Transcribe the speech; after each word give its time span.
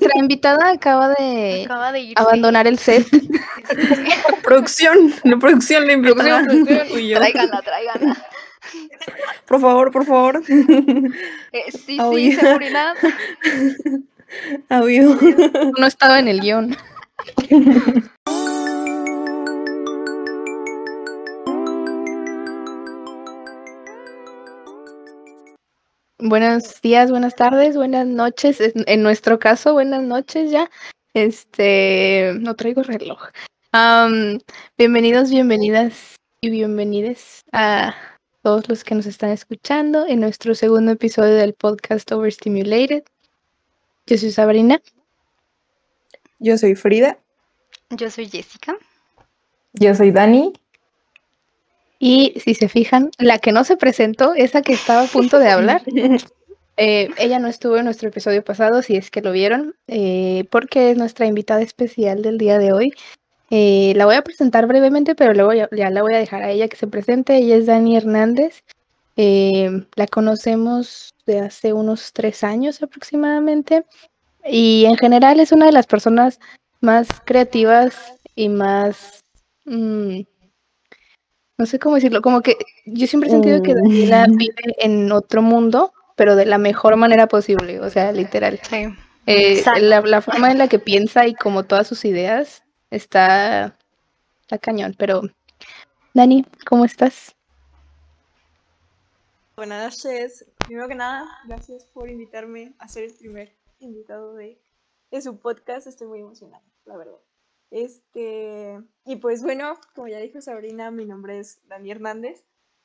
Nuestra 0.00 0.18
invitada 0.18 0.70
acaba 0.70 1.10
de, 1.10 1.62
Acaba 1.64 1.92
de 1.92 2.00
irse. 2.00 2.22
abandonar 2.22 2.66
el 2.66 2.78
set. 2.78 3.06
Producción, 4.42 5.12
la 5.24 5.36
producción 5.38 5.86
la 5.86 5.92
invitada. 5.92 6.42
Tráiganla, 6.46 7.62
tráiganla. 7.62 8.26
Por 9.46 9.60
favor, 9.60 9.90
por 9.90 10.04
favor. 10.06 10.42
Eh, 11.52 11.64
sí, 11.72 11.98
sí, 12.14 12.32
seguridad. 12.32 12.94
Audio. 14.68 15.18
No 15.78 15.86
estaba 15.86 16.20
en 16.20 16.28
el 16.28 16.40
guion. 16.40 16.76
Buenos 26.22 26.82
días, 26.82 27.10
buenas 27.10 27.34
tardes, 27.34 27.76
buenas 27.76 28.06
noches. 28.06 28.58
En 28.60 29.02
nuestro 29.02 29.38
caso, 29.38 29.72
buenas 29.72 30.02
noches 30.02 30.50
ya. 30.50 30.70
Este, 31.14 32.32
no 32.40 32.54
traigo 32.56 32.82
reloj. 32.82 33.18
Bienvenidos, 34.76 35.30
bienvenidas 35.30 36.16
y 36.42 36.50
bienvenides 36.50 37.42
a 37.52 37.94
todos 38.42 38.68
los 38.68 38.84
que 38.84 38.94
nos 38.94 39.06
están 39.06 39.30
escuchando 39.30 40.06
en 40.06 40.20
nuestro 40.20 40.54
segundo 40.54 40.92
episodio 40.92 41.36
del 41.36 41.54
podcast 41.54 42.12
Overstimulated. 42.12 43.02
Yo 44.06 44.18
soy 44.18 44.30
Sabrina. 44.30 44.82
Yo 46.38 46.58
soy 46.58 46.74
Frida. 46.74 47.18
Yo 47.88 48.10
soy 48.10 48.28
Jessica. 48.28 48.76
Yo 49.72 49.94
soy 49.94 50.10
Dani. 50.10 50.52
Y 52.02 52.32
si 52.42 52.54
se 52.54 52.70
fijan, 52.70 53.10
la 53.18 53.38
que 53.38 53.52
no 53.52 53.62
se 53.62 53.76
presentó, 53.76 54.32
esa 54.34 54.62
que 54.62 54.72
estaba 54.72 55.02
a 55.02 55.06
punto 55.06 55.38
de 55.38 55.50
hablar, 55.50 55.82
eh, 56.78 57.10
ella 57.18 57.38
no 57.38 57.46
estuvo 57.46 57.76
en 57.76 57.84
nuestro 57.84 58.08
episodio 58.08 58.42
pasado, 58.42 58.80
si 58.80 58.96
es 58.96 59.10
que 59.10 59.20
lo 59.20 59.32
vieron, 59.32 59.76
eh, 59.86 60.46
porque 60.50 60.90
es 60.90 60.96
nuestra 60.96 61.26
invitada 61.26 61.60
especial 61.60 62.22
del 62.22 62.38
día 62.38 62.58
de 62.58 62.72
hoy. 62.72 62.94
Eh, 63.50 63.92
la 63.96 64.06
voy 64.06 64.14
a 64.14 64.22
presentar 64.22 64.66
brevemente, 64.66 65.14
pero 65.14 65.34
luego 65.34 65.52
ya, 65.52 65.68
ya 65.72 65.90
la 65.90 66.00
voy 66.00 66.14
a 66.14 66.18
dejar 66.18 66.42
a 66.42 66.50
ella 66.50 66.68
que 66.68 66.78
se 66.78 66.86
presente. 66.86 67.36
Ella 67.36 67.56
es 67.56 67.66
Dani 67.66 67.98
Hernández. 67.98 68.64
La 69.16 70.06
conocemos 70.06 71.14
de 71.26 71.40
hace 71.40 71.74
unos 71.74 72.14
tres 72.14 72.42
años 72.42 72.82
aproximadamente. 72.82 73.84
Y 74.46 74.86
en 74.86 74.96
general 74.96 75.38
es 75.38 75.52
una 75.52 75.66
de 75.66 75.72
las 75.72 75.86
personas 75.86 76.40
más 76.80 77.08
creativas 77.26 78.14
y 78.34 78.48
más... 78.48 79.22
mm, 79.66 80.20
no 81.60 81.66
sé 81.66 81.78
cómo 81.78 81.96
decirlo, 81.96 82.22
como 82.22 82.40
que 82.40 82.56
yo 82.86 83.06
siempre 83.06 83.28
he 83.28 83.32
sentido 83.32 83.62
que 83.62 83.74
Mm. 83.74 83.82
Daniela 83.82 84.26
vive 84.30 84.74
en 84.78 85.12
otro 85.12 85.42
mundo, 85.42 85.92
pero 86.16 86.34
de 86.34 86.46
la 86.46 86.56
mejor 86.56 86.96
manera 86.96 87.26
posible, 87.26 87.80
o 87.80 87.90
sea, 87.90 88.12
literal. 88.12 88.58
Sí. 88.62 88.86
Eh, 89.26 89.62
la, 89.80 90.00
la 90.00 90.22
forma 90.22 90.50
en 90.50 90.56
la 90.56 90.68
que 90.68 90.78
piensa 90.78 91.26
y 91.26 91.34
como 91.34 91.64
todas 91.64 91.86
sus 91.86 92.06
ideas 92.06 92.64
está, 92.90 93.76
está 94.40 94.56
cañón, 94.56 94.96
pero 94.98 95.20
Dani, 96.14 96.46
¿cómo 96.66 96.86
estás? 96.86 97.36
Buenas 99.54 100.02
noches. 100.02 100.46
Primero 100.66 100.88
que 100.88 100.94
nada, 100.94 101.28
gracias 101.46 101.84
por 101.84 102.08
invitarme 102.08 102.72
a 102.78 102.88
ser 102.88 103.04
el 103.04 103.12
primer 103.12 103.54
invitado 103.80 104.32
de, 104.34 104.58
de 105.10 105.20
su 105.20 105.38
podcast. 105.38 105.86
Estoy 105.86 106.06
muy 106.06 106.20
emocionada, 106.20 106.64
la 106.86 106.96
verdad. 106.96 107.18
Este, 107.70 108.82
y 109.04 109.16
pues 109.16 109.42
bueno, 109.42 109.78
como 109.94 110.08
ya 110.08 110.18
dijo 110.18 110.40
Sabrina, 110.40 110.90
mi 110.90 111.04
nombre 111.04 111.38
es 111.38 111.66
Dani 111.68 111.90
Hernández. 111.90 112.44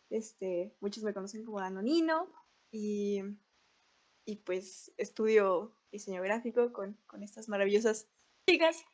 Este, 0.10 0.76
muchos 0.80 1.04
me 1.04 1.14
conocen 1.14 1.44
como 1.44 1.60
Danonino 1.60 2.32
y, 2.72 3.22
y 4.26 4.36
pues 4.38 4.94
estudio 4.98 5.76
diseño 5.92 6.22
gráfico 6.22 6.72
con, 6.72 6.98
con 7.08 7.24
estas 7.24 7.50
maravillosas 7.50 8.08
chicas. 8.48 8.86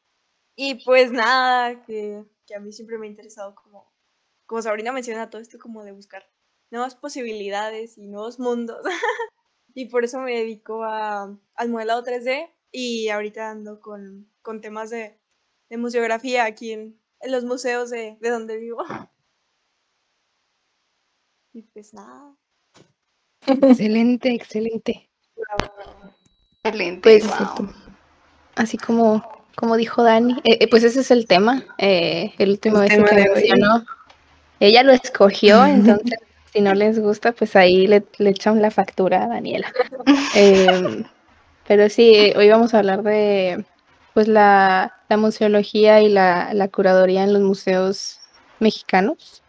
Y 0.56 0.83
pues 0.86 1.11
nada, 1.11 1.83
que, 1.83 2.26
que 2.45 2.55
a 2.55 2.59
mí 2.59 2.72
siempre 2.72 2.98
me 2.98 3.08
ha 3.08 3.09
interesado 3.09 3.55
como, 3.55 3.92
como 4.45 4.61
Sabrina 4.61 4.92
menciona, 4.92 5.30
todo 5.30 5.42
esto 5.42 5.58
como 5.59 5.83
de 5.83 5.92
buscar 5.92 6.30
nuevas 6.70 6.95
posibilidades 6.95 7.98
y 7.98 8.08
nuevos 8.08 8.39
mundos. 8.39 8.83
y 9.73 9.86
por 9.86 10.05
eso 10.05 10.20
me 10.20 10.37
dedico 10.37 10.83
a, 10.83 11.37
al 11.55 11.70
modelado 11.70 12.04
3D 12.04 12.49
y 12.71 13.10
ahorita 13.10 13.49
ando 13.49 13.82
con, 13.82 14.30
con 14.42 14.61
temas 14.61 14.89
de, 14.89 15.20
de 15.71 15.77
museografía 15.77 16.43
aquí 16.43 16.73
en, 16.73 16.99
en 17.21 17.32
los 17.32 17.45
museos 17.45 17.89
de, 17.89 18.17
de 18.20 18.30
donde 18.30 18.58
vivo. 18.58 18.83
y 21.54 21.61
pues 21.61 21.93
nada. 21.93 22.36
Excelente, 23.48 24.33
excelente. 24.33 25.10
Excelente. 26.61 26.99
Pues, 27.02 27.26
wow. 27.26 27.70
Así 28.55 28.77
como, 28.77 29.23
como 29.55 29.77
dijo 29.77 30.04
Dani, 30.04 30.33
eh, 30.43 30.58
eh, 30.60 30.67
pues 30.70 30.83
ese 30.83 30.99
es 30.99 31.10
el 31.10 31.26
tema, 31.26 31.64
eh, 31.77 32.33
el 32.37 32.49
último 32.49 32.81
El 32.81 32.89
vez 32.89 32.98
tema 32.98 33.08
que 33.08 33.15
de 33.15 33.21
hoy. 33.21 33.36
mencionó. 33.36 33.86
Ella 34.60 34.83
lo 34.83 34.92
escogió, 34.92 35.65
entonces 35.65 36.20
si 36.52 36.60
no 36.60 36.73
les 36.76 36.99
gusta, 36.99 37.31
pues 37.31 37.55
ahí 37.55 37.87
le, 37.87 38.04
le 38.17 38.31
echan 38.31 38.61
la 38.61 38.71
factura 38.71 39.23
a 39.23 39.27
Daniela. 39.27 39.71
Em, 40.36 41.05
pero 41.65 41.87
sí, 41.89 42.33
hoy 42.36 42.49
vamos 42.49 42.73
a 42.73 42.80
hablar 42.80 43.04
de 43.04 43.65
pues 44.14 44.27
la, 44.27 44.95
la 45.10 45.17
museología 45.17 46.02
y 46.02 46.10
la, 46.10 46.54
la 46.54 46.67
curaduría 46.67 47.23
en 47.23 47.33
los 47.33 47.42
museos 47.42 48.20
mexicanos. 48.60 49.42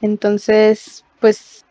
Entonces, 0.00 1.04
pues, 1.20 1.64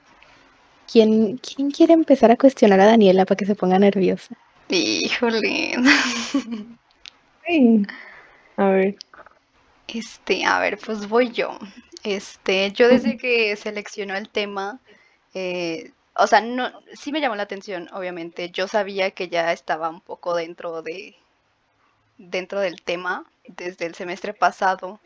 ¿quién, 0.92 1.38
¿quién 1.38 1.72
quiere 1.72 1.94
empezar 1.94 2.32
a 2.32 2.38
cuestionar 2.38 2.80
a 2.80 2.86
Daniela 2.86 3.26
para 3.26 3.38
que 3.38 3.46
se 3.46 3.56
ponga 3.56 3.80
nerviosa? 3.80 4.36
Híjole. 4.70 5.76
Sí. 7.48 7.86
A 8.58 8.70
ver. 8.70 8.96
Este, 9.88 10.46
a 10.46 10.60
ver, 10.60 10.80
pues 10.84 11.08
voy 11.08 11.32
yo. 11.32 11.60
Este, 12.04 12.72
yo 12.72 12.88
desde 12.88 13.18
que 13.18 13.56
seleccionó 13.56 14.16
el 14.16 14.30
tema, 14.30 14.80
eh, 15.34 15.92
o 16.16 16.28
sea, 16.28 16.42
no, 16.42 16.72
sí 16.94 17.12
me 17.12 17.22
llamó 17.22 17.36
la 17.36 17.44
atención, 17.44 17.88
obviamente. 17.94 18.50
Yo 18.50 18.68
sabía 18.68 19.12
que 19.12 19.28
ya 19.28 19.52
estaba 19.52 19.90
un 19.90 20.02
poco 20.02 20.36
dentro 20.36 20.82
de, 20.82 21.16
dentro 22.18 22.60
del 22.60 22.82
tema 22.82 23.26
desde 23.48 23.86
el 23.86 23.96
semestre 23.96 24.34
pasado, 24.34 25.00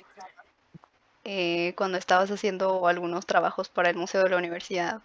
eh, 1.24 1.74
cuando 1.76 1.98
estabas 1.98 2.32
haciendo 2.32 2.88
algunos 2.88 3.26
trabajos 3.26 3.70
para 3.70 3.90
el 3.90 3.98
museo 3.98 4.24
de 4.24 4.30
la 4.30 4.38
universidad. 4.38 5.02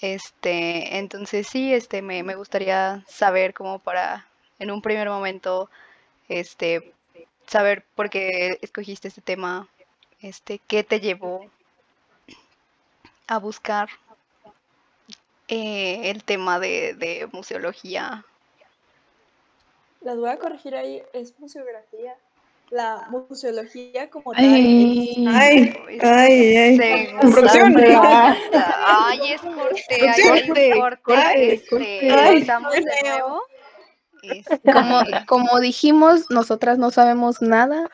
Este, 0.00 0.98
entonces 0.98 1.46
sí, 1.48 1.72
este, 1.72 2.02
me, 2.02 2.22
me 2.22 2.34
gustaría 2.34 3.04
saber 3.08 3.54
como 3.54 3.78
para, 3.78 4.26
en 4.58 4.70
un 4.70 4.82
primer 4.82 5.08
momento, 5.08 5.70
este, 6.28 6.92
saber 7.46 7.84
por 7.94 8.10
qué 8.10 8.58
escogiste 8.62 9.08
este 9.08 9.20
tema, 9.22 9.68
este, 10.20 10.60
qué 10.66 10.84
te 10.84 11.00
llevó 11.00 11.50
a 13.26 13.38
buscar 13.38 13.88
eh, 15.48 16.10
el 16.10 16.24
tema 16.24 16.58
de, 16.58 16.94
de 16.94 17.28
museología. 17.32 18.24
Las 20.06 20.18
voy 20.18 20.30
a 20.30 20.38
corregir 20.38 20.72
ahí, 20.76 21.02
es 21.12 21.36
museografía. 21.40 22.14
La 22.70 23.08
museología 23.10 24.08
como 24.08 24.32
tal. 24.32 24.44
Ay, 24.44 25.26
Ay, 25.26 25.74
ay, 26.00 26.56
ay. 26.80 27.08
Producción. 27.20 27.76
Ay, 28.86 29.32
es 29.32 29.40
corte, 29.40 29.84
ay, 29.90 30.20
es 30.20 30.28
corte. 30.28 30.72
Corte, 31.02 31.54
Este, 31.54 31.68
corte. 31.68 32.10
Ay, 32.12 32.46
qué 32.46 32.80
de 32.82 33.10
nuevo. 33.10 33.42
Este, 34.22 34.72
como, 34.72 35.00
como 35.26 35.58
dijimos, 35.58 36.30
nosotras 36.30 36.78
no 36.78 36.92
sabemos 36.92 37.42
nada, 37.42 37.90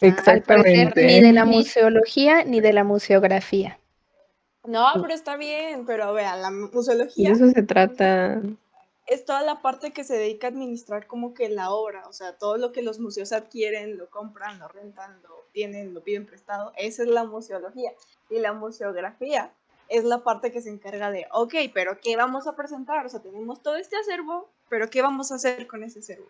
exacto. 0.00 0.30
al 0.30 0.42
parecer, 0.42 0.78
Exactamente. 0.78 1.06
ni 1.06 1.20
de 1.20 1.32
la 1.32 1.44
museología 1.44 2.44
ni 2.44 2.60
de 2.60 2.72
la 2.72 2.84
museografía. 2.84 3.80
No, 4.64 4.86
pero 5.02 5.12
está 5.12 5.36
bien, 5.36 5.86
pero 5.86 6.12
vean, 6.12 6.40
la 6.40 6.52
museología 6.52 7.30
de 7.30 7.34
eso 7.34 7.50
se 7.50 7.62
trata. 7.64 8.40
Es 9.08 9.24
toda 9.24 9.42
la 9.42 9.62
parte 9.62 9.92
que 9.92 10.04
se 10.04 10.16
dedica 10.16 10.46
a 10.46 10.50
administrar 10.50 11.06
como 11.06 11.32
que 11.34 11.48
la 11.48 11.70
obra, 11.70 12.06
o 12.08 12.12
sea, 12.12 12.36
todo 12.36 12.58
lo 12.58 12.72
que 12.72 12.82
los 12.82 12.98
museos 12.98 13.32
adquieren, 13.32 13.96
lo 13.96 14.10
compran, 14.10 14.58
lo 14.58 14.68
rentan, 14.68 15.20
lo 15.22 15.46
tienen, 15.52 15.94
lo 15.94 16.02
piden 16.02 16.26
prestado, 16.26 16.72
esa 16.76 17.02
es 17.02 17.08
la 17.08 17.24
museología. 17.24 17.92
Y 18.28 18.38
la 18.38 18.52
museografía 18.52 19.50
es 19.88 20.04
la 20.04 20.18
parte 20.22 20.52
que 20.52 20.60
se 20.60 20.68
encarga 20.68 21.10
de, 21.10 21.26
ok, 21.32 21.54
pero 21.72 21.98
¿qué 22.00 22.16
vamos 22.16 22.46
a 22.46 22.54
presentar? 22.54 23.06
O 23.06 23.08
sea, 23.08 23.20
tenemos 23.20 23.62
todo 23.62 23.76
este 23.76 23.96
acervo, 23.96 24.50
pero 24.68 24.90
¿qué 24.90 25.00
vamos 25.00 25.32
a 25.32 25.36
hacer 25.36 25.66
con 25.66 25.82
ese 25.82 26.00
acervo? 26.00 26.28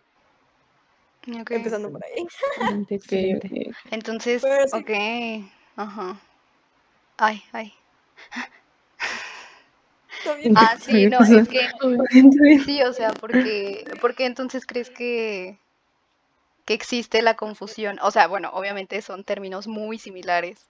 Ok. 1.40 1.50
Empezando 1.50 1.90
por 1.90 2.02
ahí. 2.04 2.26
Entonces, 3.90 4.40
Pero 4.42 4.68
sí. 4.68 4.76
ok. 4.76 5.50
Ajá. 5.76 6.20
Ay, 7.16 7.42
ay. 7.52 7.74
Ah, 10.54 10.76
sí, 10.80 11.06
no, 11.06 11.20
bien. 11.20 11.38
es 11.40 11.48
que 11.48 12.60
sí, 12.64 12.82
o 12.82 12.92
sea, 12.92 13.12
porque, 13.12 13.84
porque 14.00 14.26
entonces 14.26 14.66
crees 14.66 14.90
que, 14.90 15.58
que 16.64 16.74
existe 16.74 17.22
la 17.22 17.36
confusión. 17.36 17.98
O 18.02 18.10
sea, 18.10 18.26
bueno, 18.26 18.50
obviamente 18.52 19.00
son 19.02 19.24
términos 19.24 19.66
muy 19.66 19.98
similares, 19.98 20.66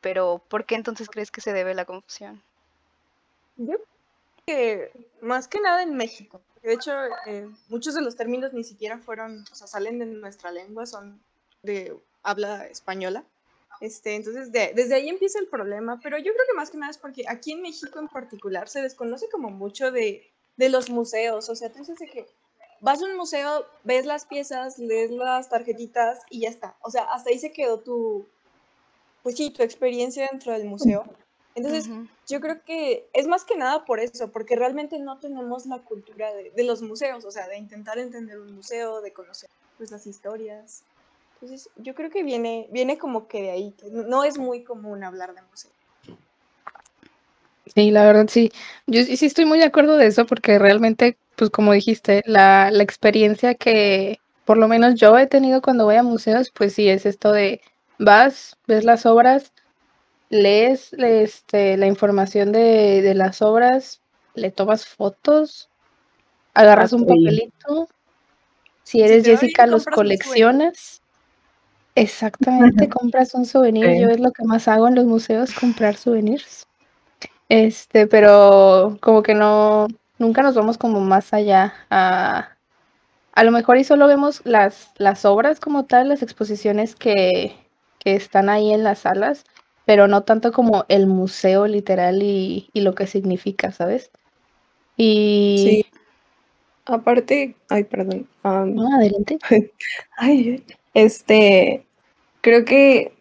pero 0.00 0.42
¿por 0.48 0.64
qué 0.64 0.74
entonces 0.74 1.08
crees 1.08 1.30
que 1.30 1.40
se 1.40 1.52
debe 1.52 1.74
la 1.74 1.84
confusión? 1.84 2.42
Yo 3.56 3.76
que 4.46 4.90
más 5.20 5.48
que 5.48 5.60
nada 5.60 5.82
en 5.82 5.96
México. 5.96 6.40
De 6.62 6.74
hecho, 6.74 6.92
eh, 7.26 7.48
muchos 7.68 7.94
de 7.94 8.02
los 8.02 8.16
términos 8.16 8.52
ni 8.52 8.64
siquiera 8.64 8.98
fueron, 8.98 9.44
o 9.50 9.54
sea, 9.54 9.66
salen 9.66 9.98
de 9.98 10.06
nuestra 10.06 10.50
lengua, 10.50 10.86
son 10.86 11.20
de 11.62 11.96
habla 12.22 12.66
española. 12.66 13.24
Este, 13.80 14.14
entonces, 14.14 14.52
desde 14.52 14.94
ahí 14.94 15.08
empieza 15.08 15.38
el 15.38 15.48
problema, 15.48 15.98
pero 16.02 16.18
yo 16.18 16.32
creo 16.34 16.46
que 16.46 16.56
más 16.56 16.70
que 16.70 16.76
nada 16.76 16.90
es 16.90 16.98
porque 16.98 17.24
aquí 17.26 17.52
en 17.52 17.62
México 17.62 17.98
en 17.98 18.08
particular 18.08 18.68
se 18.68 18.82
desconoce 18.82 19.28
como 19.30 19.48
mucho 19.48 19.90
de, 19.90 20.30
de 20.56 20.68
los 20.68 20.90
museos, 20.90 21.48
o 21.48 21.56
sea, 21.56 21.72
tú 21.72 21.78
dices 21.78 21.98
que 21.98 22.26
vas 22.80 23.00
a 23.00 23.06
un 23.06 23.16
museo, 23.16 23.64
ves 23.84 24.04
las 24.04 24.26
piezas, 24.26 24.78
lees 24.78 25.10
las 25.10 25.48
tarjetitas 25.48 26.20
y 26.28 26.40
ya 26.40 26.50
está. 26.50 26.76
O 26.82 26.90
sea, 26.90 27.04
hasta 27.04 27.30
ahí 27.30 27.38
se 27.38 27.52
quedó 27.52 27.80
tu, 27.80 28.26
pues 29.22 29.36
sí, 29.36 29.50
tu 29.50 29.62
experiencia 29.62 30.28
dentro 30.30 30.52
del 30.52 30.66
museo. 30.66 31.04
Entonces, 31.54 31.90
yo 32.28 32.40
creo 32.40 32.62
que 32.64 33.08
es 33.12 33.26
más 33.26 33.44
que 33.44 33.56
nada 33.56 33.84
por 33.84 34.00
eso, 34.00 34.30
porque 34.30 34.56
realmente 34.56 34.98
no 34.98 35.18
tenemos 35.18 35.66
la 35.66 35.78
cultura 35.78 36.32
de, 36.32 36.50
de, 36.50 36.64
los 36.64 36.80
museos, 36.80 37.24
o 37.24 37.30
sea, 37.30 37.48
de 37.48 37.58
intentar 37.58 37.98
entender 37.98 38.38
un 38.38 38.54
museo, 38.54 39.00
de 39.00 39.12
conocer 39.12 39.50
pues 39.76 39.90
las 39.90 40.06
historias. 40.06 40.84
Entonces, 41.40 41.70
yo 41.76 41.94
creo 41.94 42.10
que 42.10 42.22
viene, 42.22 42.68
viene 42.70 42.98
como 42.98 43.26
que 43.26 43.40
de 43.40 43.50
ahí, 43.50 43.72
que 43.72 43.88
no 43.90 44.24
es 44.24 44.36
muy 44.36 44.62
común 44.62 45.02
hablar 45.02 45.34
de 45.34 45.40
museo. 45.42 45.70
Sí, 47.74 47.90
la 47.90 48.04
verdad 48.04 48.26
sí. 48.28 48.52
Yo 48.86 49.02
sí 49.04 49.24
estoy 49.24 49.46
muy 49.46 49.58
de 49.58 49.64
acuerdo 49.64 49.96
de 49.96 50.06
eso 50.06 50.26
porque 50.26 50.58
realmente, 50.58 51.16
pues 51.36 51.48
como 51.48 51.72
dijiste, 51.72 52.22
la, 52.26 52.70
la 52.70 52.82
experiencia 52.82 53.54
que 53.54 54.20
por 54.44 54.58
lo 54.58 54.68
menos 54.68 54.96
yo 54.96 55.16
he 55.16 55.26
tenido 55.26 55.62
cuando 55.62 55.86
voy 55.86 55.94
a 55.94 56.02
museos, 56.02 56.50
pues 56.50 56.74
sí, 56.74 56.90
es 56.90 57.06
esto 57.06 57.32
de 57.32 57.62
vas, 57.98 58.58
ves 58.66 58.84
las 58.84 59.06
obras, 59.06 59.54
lees 60.28 60.92
este, 60.92 61.78
la 61.78 61.86
información 61.86 62.52
de, 62.52 63.00
de 63.00 63.14
las 63.14 63.40
obras, 63.40 64.02
le 64.34 64.50
tomas 64.50 64.86
fotos, 64.86 65.70
agarras 66.52 66.92
un 66.92 67.06
papelito, 67.06 67.88
si 68.82 69.00
eres 69.00 69.24
Jessica 69.24 69.66
los 69.66 69.86
coleccionas 69.86 71.00
Exactamente, 72.00 72.88
compras 72.88 73.34
un 73.34 73.44
souvenir. 73.44 73.84
Yo 74.00 74.08
es 74.08 74.20
lo 74.20 74.32
que 74.32 74.42
más 74.44 74.68
hago 74.68 74.88
en 74.88 74.94
los 74.94 75.04
museos, 75.04 75.52
comprar 75.52 75.96
souvenirs. 75.96 76.66
Este, 77.50 78.06
pero 78.06 78.96
como 79.02 79.22
que 79.22 79.34
no, 79.34 79.86
nunca 80.18 80.42
nos 80.42 80.54
vamos 80.54 80.78
como 80.78 81.00
más 81.00 81.34
allá 81.34 81.74
a, 81.90 82.56
a 83.32 83.44
lo 83.44 83.50
mejor 83.52 83.76
y 83.76 83.84
solo 83.84 84.06
vemos 84.06 84.40
las, 84.44 84.92
las 84.96 85.26
obras 85.26 85.60
como 85.60 85.84
tal, 85.84 86.08
las 86.08 86.22
exposiciones 86.22 86.96
que, 86.96 87.54
que 87.98 88.14
están 88.14 88.48
ahí 88.48 88.72
en 88.72 88.82
las 88.82 89.00
salas, 89.00 89.44
pero 89.84 90.08
no 90.08 90.22
tanto 90.22 90.52
como 90.52 90.86
el 90.88 91.06
museo 91.06 91.66
literal 91.66 92.22
y, 92.22 92.70
y 92.72 92.80
lo 92.80 92.94
que 92.94 93.06
significa, 93.06 93.72
¿sabes? 93.72 94.10
Y... 94.96 95.84
Sí. 95.84 96.00
Aparte, 96.86 97.54
ay, 97.68 97.84
perdón. 97.84 98.26
no, 98.42 98.96
adelante. 98.96 99.38
Ay, 100.16 100.64
este, 100.94 101.86
creo 102.40 102.64
que 102.64 103.12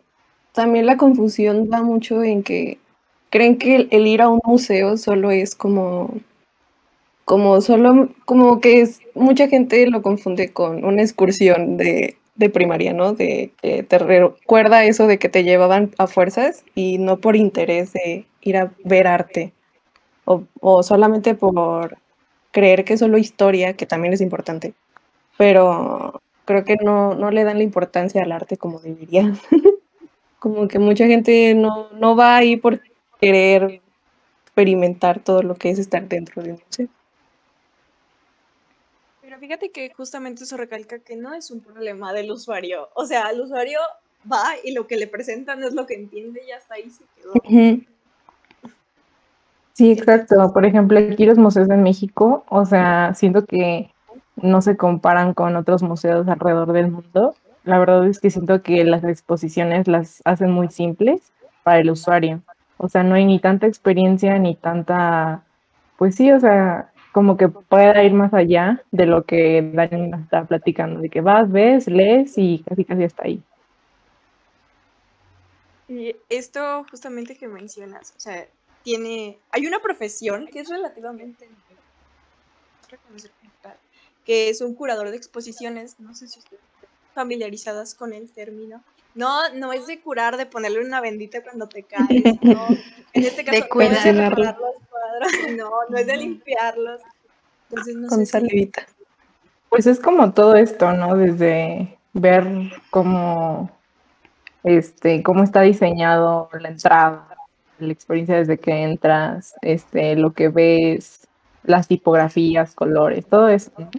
también 0.53 0.85
la 0.85 0.97
confusión 0.97 1.69
va 1.71 1.81
mucho 1.81 2.23
en 2.23 2.43
que 2.43 2.79
creen 3.29 3.57
que 3.57 3.87
el, 3.91 4.07
ir 4.07 4.21
a 4.21 4.29
un 4.29 4.41
museo 4.43 4.97
solo 4.97 5.31
es 5.31 5.55
como, 5.55 6.13
como 7.25 7.61
solo, 7.61 8.09
como 8.25 8.59
que 8.59 8.81
es, 8.81 9.01
mucha 9.15 9.47
gente 9.47 9.87
lo 9.87 10.01
confunde 10.01 10.51
con 10.51 10.83
una 10.83 11.01
excursión 11.01 11.77
de, 11.77 12.17
de 12.35 12.49
primaria, 12.49 12.93
¿no? 12.93 13.13
De 13.13 13.51
que 13.61 13.83
te 13.83 13.99
recuerda 13.99 14.85
eso 14.85 15.07
de 15.07 15.19
que 15.19 15.29
te 15.29 15.43
llevaban 15.43 15.91
a 15.97 16.07
fuerzas 16.07 16.63
y 16.75 16.97
no 16.97 17.17
por 17.17 17.35
interés 17.35 17.93
de 17.93 18.25
ir 18.41 18.57
a 18.57 18.71
ver 18.83 19.07
arte 19.07 19.53
o, 20.25 20.43
o 20.61 20.83
solamente 20.83 21.35
por 21.35 21.97
creer 22.51 22.83
que 22.85 22.93
es 22.93 22.99
solo 22.99 23.17
historia, 23.17 23.73
que 23.73 23.85
también 23.85 24.13
es 24.13 24.21
importante, 24.21 24.73
pero 25.37 26.21
creo 26.49 26.65
que 26.65 26.77
no, 26.77 27.13
no 27.13 27.29
le 27.29 27.43
dan 27.43 27.57
la 27.57 27.63
importancia 27.63 28.23
al 28.23 28.31
arte 28.31 28.57
como 28.57 28.79
debería. 28.79 29.35
como 30.39 30.67
que 30.67 30.79
mucha 30.79 31.05
gente 31.05 31.53
no, 31.53 31.91
no 31.91 32.15
va 32.15 32.37
ahí 32.37 32.57
por 32.57 32.81
querer 33.21 33.81
experimentar 34.41 35.19
todo 35.19 35.43
lo 35.43 35.53
que 35.53 35.69
es 35.69 35.77
estar 35.77 36.07
dentro 36.07 36.41
de 36.41 36.53
un 36.53 36.61
museo. 36.65 36.87
Pero 39.21 39.37
fíjate 39.37 39.69
que 39.69 39.93
justamente 39.93 40.43
eso 40.43 40.57
recalca 40.57 40.97
que 40.97 41.15
no 41.15 41.35
es 41.35 41.51
un 41.51 41.59
problema 41.59 42.13
del 42.13 42.31
usuario. 42.31 42.89
O 42.95 43.05
sea, 43.05 43.29
el 43.29 43.41
usuario 43.41 43.77
va 44.31 44.55
y 44.63 44.71
lo 44.71 44.87
que 44.87 44.97
le 44.97 45.05
presentan 45.05 45.63
es 45.63 45.73
lo 45.73 45.85
que 45.85 45.93
entiende 45.93 46.41
y 46.47 46.51
hasta 46.51 46.73
ahí 46.73 46.89
se 46.89 47.03
quedó. 47.15 47.33
Sí, 49.73 49.91
exacto. 49.91 50.51
Por 50.51 50.65
ejemplo, 50.65 50.97
aquí 50.97 51.27
los 51.27 51.37
museos 51.37 51.69
en 51.69 51.83
México, 51.83 52.43
o 52.49 52.65
sea, 52.65 53.13
siento 53.13 53.45
que 53.45 53.91
no 54.41 54.61
se 54.61 54.77
comparan 54.77 55.33
con 55.33 55.55
otros 55.55 55.83
museos 55.83 56.27
alrededor 56.27 56.73
del 56.73 56.91
mundo. 56.91 57.35
La 57.63 57.79
verdad 57.79 58.07
es 58.07 58.19
que 58.19 58.29
siento 58.29 58.61
que 58.61 58.83
las 58.83 59.03
exposiciones 59.03 59.87
las 59.87 60.21
hacen 60.25 60.51
muy 60.51 60.69
simples 60.69 61.31
para 61.63 61.79
el 61.79 61.91
usuario. 61.91 62.41
O 62.77 62.87
sea, 62.89 63.03
no 63.03 63.15
hay 63.15 63.25
ni 63.25 63.39
tanta 63.39 63.67
experiencia 63.67 64.37
ni 64.39 64.55
tanta, 64.55 65.43
pues 65.97 66.15
sí, 66.15 66.31
o 66.31 66.39
sea, 66.39 66.91
como 67.11 67.37
que 67.37 67.49
pueda 67.49 68.03
ir 68.03 68.13
más 68.13 68.33
allá 68.33 68.83
de 68.91 69.05
lo 69.05 69.25
que 69.25 69.61
Dani 69.73 70.11
está 70.21 70.45
platicando, 70.45 71.01
de 71.01 71.09
que 71.09 71.21
vas, 71.21 71.51
ves, 71.51 71.87
lees 71.87 72.37
y 72.37 72.63
casi 72.67 72.85
casi 72.85 73.03
está 73.03 73.23
ahí. 73.25 73.41
Y 75.87 76.15
esto 76.29 76.85
justamente 76.89 77.35
que 77.35 77.47
mencionas, 77.47 78.13
o 78.15 78.19
sea, 78.19 78.47
tiene, 78.83 79.39
hay 79.51 79.65
una 79.65 79.79
profesión 79.79 80.47
que 80.47 80.59
es 80.59 80.69
relativamente 80.69 81.49
que 84.29 84.49
es 84.49 84.61
un 84.61 84.75
curador 84.75 85.09
de 85.09 85.17
exposiciones, 85.17 85.95
no 85.99 86.13
sé 86.13 86.27
si 86.27 86.37
están 86.37 86.59
familiarizadas 87.15 87.95
con 87.95 88.13
el 88.13 88.29
término. 88.29 88.83
No, 89.15 89.51
no 89.55 89.73
es 89.73 89.87
de 89.87 89.99
curar, 90.01 90.37
de 90.37 90.45
ponerle 90.45 90.85
una 90.85 91.01
bendita 91.01 91.41
cuando 91.41 91.67
te 91.67 91.81
caes, 91.81 92.23
no. 92.43 92.67
En 93.13 93.23
este 93.23 93.43
caso, 93.43 93.59
de 93.59 93.67
cuidar. 93.67 93.91
no 93.91 93.97
es 93.97 94.03
de 94.03 94.13
los 94.13 94.55
cuadros, 94.87 95.31
no, 95.57 95.71
no 95.89 95.97
es 95.97 96.05
de 96.05 96.17
limpiarlos. 96.17 97.01
Entonces, 97.71 97.95
no 97.95 98.07
con 98.07 98.19
sé 98.19 98.27
salivita. 98.27 98.85
Pues 99.69 99.87
es 99.87 99.99
como 99.99 100.31
todo 100.31 100.53
esto, 100.53 100.93
¿no? 100.93 101.15
Desde 101.15 101.97
ver 102.13 102.45
cómo, 102.91 103.71
este, 104.63 105.23
cómo 105.23 105.41
está 105.41 105.61
diseñado 105.61 106.51
la 106.53 106.69
entrada, 106.69 107.35
la 107.79 107.91
experiencia 107.91 108.35
desde 108.35 108.59
que 108.59 108.83
entras, 108.83 109.55
este, 109.63 110.15
lo 110.15 110.33
que 110.33 110.49
ves, 110.49 111.27
las 111.63 111.87
tipografías, 111.87 112.75
colores, 112.75 113.25
todo 113.25 113.49
eso, 113.49 113.71
¿no? 113.79 113.89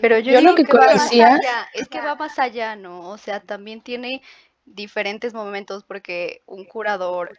Pero 0.00 0.18
yo, 0.18 0.32
lo 0.40 0.54
que 0.54 0.64
conocía- 0.64 1.34
allá, 1.34 1.68
es 1.74 1.88
que 1.88 2.00
va 2.00 2.14
más 2.16 2.38
allá, 2.38 2.76
¿no? 2.76 3.08
O 3.10 3.18
sea, 3.18 3.40
también 3.40 3.80
tiene 3.82 4.22
diferentes 4.64 5.34
momentos 5.34 5.84
porque 5.84 6.42
un 6.46 6.64
curador, 6.64 7.36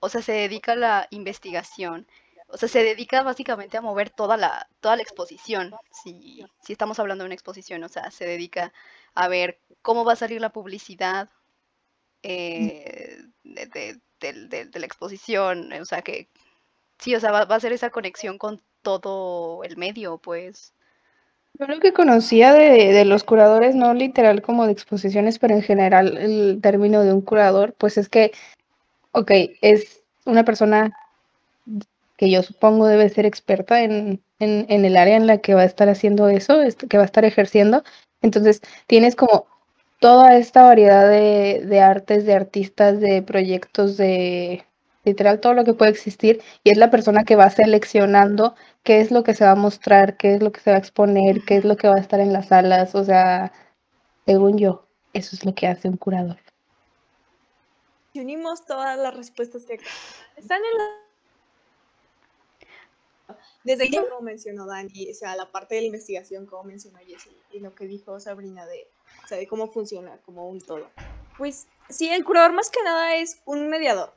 o 0.00 0.08
sea, 0.08 0.22
se 0.22 0.32
dedica 0.32 0.72
a 0.72 0.76
la 0.76 1.06
investigación, 1.10 2.06
o 2.48 2.56
sea, 2.56 2.68
se 2.68 2.84
dedica 2.84 3.22
básicamente 3.22 3.76
a 3.76 3.80
mover 3.80 4.10
toda 4.10 4.36
la, 4.36 4.68
toda 4.80 4.96
la 4.96 5.02
exposición, 5.02 5.74
si, 5.90 6.44
si 6.62 6.72
estamos 6.72 6.98
hablando 6.98 7.24
de 7.24 7.26
una 7.26 7.34
exposición, 7.34 7.82
o 7.84 7.88
sea, 7.88 8.10
se 8.10 8.26
dedica 8.26 8.72
a 9.14 9.28
ver 9.28 9.58
cómo 9.80 10.04
va 10.04 10.12
a 10.12 10.16
salir 10.16 10.40
la 10.40 10.50
publicidad 10.52 11.28
eh, 12.22 13.18
de, 13.44 13.66
de- 13.66 14.00
del- 14.20 14.70
de 14.70 14.78
la 14.80 14.86
exposición, 14.86 15.72
o 15.72 15.84
sea, 15.84 16.02
que 16.02 16.28
sí, 16.98 17.14
o 17.16 17.20
sea, 17.20 17.32
va, 17.32 17.44
va 17.46 17.54
a 17.54 17.58
hacer 17.58 17.72
esa 17.72 17.90
conexión 17.90 18.38
con 18.38 18.62
todo 18.82 19.64
el 19.64 19.76
medio, 19.76 20.18
pues. 20.18 20.72
Yo 21.58 21.66
lo 21.66 21.80
que 21.80 21.92
conocía 21.92 22.52
de, 22.52 22.92
de 22.92 23.04
los 23.04 23.24
curadores, 23.24 23.74
no 23.74 23.92
literal 23.94 24.42
como 24.42 24.66
de 24.66 24.72
exposiciones, 24.72 25.38
pero 25.38 25.54
en 25.54 25.62
general 25.62 26.16
el 26.16 26.60
término 26.62 27.02
de 27.02 27.12
un 27.12 27.20
curador, 27.20 27.74
pues 27.74 27.98
es 27.98 28.08
que, 28.08 28.32
ok, 29.12 29.32
es 29.62 30.02
una 30.26 30.44
persona 30.44 30.92
que 32.16 32.30
yo 32.30 32.42
supongo 32.42 32.86
debe 32.86 33.08
ser 33.08 33.26
experta 33.26 33.82
en, 33.82 34.22
en, 34.38 34.66
en 34.68 34.84
el 34.84 34.96
área 34.96 35.16
en 35.16 35.26
la 35.26 35.38
que 35.38 35.54
va 35.54 35.62
a 35.62 35.66
estar 35.66 35.88
haciendo 35.88 36.28
eso, 36.28 36.58
que 36.88 36.96
va 36.96 37.02
a 37.02 37.06
estar 37.06 37.24
ejerciendo. 37.24 37.82
Entonces, 38.22 38.60
tienes 38.86 39.16
como 39.16 39.46
toda 40.00 40.36
esta 40.36 40.62
variedad 40.62 41.08
de, 41.08 41.64
de 41.66 41.80
artes, 41.80 42.24
de 42.24 42.34
artistas, 42.34 43.00
de 43.00 43.22
proyectos, 43.22 43.96
de 43.96 44.64
literal 45.04 45.40
todo 45.40 45.54
lo 45.54 45.64
que 45.64 45.74
puede 45.74 45.90
existir, 45.90 46.42
y 46.62 46.70
es 46.70 46.78
la 46.78 46.90
persona 46.90 47.24
que 47.24 47.36
va 47.36 47.50
seleccionando 47.50 48.54
qué 48.82 49.00
es 49.00 49.10
lo 49.10 49.22
que 49.22 49.34
se 49.34 49.44
va 49.44 49.52
a 49.52 49.56
mostrar, 49.56 50.16
qué 50.16 50.34
es 50.34 50.42
lo 50.42 50.52
que 50.52 50.60
se 50.60 50.70
va 50.70 50.76
a 50.76 50.80
exponer, 50.80 51.44
qué 51.44 51.56
es 51.56 51.64
lo 51.64 51.76
que 51.76 51.88
va 51.88 51.96
a 51.96 52.00
estar 52.00 52.20
en 52.20 52.32
las 52.32 52.48
salas, 52.48 52.94
o 52.94 53.04
sea, 53.04 53.52
según 54.26 54.58
yo, 54.58 54.86
eso 55.12 55.34
es 55.34 55.44
lo 55.44 55.54
que 55.54 55.66
hace 55.66 55.88
un 55.88 55.96
curador. 55.96 56.38
Si 58.12 58.20
unimos 58.20 58.64
todas 58.66 58.98
las 58.98 59.16
respuestas 59.16 59.64
que 59.64 59.80
están 60.36 60.58
en 60.58 60.78
la... 60.78 60.84
Desde 63.64 63.84
ahí, 63.84 63.90
como 63.90 64.20
mencionó 64.20 64.66
Dani, 64.66 65.10
o 65.10 65.14
sea, 65.14 65.36
la 65.36 65.50
parte 65.50 65.76
de 65.76 65.82
la 65.82 65.86
investigación, 65.86 66.46
como 66.46 66.64
mencionó 66.64 66.98
Jessie, 66.98 67.36
y 67.52 67.60
lo 67.60 67.74
que 67.74 67.86
dijo 67.86 68.18
Sabrina 68.20 68.66
de, 68.66 68.88
o 69.30 69.34
de 69.34 69.46
cómo 69.46 69.68
funciona 69.68 70.18
como 70.26 70.48
un 70.48 70.60
todo. 70.60 70.90
Pues 71.38 71.68
sí, 71.88 72.08
el 72.10 72.24
curador 72.24 72.52
más 72.52 72.70
que 72.70 72.82
nada 72.82 73.16
es 73.16 73.40
un 73.46 73.68
mediador 73.68 74.12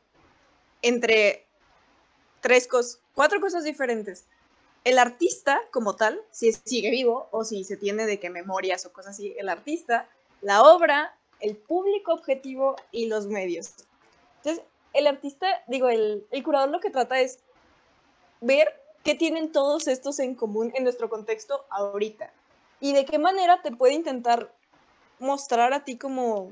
entre 0.86 1.48
tres 2.42 2.68
cosas, 2.68 3.02
cuatro 3.16 3.42
cosas 3.42 3.64
diferentes. 3.64 4.26
El 4.84 5.00
artista 5.00 5.60
como 5.72 5.96
tal, 5.96 6.22
si 6.30 6.54
sigue 6.54 6.92
vivo 6.92 7.28
o 7.32 7.44
si 7.44 7.64
se 7.64 7.76
tiene 7.76 8.06
de 8.06 8.20
que 8.20 8.30
memorias 8.30 8.86
o 8.86 8.94
cosas 8.94 9.16
así, 9.16 9.34
el 9.40 9.50
artista, 9.50 10.08
la 10.42 10.62
obra, 10.62 11.18
el 11.40 11.58
público 11.58 12.14
objetivo 12.14 12.76
y 12.92 13.08
los 13.08 13.26
medios. 13.26 13.74
Entonces, 14.38 14.64
el 14.94 15.08
artista, 15.08 15.48
digo, 15.68 15.90
el, 15.90 16.28
el 16.30 16.44
curador 16.44 16.70
lo 16.70 16.80
que 16.80 16.92
trata 16.92 17.20
es 17.20 17.40
ver 18.42 18.80
qué 19.04 19.16
tienen 19.16 19.52
todos 19.52 19.88
estos 19.88 20.20
en 20.20 20.36
común 20.36 20.72
en 20.76 20.84
nuestro 20.84 21.10
contexto 21.10 21.66
ahorita 21.72 22.32
y 22.80 22.94
de 22.94 23.06
qué 23.06 23.18
manera 23.18 23.64
te 23.64 23.72
puede 23.72 23.94
intentar 23.94 24.54
mostrar 25.18 25.74
a 25.74 25.84
ti 25.84 25.98
como 25.98 26.52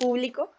público 0.00 0.50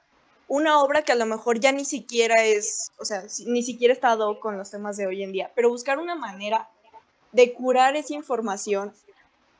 una 0.53 0.83
obra 0.83 1.01
que 1.01 1.11
a 1.11 1.15
lo 1.15 1.25
mejor 1.25 1.59
ya 1.59 1.71
ni 1.71 1.83
siquiera 1.83 2.43
es, 2.43 2.91
o 2.99 3.05
sea, 3.05 3.23
ni 3.47 3.63
siquiera 3.63 3.91
está 3.91 4.09
dado 4.09 4.39
con 4.39 4.55
los 4.55 4.69
temas 4.69 4.97
de 4.97 5.07
hoy 5.07 5.23
en 5.23 5.31
día, 5.31 5.51
pero 5.55 5.71
buscar 5.71 5.97
una 5.97 6.13
manera 6.13 6.69
de 7.31 7.53
curar 7.53 7.95
esa 7.95 8.13
información 8.13 8.93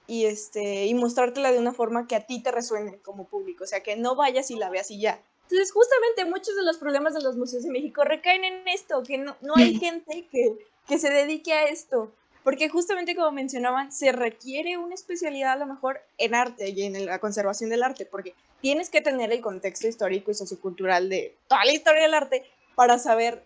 y 0.05 0.25
este 0.25 0.85
y 0.85 0.93
mostrártela 0.93 1.51
de 1.51 1.57
una 1.57 1.73
forma 1.73 2.05
que 2.05 2.15
a 2.15 2.27
ti 2.27 2.43
te 2.43 2.51
resuene 2.51 2.99
como 2.99 3.25
público, 3.25 3.63
o 3.63 3.67
sea, 3.67 3.81
que 3.81 3.95
no 3.95 4.13
vayas 4.13 4.51
y 4.51 4.55
la 4.55 4.69
veas 4.69 4.91
y 4.91 4.99
ya. 4.99 5.19
Entonces, 5.49 5.71
justamente 5.71 6.25
muchos 6.25 6.55
de 6.55 6.61
los 6.61 6.77
problemas 6.77 7.15
de 7.15 7.23
los 7.23 7.37
museos 7.37 7.63
de 7.63 7.71
México 7.71 8.03
recaen 8.03 8.43
en 8.43 8.67
esto, 8.67 9.01
que 9.01 9.17
no, 9.17 9.35
no 9.41 9.55
hay 9.55 9.79
gente 9.79 10.27
que, 10.31 10.59
que 10.87 10.99
se 10.99 11.09
dedique 11.09 11.53
a 11.53 11.65
esto. 11.65 12.11
Porque 12.43 12.69
justamente 12.69 13.15
como 13.15 13.31
mencionaban, 13.31 13.91
se 13.91 14.11
requiere 14.11 14.77
una 14.77 14.93
especialidad 14.93 15.53
a 15.53 15.55
lo 15.55 15.65
mejor 15.65 16.01
en 16.19 16.35
arte 16.35 16.69
y 16.69 16.83
en 16.83 17.05
la 17.05 17.17
conservación 17.17 17.71
del 17.71 17.81
arte, 17.81 18.05
porque 18.05 18.35
tienes 18.63 18.89
que 18.89 19.01
tener 19.01 19.33
el 19.33 19.41
contexto 19.41 19.89
histórico 19.89 20.31
y 20.31 20.35
sociocultural 20.35 21.09
de 21.09 21.37
toda 21.49 21.65
la 21.65 21.73
historia 21.73 22.03
del 22.03 22.13
arte 22.13 22.49
para 22.75 22.97
saber 22.97 23.43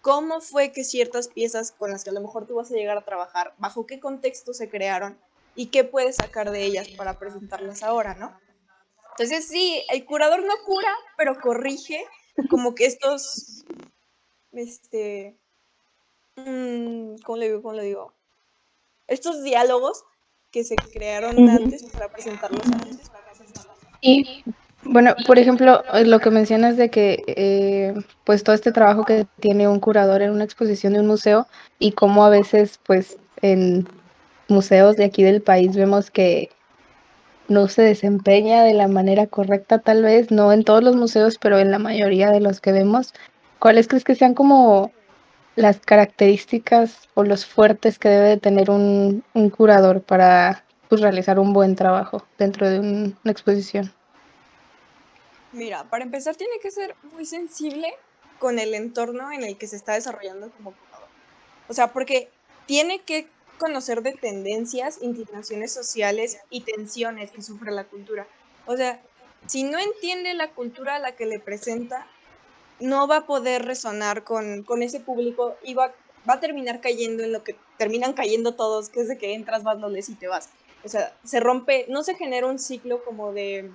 cómo 0.00 0.40
fue 0.40 0.70
que 0.70 0.84
ciertas 0.84 1.26
piezas 1.26 1.72
con 1.72 1.90
las 1.90 2.04
que 2.04 2.10
a 2.10 2.12
lo 2.12 2.20
mejor 2.20 2.46
tú 2.46 2.54
vas 2.54 2.70
a 2.70 2.74
llegar 2.74 2.96
a 2.96 3.04
trabajar, 3.04 3.52
bajo 3.58 3.84
qué 3.84 3.98
contexto 3.98 4.54
se 4.54 4.70
crearon 4.70 5.18
y 5.56 5.66
qué 5.66 5.82
puedes 5.82 6.16
sacar 6.16 6.52
de 6.52 6.62
ellas 6.62 6.86
para 6.96 7.18
presentarlas 7.18 7.82
ahora, 7.82 8.14
¿no? 8.14 8.38
Entonces 9.10 9.48
sí, 9.48 9.84
el 9.90 10.04
curador 10.04 10.44
no 10.44 10.54
cura, 10.64 10.94
pero 11.16 11.40
corrige 11.40 12.06
como 12.48 12.76
que 12.76 12.86
estos, 12.86 13.64
este, 14.52 15.36
mm, 16.36 17.16
¿cómo 17.24 17.38
le 17.38 17.46
digo? 17.48 17.60
¿Cómo 17.60 17.74
le 17.74 17.82
digo? 17.82 18.14
estos 19.06 19.42
diálogos 19.42 20.04
que 20.50 20.64
se 20.64 20.76
crearon 20.76 21.48
antes 21.48 21.82
para 21.84 22.10
presentarlos 22.10 22.64
antes. 22.66 22.93
Y 24.06 24.44
bueno, 24.84 25.14
por 25.26 25.38
ejemplo, 25.38 25.82
lo 26.04 26.20
que 26.20 26.30
mencionas 26.30 26.76
de 26.76 26.90
que 26.90 27.24
eh, 27.26 27.94
pues 28.24 28.44
todo 28.44 28.54
este 28.54 28.70
trabajo 28.70 29.04
que 29.04 29.26
tiene 29.40 29.66
un 29.66 29.80
curador 29.80 30.20
en 30.20 30.30
una 30.30 30.44
exposición 30.44 30.92
de 30.92 31.00
un 31.00 31.06
museo 31.06 31.48
y 31.78 31.92
cómo 31.92 32.22
a 32.22 32.28
veces 32.28 32.78
pues 32.84 33.16
en 33.40 33.88
museos 34.48 34.96
de 34.96 35.06
aquí 35.06 35.22
del 35.22 35.40
país 35.40 35.74
vemos 35.74 36.10
que 36.10 36.50
no 37.48 37.68
se 37.68 37.80
desempeña 37.80 38.62
de 38.62 38.74
la 38.74 38.88
manera 38.88 39.26
correcta 39.26 39.78
tal 39.78 40.02
vez, 40.02 40.30
no 40.30 40.52
en 40.52 40.64
todos 40.64 40.84
los 40.84 40.96
museos, 40.96 41.38
pero 41.40 41.58
en 41.58 41.70
la 41.70 41.78
mayoría 41.78 42.30
de 42.30 42.40
los 42.40 42.60
que 42.60 42.72
vemos. 42.72 43.14
¿Cuáles 43.58 43.88
crees 43.88 44.04
que 44.04 44.14
sean 44.14 44.34
como 44.34 44.92
las 45.56 45.80
características 45.80 47.08
o 47.14 47.24
los 47.24 47.46
fuertes 47.46 47.98
que 47.98 48.10
debe 48.10 48.28
de 48.28 48.36
tener 48.36 48.70
un, 48.70 49.24
curador 49.56 50.02
para 50.02 50.63
pues, 50.94 51.02
realizar 51.02 51.38
un 51.38 51.52
buen 51.52 51.76
trabajo 51.76 52.24
dentro 52.38 52.68
de 52.68 52.80
una 52.80 53.30
exposición? 53.30 53.92
Mira, 55.52 55.84
para 55.84 56.04
empezar 56.04 56.36
tiene 56.36 56.58
que 56.60 56.70
ser 56.70 56.94
muy 57.12 57.26
sensible 57.26 57.94
con 58.38 58.58
el 58.58 58.74
entorno 58.74 59.32
en 59.32 59.44
el 59.44 59.56
que 59.56 59.66
se 59.66 59.76
está 59.76 59.94
desarrollando 59.94 60.50
como 60.50 60.72
curador. 60.72 61.08
O 61.68 61.74
sea, 61.74 61.92
porque 61.92 62.28
tiene 62.66 63.00
que 63.00 63.28
conocer 63.58 64.02
de 64.02 64.12
tendencias, 64.12 64.98
inclinaciones 65.00 65.72
sociales 65.72 66.38
y 66.50 66.62
tensiones 66.62 67.30
que 67.30 67.42
sufre 67.42 67.72
la 67.72 67.84
cultura. 67.84 68.26
O 68.66 68.76
sea, 68.76 69.00
si 69.46 69.62
no 69.62 69.78
entiende 69.78 70.34
la 70.34 70.50
cultura 70.50 70.96
a 70.96 70.98
la 70.98 71.16
que 71.16 71.26
le 71.26 71.38
presenta, 71.38 72.06
no 72.80 73.06
va 73.06 73.18
a 73.18 73.26
poder 73.26 73.64
resonar 73.64 74.24
con, 74.24 74.64
ese 74.82 75.00
público 75.00 75.56
y 75.62 75.74
va, 75.74 75.92
a 76.26 76.40
terminar 76.40 76.80
cayendo 76.80 77.22
en 77.22 77.32
lo 77.32 77.44
que 77.44 77.56
terminan 77.78 78.12
cayendo 78.12 78.54
todos, 78.54 78.88
que 78.88 79.00
es 79.00 79.08
de 79.08 79.18
que 79.18 79.34
entras, 79.34 79.62
vas, 79.62 79.78
no 79.78 79.90
y 79.96 80.02
te 80.02 80.28
vas. 80.28 80.50
O 80.84 80.88
sea, 80.88 81.16
se 81.24 81.40
rompe, 81.40 81.86
no 81.88 82.02
se 82.04 82.14
genera 82.14 82.46
un 82.46 82.58
ciclo 82.58 83.04
como 83.04 83.32
de, 83.32 83.70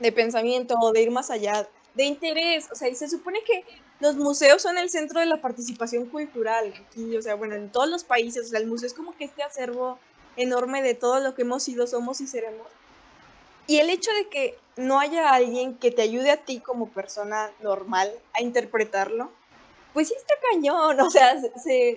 de 0.00 0.12
pensamiento 0.12 0.74
o 0.80 0.92
de 0.92 1.02
ir 1.02 1.10
más 1.10 1.30
allá, 1.30 1.68
de 1.94 2.04
interés. 2.04 2.68
O 2.72 2.74
sea, 2.74 2.88
y 2.88 2.94
se 2.94 3.08
supone 3.08 3.40
que 3.44 3.64
los 4.00 4.16
museos 4.16 4.60
son 4.62 4.78
el 4.78 4.90
centro 4.90 5.20
de 5.20 5.26
la 5.26 5.40
participación 5.40 6.06
cultural 6.06 6.74
aquí, 6.88 7.16
o 7.16 7.22
sea, 7.22 7.36
bueno, 7.36 7.54
en 7.54 7.70
todos 7.70 7.88
los 7.88 8.02
países, 8.02 8.46
o 8.46 8.50
sea, 8.50 8.58
el 8.58 8.66
museo 8.66 8.88
es 8.88 8.94
como 8.94 9.16
que 9.16 9.24
este 9.24 9.44
acervo 9.44 9.98
enorme 10.36 10.82
de 10.82 10.94
todo 10.94 11.20
lo 11.20 11.34
que 11.34 11.42
hemos 11.42 11.62
sido, 11.62 11.86
somos 11.86 12.20
y 12.20 12.26
seremos. 12.26 12.66
Y 13.68 13.78
el 13.78 13.90
hecho 13.90 14.10
de 14.12 14.28
que 14.28 14.58
no 14.76 14.98
haya 14.98 15.30
alguien 15.30 15.76
que 15.76 15.92
te 15.92 16.02
ayude 16.02 16.32
a 16.32 16.38
ti 16.38 16.58
como 16.58 16.88
persona 16.88 17.52
normal 17.60 18.10
a 18.34 18.42
interpretarlo, 18.42 19.30
pues 19.92 20.08
sí 20.08 20.14
está 20.16 20.34
cañón, 20.50 20.98
o 21.00 21.10
sea, 21.10 21.40
se, 21.40 21.96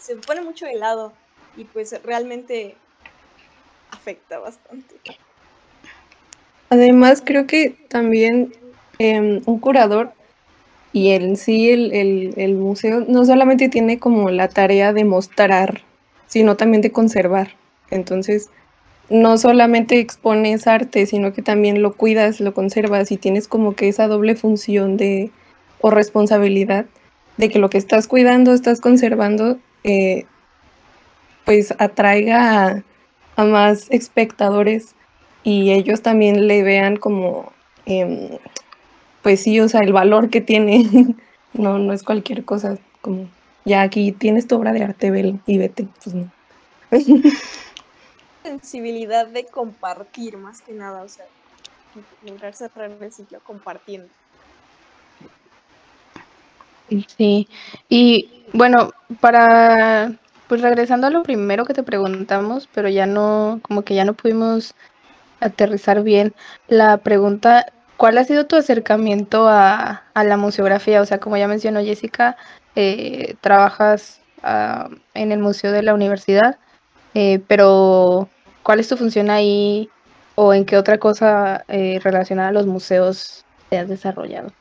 se, 0.00 0.16
pone 0.16 0.42
mucho 0.42 0.66
de 0.66 0.74
lado 0.74 1.12
y 1.56 1.64
pues 1.64 2.00
realmente 2.02 2.76
afecta 3.92 4.38
bastante. 4.38 4.96
Además, 6.70 7.22
creo 7.24 7.46
que 7.46 7.76
también 7.88 8.52
em, 8.98 9.42
un 9.46 9.60
curador 9.60 10.12
y 10.92 11.10
en 11.10 11.36
sí 11.36 11.70
el, 11.70 11.92
el, 12.36 12.54
museo 12.54 13.04
no 13.06 13.24
solamente 13.24 13.68
tiene 13.68 13.98
como 13.98 14.30
la 14.30 14.48
tarea 14.48 14.92
de 14.92 15.04
mostrar, 15.04 15.82
sino 16.26 16.56
también 16.56 16.82
de 16.82 16.90
conservar. 16.90 17.50
Entonces, 17.90 18.50
no 19.08 19.36
solamente 19.38 19.98
expones 19.98 20.66
arte, 20.66 21.06
sino 21.06 21.32
que 21.32 21.42
también 21.42 21.82
lo 21.82 21.94
cuidas, 21.94 22.40
lo 22.40 22.54
conservas 22.54 23.10
y 23.12 23.16
tienes 23.18 23.48
como 23.48 23.74
que 23.74 23.88
esa 23.88 24.08
doble 24.08 24.34
función 24.34 24.96
de 24.96 25.30
o 25.80 25.90
responsabilidad 25.90 26.86
de 27.36 27.48
que 27.48 27.58
lo 27.58 27.68
que 27.68 27.78
estás 27.78 28.06
cuidando, 28.06 28.52
estás 28.52 28.80
conservando, 28.80 29.58
eh, 29.84 30.24
pues 31.44 31.74
atraiga 31.78 32.66
a, 32.66 32.84
más 33.36 33.90
espectadores 33.90 34.94
y 35.44 35.72
ellos 35.72 36.02
también 36.02 36.46
le 36.46 36.62
vean 36.62 36.96
como, 36.96 37.52
em, 37.86 38.38
pues 39.22 39.40
sí, 39.42 39.58
o 39.60 39.68
sea, 39.68 39.80
el 39.80 39.92
valor 39.92 40.30
que 40.30 40.40
tiene. 40.40 40.84
no, 41.52 41.78
no 41.78 41.92
es 41.92 42.02
cualquier 42.02 42.44
cosa, 42.44 42.78
como, 43.00 43.28
ya 43.64 43.82
aquí 43.82 44.12
tienes 44.12 44.46
tu 44.46 44.56
obra 44.56 44.72
de 44.72 44.84
arte, 44.84 45.10
ven 45.10 45.40
y 45.46 45.58
vete, 45.58 45.86
pues 46.02 46.14
no. 46.14 46.30
sensibilidad 48.42 49.26
de 49.26 49.46
compartir 49.46 50.36
más 50.36 50.62
que 50.62 50.72
nada, 50.72 51.02
o 51.02 51.08
sea, 51.08 51.24
lograr 52.26 52.54
cerrar 52.54 52.90
el 53.00 53.12
ciclo 53.12 53.40
compartiendo. 53.40 54.08
Sí, 57.16 57.48
y 57.88 58.44
bueno, 58.52 58.92
para, 59.20 60.12
pues 60.52 60.60
regresando 60.60 61.06
a 61.06 61.10
lo 61.10 61.22
primero 61.22 61.64
que 61.64 61.72
te 61.72 61.82
preguntamos, 61.82 62.68
pero 62.74 62.90
ya 62.90 63.06
no, 63.06 63.60
como 63.62 63.82
que 63.82 63.94
ya 63.94 64.04
no 64.04 64.12
pudimos 64.12 64.74
aterrizar 65.40 66.02
bien, 66.02 66.34
la 66.68 66.98
pregunta, 66.98 67.72
¿cuál 67.96 68.18
ha 68.18 68.24
sido 68.24 68.44
tu 68.44 68.56
acercamiento 68.56 69.48
a, 69.48 70.02
la 70.14 70.36
museografía? 70.36 71.00
O 71.00 71.06
sea, 71.06 71.20
como 71.20 71.38
ya 71.38 71.48
mencionó 71.48 71.80
Jessica, 71.80 72.36
eh, 72.76 73.36
trabajas 73.40 74.20
ah, 74.42 74.90
en 75.14 75.32
el 75.32 75.38
Museo 75.38 75.72
de 75.72 75.82
la 75.82 75.94
Universidad, 75.94 76.58
eh, 77.14 77.40
pero 77.48 78.28
¿Cuál 78.62 78.78
es 78.78 78.88
tu 78.88 78.96
función 78.96 79.28
ahí 79.28 79.90
o 80.36 80.54
en 80.54 80.64
qué 80.64 80.76
otra 80.76 80.98
cosa 80.98 81.64
eh, 81.66 81.98
relacionada 82.02 82.50
a 82.50 82.52
los 82.52 82.66
museos 82.66 83.44
te 83.70 83.78
has 83.78 83.88
desarrollado? 83.88 84.52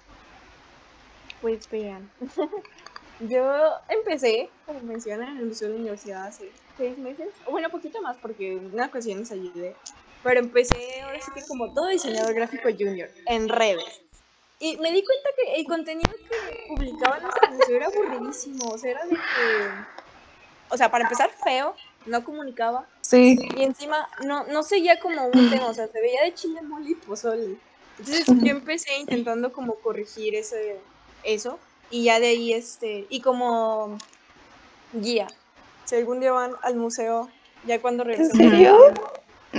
Pues 1.41 1.69
vean, 1.69 2.09
yo 3.27 3.73
empecé, 3.89 4.49
como 4.65 4.79
mencionan, 4.81 5.29
en 5.29 5.37
el 5.37 5.45
Museo 5.47 5.67
de 5.67 5.75
la 5.75 5.79
Universidad 5.79 6.25
hace 6.25 6.51
seis 6.77 6.97
meses, 6.97 7.29
o 7.45 7.51
bueno, 7.51 7.69
poquito 7.69 8.01
más 8.01 8.17
porque 8.17 8.55
una 8.55 8.87
ocasión 8.87 9.19
les 9.19 9.31
ayudé, 9.31 9.75
pero 10.23 10.39
empecé 10.39 11.01
ahora 11.01 11.19
sí 11.21 11.31
que 11.33 11.45
como 11.47 11.73
todo 11.73 11.87
diseñador 11.87 12.33
gráfico 12.33 12.69
junior, 12.77 13.09
en 13.27 13.49
redes. 13.49 14.01
Y 14.59 14.77
me 14.77 14.91
di 14.91 15.03
cuenta 15.03 15.29
que 15.35 15.55
el 15.55 15.65
contenido 15.65 16.11
que 16.11 16.67
publicaban 16.67 17.23
museo 17.51 17.75
era 17.75 17.87
aburridísimo, 17.87 18.69
o 18.69 18.77
sea, 18.77 18.91
era 18.91 19.05
de 19.05 19.15
que, 19.15 19.17
o 20.69 20.77
sea, 20.77 20.91
para 20.91 21.03
empezar 21.03 21.31
feo, 21.43 21.75
no 22.05 22.23
comunicaba. 22.23 22.87
Sí. 23.01 23.37
Y 23.57 23.63
encima 23.63 24.07
no, 24.23 24.45
no 24.45 24.63
seguía 24.63 24.99
como 24.99 25.25
un 25.25 25.49
tema, 25.49 25.67
o 25.67 25.73
sea, 25.73 25.87
se 25.87 25.99
veía 25.99 26.23
de 26.23 26.33
chile 26.33 26.61
mole 26.61 26.91
y 26.91 26.95
pozole. 26.95 27.57
Entonces 27.97 28.25
yo 28.27 28.51
empecé 28.51 28.97
intentando 28.99 29.51
como 29.51 29.75
corregir 29.75 30.35
ese, 30.35 30.79
eso 31.23 31.59
y 31.91 32.05
ya 32.05 32.19
de 32.19 32.27
ahí 32.27 32.53
este, 32.53 33.05
y 33.09 33.21
como 33.21 33.97
guía. 34.93 35.27
Si 35.85 35.95
algún 35.95 36.19
día 36.19 36.31
van 36.31 36.53
al 36.63 36.75
museo, 36.75 37.29
ya 37.65 37.81
cuando 37.81 38.03
regresen. 38.03 38.41
¿En 38.41 38.49
serio? 38.49 38.77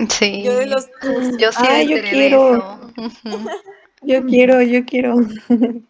Sí. 0.08 0.42
Yo 0.42 0.56
de 0.56 0.66
los 0.66 0.88
Yo 1.38 1.52
sí 1.52 1.86
yo 1.88 1.96
quiero. 2.02 2.80
yo 4.02 4.26
quiero, 4.26 4.62
yo 4.62 4.84
quiero. 4.86 5.14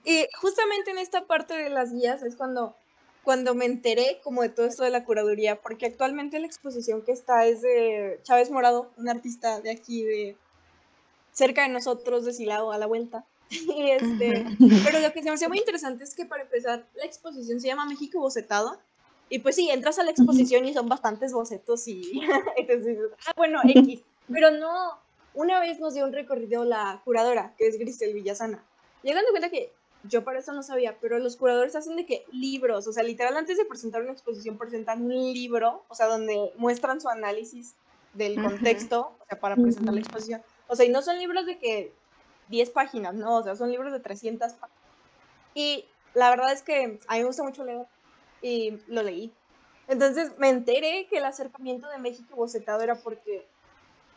Y 0.05 0.27
justamente 0.41 0.91
en 0.91 0.99
esta 0.99 1.27
parte 1.27 1.55
de 1.55 1.71
las 1.71 1.93
guías 1.93 2.23
es 2.23 2.37
cuando 2.37 2.77
cuando 3.23 3.55
me 3.55 3.67
enteré 3.67 4.21
como 4.25 4.43
de 4.43 4.49
todo 4.49 4.67
esto 4.67 4.83
de 4.83 4.91
la 4.91 5.05
curaduría, 5.05 5.61
porque 5.61 5.87
actualmente 5.87 6.41
la 6.41 6.47
exposición 6.47 7.03
que 7.03 7.13
está 7.13 7.47
es 7.47 7.63
de 7.63 8.19
Chávez 8.25 8.51
Morado, 8.51 8.91
un 8.97 9.09
artista 9.09 9.61
de 9.61 9.71
aquí, 9.71 10.03
de 10.03 10.37
cerca 11.31 11.63
de 11.63 11.69
nosotros, 11.69 12.25
de 12.25 12.33
Silao, 12.33 12.73
a 12.73 12.79
la 12.79 12.87
vuelta. 12.87 13.25
Y 13.77 13.91
este, 13.91 14.47
pero 14.85 15.01
lo 15.01 15.13
que 15.13 15.23
se 15.23 15.29
me 15.29 15.35
hace 15.35 15.49
muy 15.49 15.59
interesante 15.59 16.05
es 16.05 16.15
que 16.15 16.25
para 16.25 16.43
empezar, 16.43 16.87
la 16.95 17.05
exposición 17.05 17.61
se 17.61 17.69
llama 17.69 17.87
México 17.87 18.21
Bocetado. 18.21 18.79
Y 19.29 19.39
pues 19.39 19.57
sí, 19.57 19.71
entras 19.71 19.99
a 19.99 20.03
la 20.03 20.11
exposición 20.11 20.67
y 20.67 20.75
son 20.75 20.89
bastantes 20.89 21.33
bocetos 21.33 21.89
y 21.89 22.21
entonces, 22.57 22.99
ah, 23.27 23.33
bueno, 23.37 23.61
X. 23.65 24.01
Pero 24.31 24.51
no, 24.51 24.99
una 25.35 25.59
vez 25.61 25.81
nos 25.81 25.95
dio 25.95 26.05
un 26.05 26.13
recorrido 26.13 26.65
la 26.65 27.01
curadora, 27.05 27.55
que 27.57 27.67
es 27.67 27.79
Grisel 27.79 28.15
Villasana. 28.15 28.63
Llegando 29.03 29.29
a 29.29 29.33
cuenta 29.33 29.51
que 29.51 29.73
yo 30.05 30.25
para 30.25 30.41
eso 30.41 30.53
no 30.53 30.63
sabía, 30.63 30.99
pero 31.01 31.19
los 31.19 31.37
curadores 31.37 31.77
hacen 31.77 31.97
de 31.97 32.07
que 32.07 32.25
libros, 32.33 32.87
o 32.87 32.93
sea, 32.93 33.03
literal 33.03 33.37
antes 33.37 33.57
de 33.57 33.65
presentar 33.65 34.03
una 34.03 34.13
exposición 34.13 34.59
presentan 34.59 35.03
un 35.03 35.15
libro, 35.15 35.85
o 35.89 35.95
sea, 35.95 36.07
donde 36.07 36.53
muestran 36.57 37.01
su 37.01 37.09
análisis 37.09 37.75
del 38.15 38.43
contexto, 38.43 39.17
o 39.21 39.25
sea, 39.27 39.41
para 39.41 39.57
presentar 39.57 39.95
la 39.95 40.01
exposición. 40.01 40.43
O 40.69 40.77
sea, 40.77 40.85
y 40.85 40.91
no 40.91 41.03
son 41.03 41.19
libros 41.19 41.47
de 41.47 41.59
que 41.59 41.93
10 42.53 42.71
páginas, 42.71 43.15
no, 43.15 43.39
o 43.39 43.43
sea, 43.43 43.57
son 43.57 43.71
libros 43.71 43.93
de 43.93 43.99
300 43.99 44.53
páginas. 44.53 44.79
Y 45.55 45.87
la 46.15 46.29
verdad 46.31 46.53
es 46.53 46.63
que 46.63 47.01
a 47.09 47.15
mí 47.15 47.21
me 47.21 47.25
gusta 47.25 47.43
mucho 47.43 47.65
leer 47.65 47.87
y 48.43 48.79
lo 48.87 49.03
leí. 49.03 49.33
Entonces 49.89 50.33
me 50.39 50.51
enteré 50.51 51.07
que 51.09 51.17
el 51.17 51.25
acercamiento 51.25 51.89
de 51.89 51.99
México 51.99 52.37
bocetado 52.37 52.83
era 52.83 52.95
porque 52.95 53.49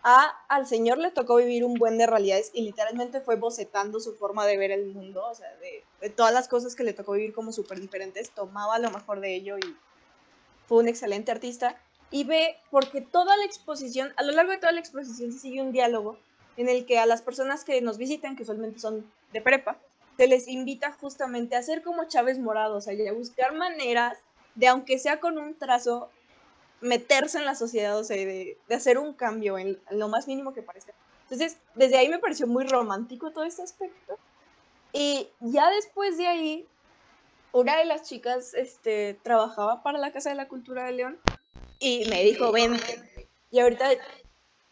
a, 0.04 0.36
al 0.50 0.68
señor 0.68 0.98
le 0.98 1.12
tocó 1.12 1.38
vivir 1.38 1.64
un 1.64 1.76
buen 1.76 1.98
de 1.98 2.08
realidades 2.08 2.52
y 2.54 2.62
literalmente 2.62 3.22
fue 3.22 3.38
bocetando 3.38 4.02
su 4.02 4.16
forma 4.16 4.46
de 4.46 4.58
ver 4.58 4.72
el 4.72 4.88
mundo, 4.88 5.26
o 5.26 5.34
sea, 5.34 5.50
de, 6.02 6.10
todas 6.10 6.34
las 6.34 6.50
cosas 6.50 6.76
que 6.76 6.84
le 6.84 6.94
tocó 6.94 7.14
vivir 7.14 7.34
como 7.34 7.54
súper 7.54 7.80
diferentes, 7.80 8.32
tomaba 8.32 8.78
lo 8.80 8.92
mejor 8.92 9.22
de 9.22 9.34
ello 9.34 9.58
y 9.58 9.76
fue 10.68 10.80
un 10.80 10.90
excelente 10.90 11.32
artista. 11.32 11.82
Y 12.12 12.26
ve, 12.26 12.58
porque 12.70 13.02
toda 13.02 13.36
la 13.38 13.46
exposición, 13.46 14.14
a 14.18 14.24
lo 14.24 14.34
largo 14.34 14.52
de 14.52 14.58
toda 14.60 14.74
la 14.74 14.80
exposición 14.80 15.32
se 15.32 15.40
sigue 15.40 15.62
un 15.62 15.72
diálogo 15.72 16.20
en 16.58 16.70
el 16.70 16.86
que 16.86 17.00
a 17.00 17.06
las 17.06 17.22
personas 17.22 17.64
que 17.64 17.82
nos 17.82 17.98
visitan, 17.98 18.36
que 18.36 18.44
usualmente 18.44 18.80
son 18.80 19.06
de 19.34 19.42
prepa, 19.42 19.78
se 20.18 20.28
les 20.28 20.48
invita 20.48 20.94
justamente 20.94 21.56
a 21.56 21.60
hacer 21.60 21.82
como 21.82 22.06
Chávez 22.06 22.40
Morado, 22.40 22.78
o 22.78 22.82
sea, 22.82 22.94
a 22.94 23.14
buscar 23.14 23.54
maneras 23.54 24.18
de, 24.56 24.68
aunque 24.68 24.98
sea 24.98 25.20
con 25.20 25.38
un 25.38 25.56
trazo, 25.56 26.10
meterse 26.82 27.38
en 27.38 27.46
la 27.46 27.56
sociedad, 27.56 27.98
o 27.98 28.04
sea, 28.04 28.16
de, 28.18 28.58
hacer 28.70 28.98
un 28.98 29.14
cambio 29.14 29.58
en, 29.58 29.80
lo 29.92 30.08
más 30.08 30.28
mínimo 30.28 30.54
que 30.54 30.62
parezca. 30.62 30.94
Entonces, 31.24 31.58
desde 31.74 31.98
ahí 31.98 32.08
me 32.08 32.20
pareció 32.20 32.48
muy 32.48 32.66
romántico 32.66 33.32
todo 33.32 33.44
este 33.44 33.64
aspecto. 33.64 34.18
Y 34.94 35.28
ya 35.42 35.70
después 35.72 36.18
de 36.18 36.28
ahí, 36.28 36.68
una 37.52 37.78
de 37.78 37.86
las 37.86 38.04
chicas 38.04 38.54
este, 38.54 39.20
trabajaba 39.24 39.84
para 39.84 39.98
la 39.98 40.12
Casa 40.12 40.30
de 40.30 40.36
la 40.36 40.48
Cultura 40.48 40.86
de 40.86 40.94
León 40.94 41.18
y 41.80 42.06
me 42.10 42.24
dijo, 42.24 42.52
ven. 42.52 42.78
Y 43.52 43.60
ahorita 43.60 43.90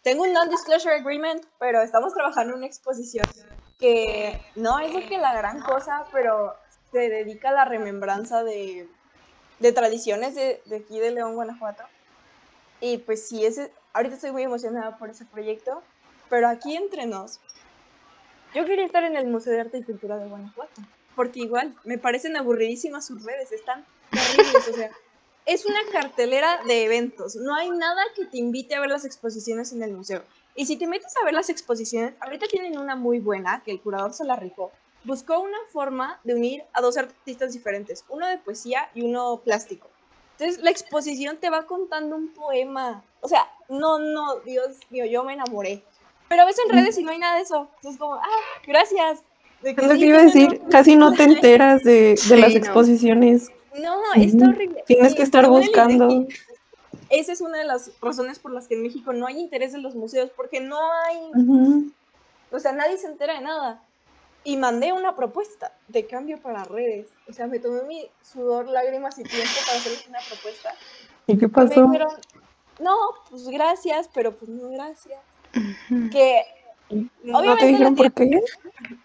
tengo 0.04 0.24
un 0.24 0.34
non-disclosure 0.34 0.96
agreement, 0.96 1.44
pero 1.60 1.82
estamos 1.82 2.14
trabajando 2.14 2.54
en 2.54 2.60
una 2.60 2.68
exposición 2.68 3.26
que 3.80 4.40
no 4.56 4.80
es 4.80 4.94
de 4.94 5.06
que 5.08 5.18
la 5.18 5.34
gran 5.34 5.62
cosa, 5.62 6.06
pero 6.12 6.54
se 6.92 7.10
dedica 7.10 7.50
a 7.50 7.54
la 7.54 7.66
remembranza 7.66 8.44
de, 8.44 8.88
de 9.60 9.72
tradiciones 9.72 10.36
de, 10.36 10.62
de, 10.66 10.78
aquí 10.78 11.00
de 11.00 11.12
León, 11.12 11.36
Guanajuato. 11.36 11.84
Y 12.82 13.00
pues 13.00 13.28
sí, 13.28 13.46
ese, 13.46 13.72
ahorita 13.94 14.16
estoy 14.16 14.32
muy 14.32 14.44
emocionada 14.44 14.98
por 14.98 15.10
ese 15.10 15.26
proyecto, 15.26 15.82
pero 16.30 16.50
aquí 16.50 16.76
entre 16.76 17.06
nos, 17.06 17.40
yo 18.54 18.66
quería 18.66 18.86
estar 18.86 19.04
en 19.04 19.16
el 19.16 19.28
Museo 19.28 19.54
de 19.54 19.62
Arte 19.62 19.78
y 19.78 19.84
Cultura 19.84 20.18
de 20.18 20.28
Guanajuato, 20.28 20.82
porque 21.16 21.40
igual 21.40 21.76
me 21.86 21.98
parecen 21.98 22.36
aburridísimas 22.36 23.06
sus 23.06 23.24
redes, 23.24 23.52
están 23.52 23.86
terribles, 24.12 24.68
o 24.68 24.74
sea, 24.74 24.92
es 25.46 25.66
una 25.66 25.80
cartelera 25.92 26.62
de 26.66 26.86
eventos, 26.86 27.36
no 27.36 27.56
hay 27.56 27.70
nada 27.70 28.02
que 28.16 28.26
te 28.26 28.38
invite 28.38 28.76
a 28.76 28.80
ver 28.80 28.90
las 28.90 29.06
exposiciones 29.06 29.74
en 29.74 29.84
el 29.84 29.94
museo. 29.94 30.24
Y 30.56 30.66
si 30.66 30.78
te 30.78 30.88
metes 30.88 31.14
a 31.22 31.26
ver 31.26 31.34
las 31.34 31.50
exposiciones, 31.50 32.14
ahorita 32.20 32.46
tienen 32.48 32.78
una 32.78 32.96
muy 32.96 33.20
buena, 33.20 33.64
que 33.64 33.72
el 33.72 33.82
curador 33.82 34.14
se 34.14 34.24
la 34.24 34.36
rifó. 34.36 34.72
Buscó 35.04 35.40
una 35.40 35.58
forma 35.72 36.20
de 36.24 36.36
unir 36.36 36.64
a 36.74 36.82
dos 36.82 36.98
artistas 36.98 37.54
diferentes, 37.54 38.06
uno 38.08 38.28
de 38.28 38.38
poesía 38.38 38.90
y 38.94 39.02
uno 39.02 39.42
plástico. 39.44 39.90
Entonces 40.38 40.64
la 40.64 40.70
exposición 40.70 41.38
te 41.38 41.50
va 41.50 41.66
contando 41.66 42.16
un 42.16 42.34
poema. 42.34 43.04
O 43.22 43.28
sea, 43.28 43.48
no, 43.70 44.00
no, 44.00 44.40
Dios 44.42 44.78
mío, 44.90 45.06
yo 45.06 45.24
me 45.24 45.34
enamoré. 45.34 45.84
Pero 46.30 46.46
ves 46.46 46.58
en 46.60 46.76
redes 46.76 46.98
y 46.98 47.04
no 47.04 47.12
hay 47.12 47.20
nada 47.20 47.36
de 47.36 47.42
eso. 47.42 47.68
Entonces 47.78 48.00
como, 48.00 48.16
ah, 48.16 48.28
gracias. 48.66 49.24
De 49.62 49.76
que 49.76 50.06
iba 50.06 50.20
a 50.20 50.24
decir, 50.24 50.62
casi 50.70 50.96
no 50.96 51.14
te 51.16 51.24
enteras 51.24 51.84
de, 51.84 52.20
de 52.30 52.38
las 52.38 52.56
exposiciones. 52.56 53.50
No, 53.50 53.63
está 54.16 54.50
horrible. 54.50 54.84
Tienes 54.86 55.16
que 55.16 55.24
estar 55.24 55.48
buscando. 55.48 56.28
Esa 57.10 57.32
es 57.32 57.42
una 57.42 57.60
de 57.60 57.66
las 57.66 57.92
razones 58.02 58.40
por 58.40 58.52
las 58.52 58.68
que 58.68 58.76
en 58.76 58.84
México 58.84 59.14
no 59.14 59.28
hay 59.28 59.40
interés 59.40 59.74
en 59.74 59.84
los 59.84 59.96
museos, 59.96 60.32
porque 60.36 60.62
no 60.62 60.80
hay... 61.06 61.92
O 62.52 62.60
sea, 62.60 62.72
nadie 62.72 62.98
se 62.98 63.08
entera 63.08 63.36
de 63.36 63.42
nada 63.42 63.84
y 64.44 64.58
mandé 64.58 64.94
una 64.94 65.16
propuesta 65.16 65.74
de 65.88 66.06
cambio 66.06 66.40
para 66.40 66.64
redes. 66.66 67.08
O 67.28 67.34
sea, 67.34 67.48
me 67.48 67.60
tomé 67.60 67.84
mi 67.84 68.08
sudor, 68.22 68.68
lágrimas 68.68 69.18
y 69.18 69.24
tiempo 69.24 69.52
para 69.66 69.78
hacerles 69.78 70.08
una 70.08 70.20
propuesta. 70.30 70.74
¿Y 71.28 71.38
qué 71.38 71.50
pasó? 71.50 71.88
me 71.88 71.94
dijeron, 71.94 72.14
no, 72.80 72.96
pues 73.30 73.48
gracias, 73.48 74.10
pero 74.14 74.36
pues 74.36 74.50
no 74.50 74.70
gracias. 74.70 75.20
Que 76.12 76.44
¿No 77.24 77.58
te 77.58 77.68
dijeron 77.68 77.96
por 77.96 78.12
qué? 78.12 78.42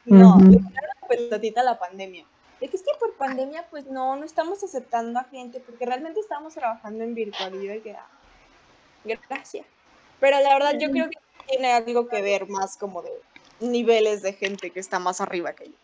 No, 0.05 0.37
uh 0.37 0.41
-huh. 0.41 1.41
le 1.41 1.53
la 1.63 1.79
pandemia. 1.79 2.25
Es 2.61 2.71
que 2.71 2.77
es 2.77 2.83
que 2.83 2.91
por 2.99 3.15
pandemia, 3.15 3.67
pues 3.71 3.87
no, 3.87 4.17
no 4.17 4.25
estamos 4.25 4.63
aceptando 4.65 5.21
a 5.21 5.25
gente, 5.25 5.61
porque 5.61 5.87
realmente 5.87 6.19
estamos 6.21 6.55
trabajando 6.55 7.05
en 7.05 7.15
virtualidad 7.15 7.75
y 7.75 7.81
que, 7.81 7.93
ah, 7.95 8.07
gracias. 9.05 9.65
Pero 10.21 10.41
la 10.41 10.55
verdad, 10.55 10.79
yo 10.79 10.91
creo 10.91 11.09
que 11.09 11.19
tiene 11.47 11.73
algo 11.73 12.09
que 12.09 12.21
ver 12.21 12.49
más 12.49 12.77
como 12.77 13.03
de 13.03 13.13
niveles 13.61 14.23
de 14.23 14.33
gente 14.33 14.71
que 14.73 14.81
está 14.81 14.99
más 14.99 15.21
arriba 15.21 15.53
que 15.53 15.67
yo. 15.67 15.75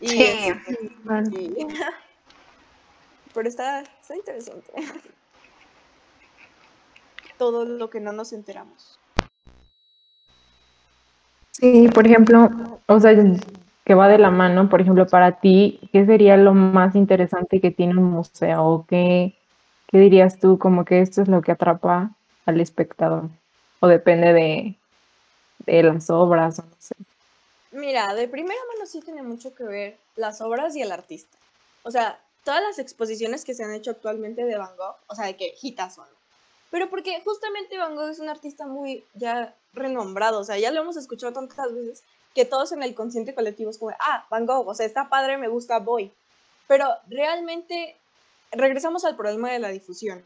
Y 0.00 0.08
Sí. 0.08 0.24
este, 0.26 1.36
y- 1.36 1.66
Pero 3.34 3.48
está, 3.48 3.80
está 3.80 4.16
interesante. 4.16 4.70
Todo 7.38 7.64
lo 7.64 7.88
que 7.88 8.00
no 8.00 8.12
nos 8.12 8.32
enteramos. 8.32 8.98
Sí, 11.52 11.88
por 11.88 12.06
ejemplo, 12.06 12.80
o 12.86 13.00
sea, 13.00 13.12
que 13.88 13.94
va 13.94 14.06
de 14.06 14.18
la 14.18 14.30
mano, 14.30 14.68
por 14.68 14.82
ejemplo, 14.82 15.06
para 15.06 15.40
ti, 15.40 15.80
¿qué 15.92 16.04
sería 16.04 16.36
lo 16.36 16.52
más 16.52 16.94
interesante 16.94 17.58
que 17.58 17.70
tiene 17.70 17.96
un 17.96 18.04
museo? 18.04 18.62
¿O 18.62 18.86
qué, 18.86 19.34
qué 19.86 19.98
dirías 19.98 20.38
tú 20.38 20.58
como 20.58 20.84
que 20.84 21.00
esto 21.00 21.22
es 21.22 21.28
lo 21.28 21.40
que 21.40 21.52
atrapa 21.52 22.10
al 22.44 22.60
espectador? 22.60 23.30
¿O 23.80 23.86
depende 23.86 24.34
de, 24.34 24.76
de 25.60 25.82
las 25.82 26.10
obras? 26.10 26.58
O 26.58 26.64
no 26.64 26.76
sé. 26.78 26.94
Mira, 27.70 28.12
de 28.12 28.28
primera 28.28 28.60
mano 28.74 28.84
sí 28.84 29.00
tiene 29.00 29.22
mucho 29.22 29.54
que 29.54 29.64
ver 29.64 29.96
las 30.16 30.42
obras 30.42 30.76
y 30.76 30.82
el 30.82 30.92
artista. 30.92 31.38
O 31.82 31.90
sea, 31.90 32.20
todas 32.44 32.62
las 32.62 32.78
exposiciones 32.78 33.42
que 33.42 33.54
se 33.54 33.64
han 33.64 33.72
hecho 33.72 33.92
actualmente 33.92 34.44
de 34.44 34.58
Van 34.58 34.76
Gogh, 34.76 34.96
o 35.06 35.14
sea, 35.14 35.24
de 35.24 35.36
que 35.36 35.54
hitas 35.62 35.94
son. 35.94 36.08
Pero 36.70 36.90
porque 36.90 37.22
justamente 37.24 37.78
Van 37.78 37.96
Gogh 37.96 38.10
es 38.10 38.18
un 38.18 38.28
artista 38.28 38.66
muy 38.66 39.02
ya 39.14 39.54
renombrado, 39.72 40.40
o 40.40 40.44
sea, 40.44 40.58
ya 40.58 40.72
lo 40.72 40.82
hemos 40.82 40.98
escuchado 40.98 41.32
tantas 41.32 41.72
veces 41.72 42.04
que 42.34 42.44
todos 42.44 42.72
en 42.72 42.82
el 42.82 42.94
consciente 42.94 43.34
colectivo 43.34 43.70
es 43.70 43.78
como, 43.78 43.94
ah, 43.98 44.26
Van 44.30 44.46
Gogh, 44.46 44.68
o 44.68 44.74
sea, 44.74 44.86
está 44.86 45.08
padre, 45.08 45.38
me 45.38 45.48
gusta, 45.48 45.78
voy. 45.78 46.12
Pero 46.66 46.86
realmente 47.08 47.96
regresamos 48.52 49.04
al 49.04 49.16
problema 49.16 49.50
de 49.50 49.58
la 49.58 49.68
difusión. 49.68 50.22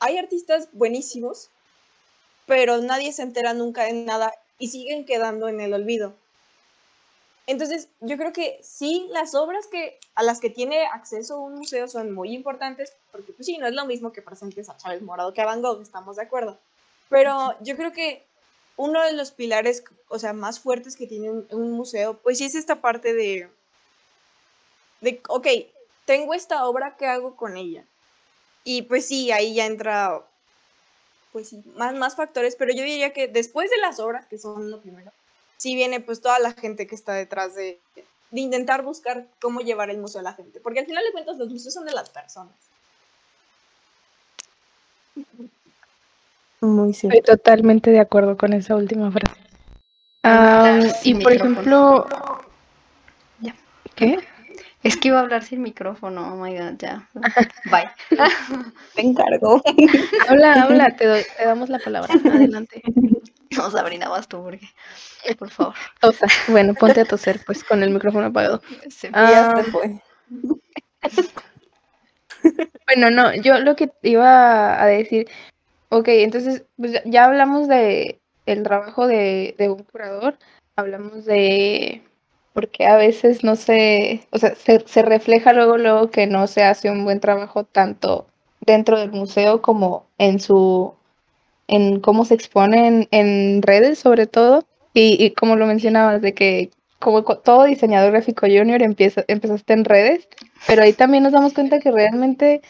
Hay 0.00 0.18
artistas 0.18 0.68
buenísimos, 0.72 1.50
pero 2.46 2.78
nadie 2.78 3.12
se 3.12 3.22
entera 3.22 3.54
nunca 3.54 3.84
de 3.84 3.94
nada 3.94 4.32
y 4.58 4.68
siguen 4.68 5.04
quedando 5.04 5.48
en 5.48 5.60
el 5.60 5.72
olvido. 5.74 6.14
Entonces, 7.46 7.88
yo 8.00 8.16
creo 8.16 8.32
que 8.32 8.58
sí, 8.62 9.06
las 9.10 9.34
obras 9.34 9.66
que, 9.66 9.98
a 10.14 10.22
las 10.22 10.40
que 10.40 10.48
tiene 10.48 10.86
acceso 10.86 11.40
un 11.40 11.56
museo 11.56 11.88
son 11.88 12.12
muy 12.12 12.34
importantes, 12.34 12.94
porque 13.12 13.32
pues 13.32 13.44
sí, 13.44 13.58
no 13.58 13.66
es 13.66 13.74
lo 13.74 13.84
mismo 13.84 14.12
que 14.12 14.22
presentes 14.22 14.68
a 14.70 14.76
Chávez 14.76 15.02
Morado 15.02 15.34
que 15.34 15.42
a 15.42 15.46
Van 15.46 15.60
Gogh, 15.60 15.82
estamos 15.82 16.16
de 16.16 16.22
acuerdo. 16.22 16.58
Pero 17.10 17.54
yo 17.60 17.76
creo 17.76 17.92
que 17.92 18.24
uno 18.76 19.02
de 19.02 19.12
los 19.12 19.30
pilares, 19.30 19.84
o 20.08 20.18
sea, 20.18 20.32
más 20.32 20.60
fuertes 20.60 20.96
que 20.96 21.06
tiene 21.06 21.30
un, 21.30 21.72
museo, 21.72 22.18
pues 22.18 22.38
sí 22.38 22.44
es 22.44 22.54
esta 22.54 22.80
parte 22.80 23.14
de, 23.14 23.48
de, 25.00 25.20
ok, 25.28 25.46
tengo 26.04 26.34
esta 26.34 26.66
obra, 26.66 26.96
¿qué 26.96 27.06
hago 27.06 27.36
con 27.36 27.56
ella? 27.56 27.84
Y 28.64 28.82
pues 28.82 29.06
sí, 29.06 29.30
ahí 29.30 29.54
ya 29.54 29.66
entra, 29.66 30.22
pues 31.32 31.52
más, 31.76 31.94
más 31.94 32.16
factores, 32.16 32.56
pero 32.56 32.72
yo 32.72 32.82
diría 32.82 33.12
que 33.12 33.28
después 33.28 33.70
de 33.70 33.78
las 33.78 34.00
obras, 34.00 34.26
que 34.26 34.38
son 34.38 34.70
lo 34.70 34.80
primero, 34.80 35.12
sí 35.56 35.74
viene 35.74 36.00
pues 36.00 36.20
toda 36.20 36.38
la 36.38 36.52
gente 36.52 36.86
que 36.86 36.94
está 36.94 37.14
detrás 37.14 37.54
de, 37.54 37.78
de 37.94 38.40
intentar 38.40 38.82
buscar 38.82 39.28
cómo 39.40 39.60
llevar 39.60 39.90
el 39.90 39.98
museo 39.98 40.20
a 40.20 40.24
la 40.24 40.34
gente, 40.34 40.60
porque 40.60 40.80
al 40.80 40.86
final 40.86 41.04
de 41.04 41.12
cuentas 41.12 41.36
los 41.36 41.48
museos 41.48 41.74
son 41.74 41.84
de 41.84 41.92
las 41.92 42.10
personas. 42.10 42.54
Muy 46.64 46.94
cierto. 46.94 47.18
Estoy 47.18 47.36
totalmente 47.36 47.90
de 47.90 48.00
acuerdo 48.00 48.36
con 48.36 48.52
esa 48.54 48.74
última 48.76 49.10
frase. 49.10 49.36
Y 51.04 51.14
por 51.14 51.32
micrófono. 51.32 51.50
ejemplo, 51.60 52.06
Ya. 53.40 53.54
¿qué? 53.94 54.18
Es 54.82 54.96
que 54.96 55.08
iba 55.08 55.18
a 55.18 55.22
hablar 55.22 55.42
sin 55.44 55.62
micrófono, 55.62 56.32
oh 56.32 56.36
my 56.36 56.56
god, 56.56 56.76
ya. 56.78 57.08
Bye. 57.70 57.90
Te 58.94 59.02
encargo. 59.02 59.62
Habla, 60.28 60.62
habla, 60.62 60.96
te, 60.96 61.06
doy, 61.06 61.22
te 61.36 61.44
damos 61.44 61.68
la 61.68 61.78
palabra. 61.78 62.14
Adelante. 62.32 62.82
No, 63.56 63.70
Sabrina, 63.70 64.08
vas 64.08 64.26
tú, 64.28 64.42
porque, 64.42 64.66
por 65.38 65.50
favor. 65.50 65.74
Tosa. 66.00 66.26
Bueno, 66.48 66.74
ponte 66.74 67.00
a 67.02 67.04
toser, 67.04 67.40
pues, 67.46 67.62
con 67.62 67.82
el 67.82 67.90
micrófono 67.90 68.26
apagado. 68.26 68.62
Se- 68.88 69.10
Ah, 69.12 69.52
Ya 69.56 69.62
se 69.62 69.70
fue. 69.70 70.00
Bueno, 72.86 73.10
no, 73.10 73.34
yo 73.34 73.58
lo 73.60 73.76
que 73.76 73.90
iba 74.02 74.82
a 74.82 74.86
decir, 74.86 75.28
ok, 75.98 76.08
entonces 76.08 76.64
pues 76.76 76.92
ya- 77.04 77.24
hablamos 77.24 77.68
de 77.68 78.20
el 78.46 78.62
trabajo 78.62 79.06
de, 79.06 79.54
de 79.58 79.70
un 79.70 79.82
curador, 79.84 80.38
hablamos 80.76 81.24
de 81.24 82.02
porque 82.52 82.86
a 82.86 82.96
veces 82.96 83.42
no 83.42 83.56
se, 83.56 84.26
o 84.30 84.38
sea, 84.38 84.54
se, 84.54 84.80
se 84.86 85.02
refleja 85.02 85.52
luego, 85.52 85.76
luego 85.76 86.10
que 86.10 86.26
no 86.26 86.46
se 86.46 86.62
hace 86.62 86.90
un 86.90 87.04
buen 87.04 87.18
trabajo 87.20 87.64
tanto 87.64 88.26
dentro 88.60 88.98
del 88.98 89.10
museo 89.12 89.60
como 89.60 90.06
en 90.18 90.38
su, 90.40 90.94
en 91.68 92.00
cómo 92.00 92.24
se 92.24 92.34
expone 92.34 93.08
en, 93.10 93.62
redes 93.62 93.98
sobre 93.98 94.26
todo, 94.26 94.64
y, 94.92 95.22
y 95.24 95.30
como 95.32 95.56
lo 95.56 95.66
mencionabas, 95.66 96.22
de 96.22 96.34
que 96.34 96.70
como 97.00 97.24
co- 97.24 97.38
todo 97.38 97.64
diseñador 97.64 98.12
gráfico 98.12 98.46
junior 98.46 98.82
empieza, 98.82 99.24
empezaste 99.28 99.72
en 99.72 99.84
redes, 99.84 100.28
pero 100.66 100.82
ahí 100.82 100.92
también 100.92 101.24
nos 101.24 101.32
damos 101.32 101.54
cuenta 101.54 101.80
que 101.80 101.90
realmente 101.90 102.62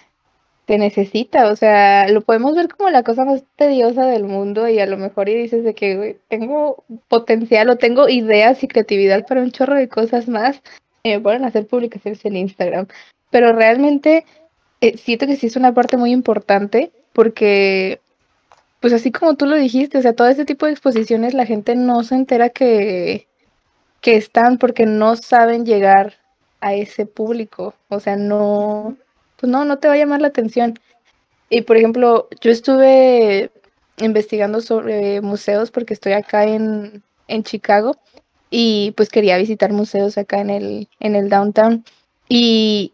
te 0.67 0.79
necesita, 0.79 1.51
o 1.51 1.57
sea, 1.57 2.09
lo 2.09 2.23
podemos 2.23 2.55
ver 2.55 2.69
como 2.69 2.91
la 2.91 3.03
cosa 3.03 3.25
más 3.25 3.45
tediosa 3.57 4.07
del 4.07 4.25
mundo 4.25 4.69
y 4.69 4.79
a 4.81 4.87
lo 4.87 4.97
mejor 4.97 5.29
y 5.29 5.35
dices 5.35 5.63
de 5.63 5.75
que 5.75 6.19
tengo 6.29 6.85
potencial 7.09 7.69
o 7.69 7.77
tengo 7.77 8.09
ideas 8.09 8.63
y 8.63 8.69
creatividad 8.69 9.27
para 9.27 9.43
un 9.43 9.51
chorro 9.51 9.75
de 9.75 9.89
cosas 9.89 10.27
más 10.29 10.63
y 11.03 11.11
me 11.11 11.21
ponen 11.21 11.45
a 11.45 11.49
hacer 11.49 11.67
publicaciones 11.67 12.25
en 12.25 12.37
Instagram, 12.37 12.87
pero 13.31 13.53
realmente 13.53 14.25
eh, 14.81 14.97
siento 14.97 15.27
que 15.27 15.37
sí 15.37 15.49
es 15.49 15.57
una 15.57 15.75
parte 15.75 15.97
muy 15.99 16.13
importante 16.13 16.93
porque, 17.13 18.01
pues 18.81 18.93
así 18.95 19.13
como 19.13 19.35
tú 19.35 19.47
lo 19.47 19.57
dijiste, 19.57 19.99
o 19.99 20.03
sea, 20.03 20.15
todo 20.15 20.29
este 20.29 20.47
tipo 20.47 20.67
de 20.67 20.73
exposiciones 20.73 21.35
la 21.35 21.47
gente 21.47 21.77
no 21.77 22.03
se 22.05 22.15
entera 22.15 22.49
que, 22.49 23.29
que 24.01 24.17
están 24.17 24.57
porque 24.59 24.87
no 24.87 25.17
saben 25.17 25.67
llegar 25.67 26.15
a 26.61 26.75
ese 26.75 27.05
público, 27.05 27.75
o 27.89 28.01
sea, 28.01 28.17
no 28.17 28.97
pues 29.37 29.51
no, 29.51 29.65
no 29.65 29.79
te 29.79 29.89
va 29.89 29.95
a 29.95 29.99
llamar 29.99 30.21
la 30.21 30.29
atención. 30.29 30.79
Y 31.51 31.63
por 31.63 31.77
ejemplo, 31.77 32.29
yo 32.41 32.51
estuve 32.51 33.51
investigando 33.99 34.61
sobre 34.61 35.21
museos 35.21 35.71
porque 35.71 35.95
estoy 35.95 36.13
acá 36.13 36.45
en, 36.45 37.03
en 37.29 37.43
Chicago 37.43 37.97
y 38.51 38.93
pues 38.97 39.09
quería 39.09 39.37
visitar 39.39 39.73
museos 39.73 40.19
acá 40.19 40.41
en 40.41 40.51
el, 40.51 40.89
en 41.01 41.17
el 41.17 41.29
downtown. 41.29 41.85
Y 42.29 42.93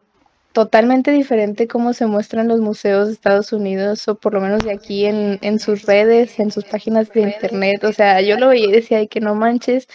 totalmente 0.53 1.13
diferente 1.13 1.69
cómo 1.69 1.93
se 1.93 2.07
muestran 2.07 2.49
los 2.49 2.61
museos 2.61 3.07
de 3.07 3.13
Estados 3.15 3.53
Unidos 3.53 4.09
o 4.09 4.17
por 4.17 4.35
lo 4.35 4.41
menos 4.41 4.65
de 4.65 4.73
aquí 4.73 5.07
en, 5.07 5.39
en 5.43 5.61
sus 5.61 5.83
redes, 5.83 6.39
en 6.41 6.51
sus 6.51 6.65
páginas 6.65 7.11
de 7.11 7.23
internet. 7.23 7.85
O 7.85 7.93
sea, 7.93 8.21
yo 8.21 8.37
lo 8.37 8.49
veía 8.49 8.67
y 8.69 8.73
decía, 8.73 8.99
ay, 8.99 9.09
que 9.09 9.21
no 9.21 9.35
manches, 9.35 9.87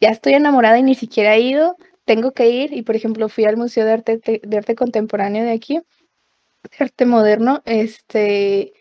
ya 0.00 0.08
estoy 0.10 0.34
enamorada 0.34 0.78
y 0.78 0.82
ni 0.82 0.94
siquiera 0.94 1.36
he 1.36 1.40
ido 1.40 1.76
tengo 2.04 2.32
que 2.32 2.48
ir 2.50 2.72
y 2.72 2.82
por 2.82 2.96
ejemplo 2.96 3.28
fui 3.28 3.44
al 3.44 3.56
Museo 3.56 3.84
de 3.84 3.92
Arte, 3.92 4.18
te- 4.18 4.40
de 4.44 4.56
Arte 4.56 4.74
Contemporáneo 4.74 5.44
de 5.44 5.52
aquí, 5.52 5.80
Arte 6.78 7.06
Moderno, 7.06 7.62
este, 7.64 8.72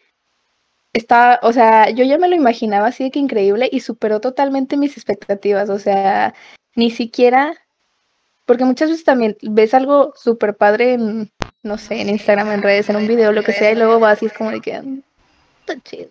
está, 0.93 1.39
o 1.43 1.53
sea, 1.53 1.89
yo 1.89 2.03
ya 2.03 2.17
me 2.17 2.27
lo 2.27 2.35
imaginaba 2.35 2.87
así 2.87 3.03
de 3.03 3.11
que 3.11 3.19
increíble 3.19 3.69
y 3.71 3.79
superó 3.81 4.19
totalmente 4.19 4.77
mis 4.77 4.97
expectativas, 4.97 5.69
o 5.69 5.79
sea, 5.79 6.33
ni 6.75 6.91
siquiera, 6.91 7.53
porque 8.45 8.65
muchas 8.65 8.89
veces 8.89 9.05
también 9.05 9.37
ves 9.41 9.73
algo 9.73 10.13
súper 10.15 10.55
padre 10.55 10.93
en, 10.93 11.31
no 11.61 11.77
sé, 11.77 12.01
en 12.01 12.09
Instagram, 12.09 12.51
en 12.51 12.63
redes, 12.63 12.89
en 12.89 12.95
un 12.95 13.07
video, 13.07 13.31
lo 13.31 13.43
que 13.43 13.53
sea, 13.53 13.71
y 13.71 13.75
luego 13.75 13.99
vas 13.99 14.23
y 14.23 14.25
es 14.27 14.33
como 14.33 14.51
de 14.51 14.59
que, 14.61 14.81
"Mm, 14.81 15.01
está 15.61 15.79
chido. 15.83 16.09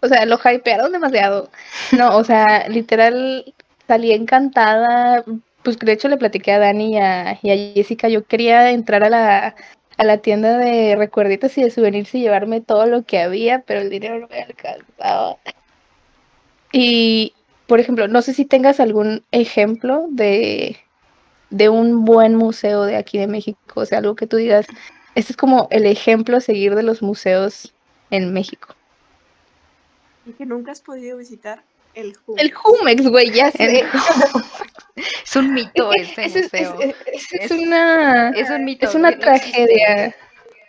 O 0.00 0.08
sea, 0.08 0.26
lo 0.26 0.38
hypearon 0.44 0.90
demasiado. 0.90 1.48
No, 1.92 2.16
o 2.16 2.24
sea, 2.24 2.68
literal 2.68 3.54
salí 3.86 4.10
encantada. 4.12 5.22
Pues 5.62 5.78
de 5.78 5.92
hecho 5.92 6.08
le 6.08 6.16
platiqué 6.16 6.52
a 6.52 6.58
Dani 6.58 6.94
y 6.94 6.98
a, 6.98 7.38
y 7.42 7.50
a 7.50 7.74
Jessica. 7.74 8.08
Yo 8.08 8.24
quería 8.24 8.70
entrar 8.70 9.04
a 9.04 9.10
la, 9.10 9.54
a 9.96 10.04
la 10.04 10.18
tienda 10.18 10.58
de 10.58 10.96
recuerditos 10.96 11.56
y 11.58 11.62
de 11.62 11.70
souvenirs 11.70 12.14
y 12.14 12.20
llevarme 12.20 12.60
todo 12.60 12.86
lo 12.86 13.04
que 13.04 13.20
había, 13.20 13.60
pero 13.60 13.80
el 13.80 13.90
dinero 13.90 14.18
no 14.18 14.28
me 14.28 14.42
alcanzaba. 14.42 15.36
Y, 16.72 17.34
por 17.66 17.80
ejemplo, 17.80 18.08
no 18.08 18.22
sé 18.22 18.34
si 18.34 18.44
tengas 18.44 18.80
algún 18.80 19.24
ejemplo 19.30 20.06
de, 20.08 20.78
de 21.50 21.68
un 21.68 22.04
buen 22.04 22.34
museo 22.34 22.84
de 22.84 22.96
aquí 22.96 23.18
de 23.18 23.26
México. 23.26 23.58
O 23.74 23.86
sea, 23.86 23.98
algo 23.98 24.16
que 24.16 24.26
tú 24.26 24.38
digas, 24.38 24.66
este 25.14 25.32
es 25.32 25.36
como 25.36 25.68
el 25.70 25.86
ejemplo 25.86 26.38
a 26.38 26.40
seguir 26.40 26.74
de 26.74 26.82
los 26.82 27.02
museos 27.02 27.74
en 28.10 28.32
México. 28.32 28.74
Y 30.24 30.32
que 30.32 30.46
nunca 30.46 30.72
has 30.72 30.80
podido 30.80 31.18
visitar 31.18 31.62
el 31.94 32.16
Jumex. 32.16 32.42
El 32.42 32.52
Jumex, 32.54 33.08
güey, 33.08 33.30
ya 33.30 33.50
sé. 33.50 33.84
Es 35.24 35.36
un 35.36 35.52
mito 35.54 35.90
ese 35.92 36.24
es, 36.24 36.34
museo. 36.44 36.80
es- 36.80 36.96
es- 37.06 37.32
es 37.32 37.50
Es- 37.50 37.50
una, 37.50 38.30
Es 38.30 38.50
un 38.50 38.64
mito. 38.64 38.86
es 38.88 38.94
una 38.94 39.10
no 39.10 39.18
tragedia. 39.18 40.14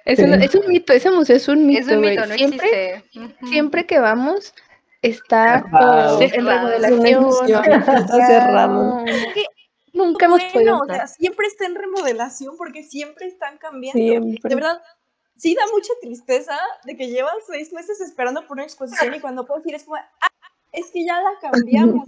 Es, 0.05 0.17
Sí. 0.17 0.23
una- 0.25 0.35
es 0.43 0.53
un 0.55 0.67
mito, 0.67 0.91
ese 0.93 1.09
museo 1.11 1.35
es 1.37 1.47
un 1.47 1.65
mito, 1.65 1.81
Es 1.81 1.87
un 1.95 2.01
mito, 2.01 2.25
no 2.25 2.33
siempre, 2.35 2.95
existe. 2.95 3.19
Ujú. 3.19 3.47
siempre 3.47 3.85
que 3.85 3.99
vamos 3.99 4.53
está 5.01 5.63
o 5.71 6.21
en 6.21 6.29
Cerrado. 6.29 6.67
remodelación. 6.69 7.49
Está 7.49 8.27
cerrado. 8.27 9.05
Nunca 9.93 10.25
hemos 10.25 10.43
podido 10.45 10.71
Bueno, 10.71 10.77
o 10.79 10.83
entrar. 10.83 11.07
sea, 11.07 11.15
siempre 11.17 11.47
está 11.47 11.65
en 11.65 11.75
remodelación 11.75 12.57
porque 12.57 12.83
siempre 12.83 13.27
están 13.27 13.57
cambiando. 13.59 13.99
Siempre. 13.99 14.49
De 14.49 14.55
verdad, 14.55 14.81
sí 15.37 15.53
da 15.55 15.63
mucha 15.71 15.93
tristeza 16.01 16.57
de 16.85 16.97
que 16.97 17.09
llevas 17.09 17.33
seis 17.47 17.71
meses 17.73 18.01
esperando 18.01 18.45
por 18.47 18.57
una 18.57 18.63
exposición 18.63 19.13
y 19.13 19.19
cuando 19.19 19.45
puedes 19.45 19.65
ir 19.67 19.75
es 19.75 19.83
como, 19.83 19.97
ah, 19.97 20.29
es 20.71 20.87
que 20.91 21.05
ya 21.05 21.13
la 21.21 21.31
cambiamos. 21.39 22.07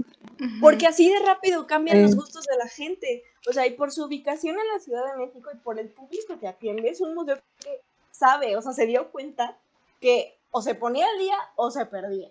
Porque 0.62 0.88
así 0.88 1.10
de 1.10 1.20
rápido 1.20 1.68
cambian 1.68 2.02
los 2.02 2.16
gustos 2.16 2.46
de 2.46 2.58
la 2.58 2.68
gente. 2.68 3.24
O 3.48 3.54
sea, 3.54 3.66
y 3.68 3.72
por 3.72 3.92
su 3.92 4.06
ubicación 4.06 4.58
en 4.58 4.68
la 4.74 4.80
Ciudad 4.80 5.06
de 5.06 5.26
México 5.26 5.50
y 5.54 5.58
por 5.58 5.80
el 5.80 5.90
público 5.90 6.40
que 6.40 6.48
atiende, 6.48 6.90
es 6.90 7.02
un 7.02 7.14
museo 7.16 7.38
que 7.60 7.82
sabe, 8.12 8.56
o 8.56 8.62
sea, 8.62 8.72
se 8.74 8.86
dio 8.86 9.12
cuenta 9.12 9.58
que 10.00 10.38
o 10.52 10.62
se 10.62 10.76
ponía 10.76 11.06
al 11.08 11.18
día 11.20 11.38
o 11.56 11.70
se 11.70 11.86
perdía. 11.86 12.30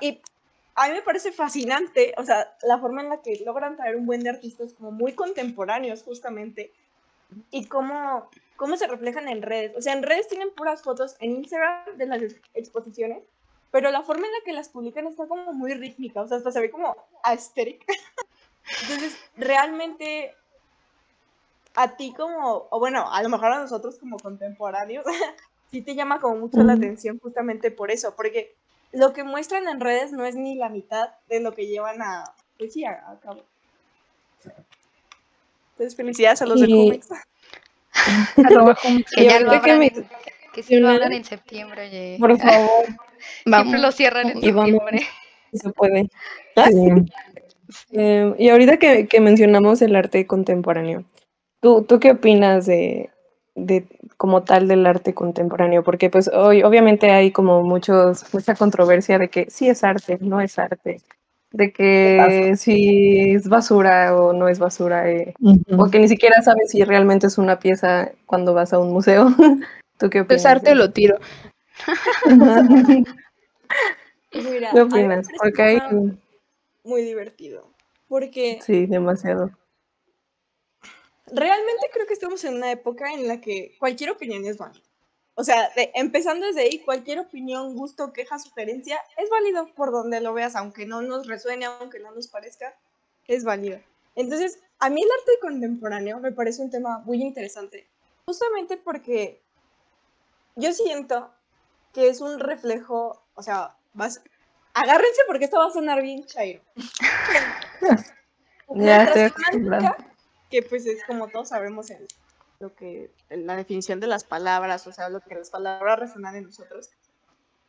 Y 0.00 0.20
a 0.74 0.88
mí 0.88 0.94
me 0.94 1.02
parece 1.02 1.32
fascinante, 1.32 2.14
o 2.16 2.24
sea, 2.24 2.56
la 2.62 2.78
forma 2.78 3.02
en 3.02 3.10
la 3.10 3.20
que 3.20 3.42
logran 3.44 3.76
traer 3.76 3.96
un 3.96 4.06
buen 4.06 4.22
de 4.22 4.30
artistas 4.30 4.72
como 4.72 4.90
muy 4.90 5.12
contemporáneos, 5.12 6.02
justamente, 6.02 6.72
y 7.50 7.66
cómo, 7.66 8.30
cómo 8.56 8.76
se 8.76 8.86
reflejan 8.86 9.28
en 9.28 9.42
redes. 9.42 9.76
O 9.76 9.82
sea, 9.82 9.92
en 9.92 10.02
redes 10.02 10.28
tienen 10.28 10.50
puras 10.54 10.82
fotos 10.82 11.16
en 11.20 11.32
Instagram 11.32 11.96
de 11.96 12.06
las 12.06 12.22
ex- 12.22 12.40
exposiciones, 12.54 13.22
pero 13.72 13.90
la 13.90 14.02
forma 14.02 14.26
en 14.26 14.32
la 14.32 14.44
que 14.44 14.52
las 14.52 14.68
publican 14.68 15.06
está 15.08 15.26
como 15.26 15.52
muy 15.54 15.72
rítmica, 15.74 16.20
o 16.20 16.28
sea, 16.28 16.36
hasta 16.36 16.52
se 16.52 16.60
ve 16.60 16.70
como 16.70 16.94
aesthetic. 17.24 17.84
Entonces, 18.82 19.16
realmente, 19.36 20.36
a 21.74 21.96
ti 21.96 22.12
como, 22.14 22.68
o 22.70 22.78
bueno, 22.78 23.10
a 23.10 23.22
lo 23.22 23.30
mejor 23.30 23.50
a 23.50 23.58
nosotros 23.58 23.98
como 23.98 24.18
contemporáneos, 24.18 25.04
sí 25.70 25.80
te 25.82 25.94
llama 25.94 26.20
como 26.20 26.36
mucho 26.36 26.62
la 26.62 26.74
atención 26.74 27.18
justamente 27.18 27.70
por 27.70 27.90
eso, 27.90 28.14
porque 28.14 28.54
lo 28.92 29.14
que 29.14 29.24
muestran 29.24 29.66
en 29.66 29.80
redes 29.80 30.12
no 30.12 30.26
es 30.26 30.36
ni 30.36 30.54
la 30.54 30.68
mitad 30.68 31.08
de 31.28 31.40
lo 31.40 31.54
que 31.54 31.66
llevan 31.66 32.02
a, 32.02 32.24
pues 32.58 32.74
sí, 32.74 32.84
a, 32.84 33.10
a 33.10 33.18
cabo. 33.20 33.42
Entonces, 35.72 35.96
felicidades 35.96 36.42
a 36.42 36.46
los 36.46 36.60
de 36.60 36.66
Y-. 36.68 37.00
Que 39.14 39.22
Y 39.22 39.24
ya 39.24 39.40
lo 39.40 39.62
que 39.62 39.74
me- 39.74 39.92
que 40.52 40.62
sí 40.62 40.76
lo 40.76 40.88
abran 40.88 41.12
en 41.12 41.24
septiembre, 41.24 41.88
oye. 41.88 42.16
Por 42.18 42.36
favor, 42.38 42.84
Vamos. 43.46 43.70
Siempre 43.70 43.80
lo 43.80 43.92
cierran 43.92 44.28
en 44.30 44.38
Y 44.38 44.42
septiembre. 44.42 45.00
si 45.52 45.58
se 45.58 45.70
puede. 45.70 46.08
Sí. 46.70 46.88
Eh, 47.92 48.34
y 48.38 48.48
ahorita 48.50 48.76
que, 48.76 49.06
que 49.06 49.20
mencionamos 49.20 49.80
el 49.80 49.96
arte 49.96 50.26
contemporáneo, 50.26 51.04
¿tú, 51.62 51.82
tú 51.84 51.98
qué 52.00 52.10
opinas 52.10 52.66
de, 52.66 53.08
de 53.54 53.86
como 54.18 54.42
tal 54.42 54.68
del 54.68 54.84
arte 54.86 55.14
contemporáneo? 55.14 55.82
Porque 55.82 56.10
pues 56.10 56.28
hoy 56.28 56.62
obviamente 56.62 57.10
hay 57.10 57.30
como 57.30 57.62
muchos, 57.62 58.26
mucha 58.34 58.54
controversia 58.56 59.18
de 59.18 59.28
que 59.28 59.48
sí 59.48 59.68
es 59.70 59.84
arte, 59.84 60.18
no 60.20 60.42
es 60.42 60.58
arte, 60.58 61.00
de 61.52 61.72
que 61.72 62.52
si 62.56 63.30
es 63.32 63.48
basura 63.48 64.14
o 64.16 64.34
no 64.34 64.48
es 64.48 64.58
basura, 64.58 65.10
eh, 65.10 65.32
Ujú. 65.40 65.62
o 65.82 65.90
que 65.90 65.98
ni 65.98 66.08
siquiera 66.08 66.42
sabes 66.42 66.70
si 66.70 66.84
realmente 66.84 67.26
es 67.28 67.38
una 67.38 67.58
pieza 67.58 68.10
cuando 68.26 68.52
vas 68.52 68.74
a 68.74 68.78
un 68.78 68.92
museo. 68.92 69.28
¿Tú 70.02 70.10
qué 70.10 70.20
opinas? 70.22 70.42
Pues 70.42 70.46
arte 70.46 70.70
de 70.70 70.74
lo 70.74 70.90
tiro. 70.90 71.16
Mira, 74.32 74.70
¿Qué 74.72 74.80
opinas? 74.80 75.28
Porque 75.38 75.62
hay... 75.62 75.78
muy 76.82 77.02
divertido. 77.02 77.70
Porque 78.08 78.58
Sí, 78.66 78.86
demasiado. 78.86 79.52
realmente 81.28 81.86
creo 81.92 82.06
que 82.08 82.14
estamos 82.14 82.42
en 82.42 82.54
una 82.56 82.72
época 82.72 83.12
en 83.12 83.28
la 83.28 83.40
que 83.40 83.76
cualquier 83.78 84.10
opinión 84.10 84.44
es 84.44 84.58
válida. 84.58 84.84
O 85.34 85.44
sea, 85.44 85.70
de- 85.76 85.92
empezando 85.94 86.46
desde 86.46 86.62
ahí, 86.62 86.80
cualquier 86.80 87.20
opinión, 87.20 87.76
gusto, 87.76 88.12
queja, 88.12 88.40
sugerencia 88.40 88.98
es 89.16 89.30
válido 89.30 89.68
por 89.76 89.92
donde 89.92 90.20
lo 90.20 90.34
veas, 90.34 90.56
aunque 90.56 90.84
no 90.84 91.00
nos 91.00 91.28
resuene, 91.28 91.66
aunque 91.66 92.00
no 92.00 92.10
nos 92.10 92.26
parezca, 92.26 92.74
es 93.28 93.44
válido. 93.44 93.78
Entonces, 94.16 94.58
a 94.80 94.90
mí 94.90 95.00
el 95.00 95.08
arte 95.20 95.32
contemporáneo 95.40 96.18
me 96.18 96.32
parece 96.32 96.60
un 96.60 96.70
tema 96.72 96.98
muy 97.04 97.22
interesante, 97.22 97.86
justamente 98.26 98.76
porque 98.78 99.40
yo 100.56 100.72
siento 100.72 101.32
que 101.92 102.08
es 102.08 102.20
un 102.20 102.38
reflejo, 102.40 103.22
o 103.34 103.42
sea, 103.42 103.76
vas, 103.94 104.22
agárrense 104.74 105.22
porque 105.26 105.44
esto 105.44 105.58
va 105.58 105.66
a 105.66 105.72
sonar 105.72 106.02
bien 106.02 106.24
chairo. 106.26 106.62
Ya 108.74 109.04
estoy 109.04 109.30
que 110.50 110.62
pues 110.62 110.86
es 110.86 111.04
como 111.04 111.28
todos 111.28 111.50
sabemos 111.50 111.88
lo 112.60 112.74
que 112.74 113.10
la 113.28 113.56
definición 113.56 114.00
de 114.00 114.06
las 114.06 114.24
palabras, 114.24 114.86
o 114.86 114.92
sea, 114.92 115.08
lo 115.08 115.20
que 115.20 115.34
las 115.34 115.50
palabras 115.50 115.98
resonan 115.98 116.36
en 116.36 116.44
nosotros, 116.44 116.90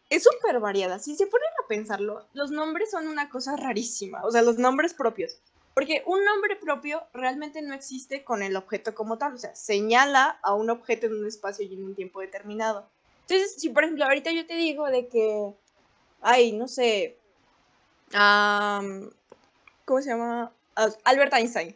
es 0.09 0.23
súper 0.23 0.59
variada. 0.59 0.99
Si 0.99 1.15
se 1.15 1.25
ponen 1.25 1.49
a 1.63 1.67
pensarlo, 1.67 2.27
los 2.33 2.51
nombres 2.51 2.91
son 2.91 3.07
una 3.07 3.29
cosa 3.29 3.55
rarísima, 3.55 4.23
o 4.23 4.31
sea, 4.31 4.41
los 4.43 4.57
nombres 4.57 4.93
propios. 4.93 5.39
Porque 5.73 6.03
un 6.05 6.23
nombre 6.23 6.55
propio 6.55 7.03
realmente 7.13 7.61
no 7.61 7.73
existe 7.73 8.23
con 8.23 8.43
el 8.43 8.55
objeto 8.55 8.93
como 8.93 9.17
tal, 9.17 9.33
o 9.33 9.37
sea, 9.37 9.55
señala 9.55 10.39
a 10.43 10.53
un 10.53 10.69
objeto 10.69 11.07
en 11.07 11.15
un 11.15 11.27
espacio 11.27 11.65
y 11.65 11.73
en 11.73 11.83
un 11.83 11.95
tiempo 11.95 12.19
determinado. 12.21 12.87
Entonces, 13.21 13.55
si 13.57 13.69
por 13.69 13.83
ejemplo 13.83 14.05
ahorita 14.05 14.31
yo 14.31 14.45
te 14.45 14.55
digo 14.55 14.85
de 14.87 15.07
que, 15.07 15.53
ay, 16.21 16.51
no 16.51 16.67
sé, 16.67 17.17
am, 18.13 19.09
¿cómo 19.85 20.01
se 20.01 20.09
llama? 20.09 20.51
Ah, 20.75 20.89
Albert 21.05 21.33
Einstein. 21.33 21.75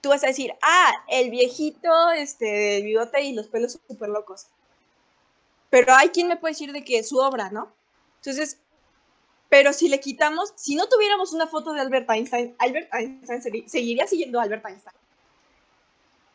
Tú 0.00 0.10
vas 0.10 0.24
a 0.24 0.28
decir, 0.28 0.54
ah, 0.62 0.92
el 1.08 1.30
viejito, 1.30 2.10
este, 2.12 2.46
del 2.46 2.84
bigote 2.84 3.22
y 3.22 3.34
los 3.34 3.48
pelos 3.48 3.78
súper 3.86 4.08
locos. 4.08 4.46
Pero 5.68 5.94
hay 5.94 6.08
quien 6.08 6.28
me 6.28 6.36
puede 6.36 6.52
decir 6.52 6.72
de 6.72 6.84
que 6.84 7.02
su 7.02 7.18
obra, 7.18 7.50
¿no? 7.50 7.72
Entonces, 8.16 8.58
pero 9.50 9.74
si 9.74 9.88
le 9.90 10.00
quitamos, 10.00 10.54
si 10.56 10.76
no 10.76 10.88
tuviéramos 10.88 11.34
una 11.34 11.46
foto 11.46 11.72
de 11.74 11.80
Albert 11.80 12.08
Einstein, 12.08 12.54
Albert 12.58 12.88
Einstein 12.94 13.42
segui- 13.42 13.68
seguiría 13.68 14.06
siguiendo 14.06 14.40
a 14.40 14.44
Albert 14.44 14.64
Einstein. 14.64 14.96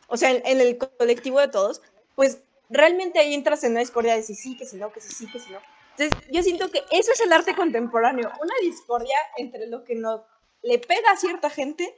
O 0.06 0.16
sea, 0.16 0.30
en, 0.30 0.42
en 0.46 0.60
el 0.60 0.78
colectivo 0.78 1.40
de 1.40 1.48
todos, 1.48 1.82
pues 2.14 2.38
realmente 2.70 3.18
ahí 3.18 3.34
entras 3.34 3.64
en 3.64 3.72
una 3.72 3.80
discordia 3.80 4.14
de 4.14 4.22
si 4.22 4.34
sí, 4.36 4.56
que 4.56 4.66
si 4.66 4.76
no, 4.76 4.92
que 4.92 5.00
si 5.00 5.12
sí, 5.12 5.26
que 5.32 5.40
si 5.40 5.50
no. 5.50 5.58
Entonces, 5.96 6.28
yo 6.30 6.42
siento 6.42 6.70
que 6.70 6.84
eso 6.90 7.10
es 7.12 7.20
el 7.20 7.32
arte 7.32 7.56
contemporáneo, 7.56 8.30
una 8.40 8.54
discordia 8.60 9.16
entre 9.38 9.66
lo 9.66 9.82
que 9.82 9.94
no 9.94 10.24
le 10.62 10.78
pega 10.78 11.10
a 11.10 11.16
cierta 11.16 11.48
gente 11.48 11.92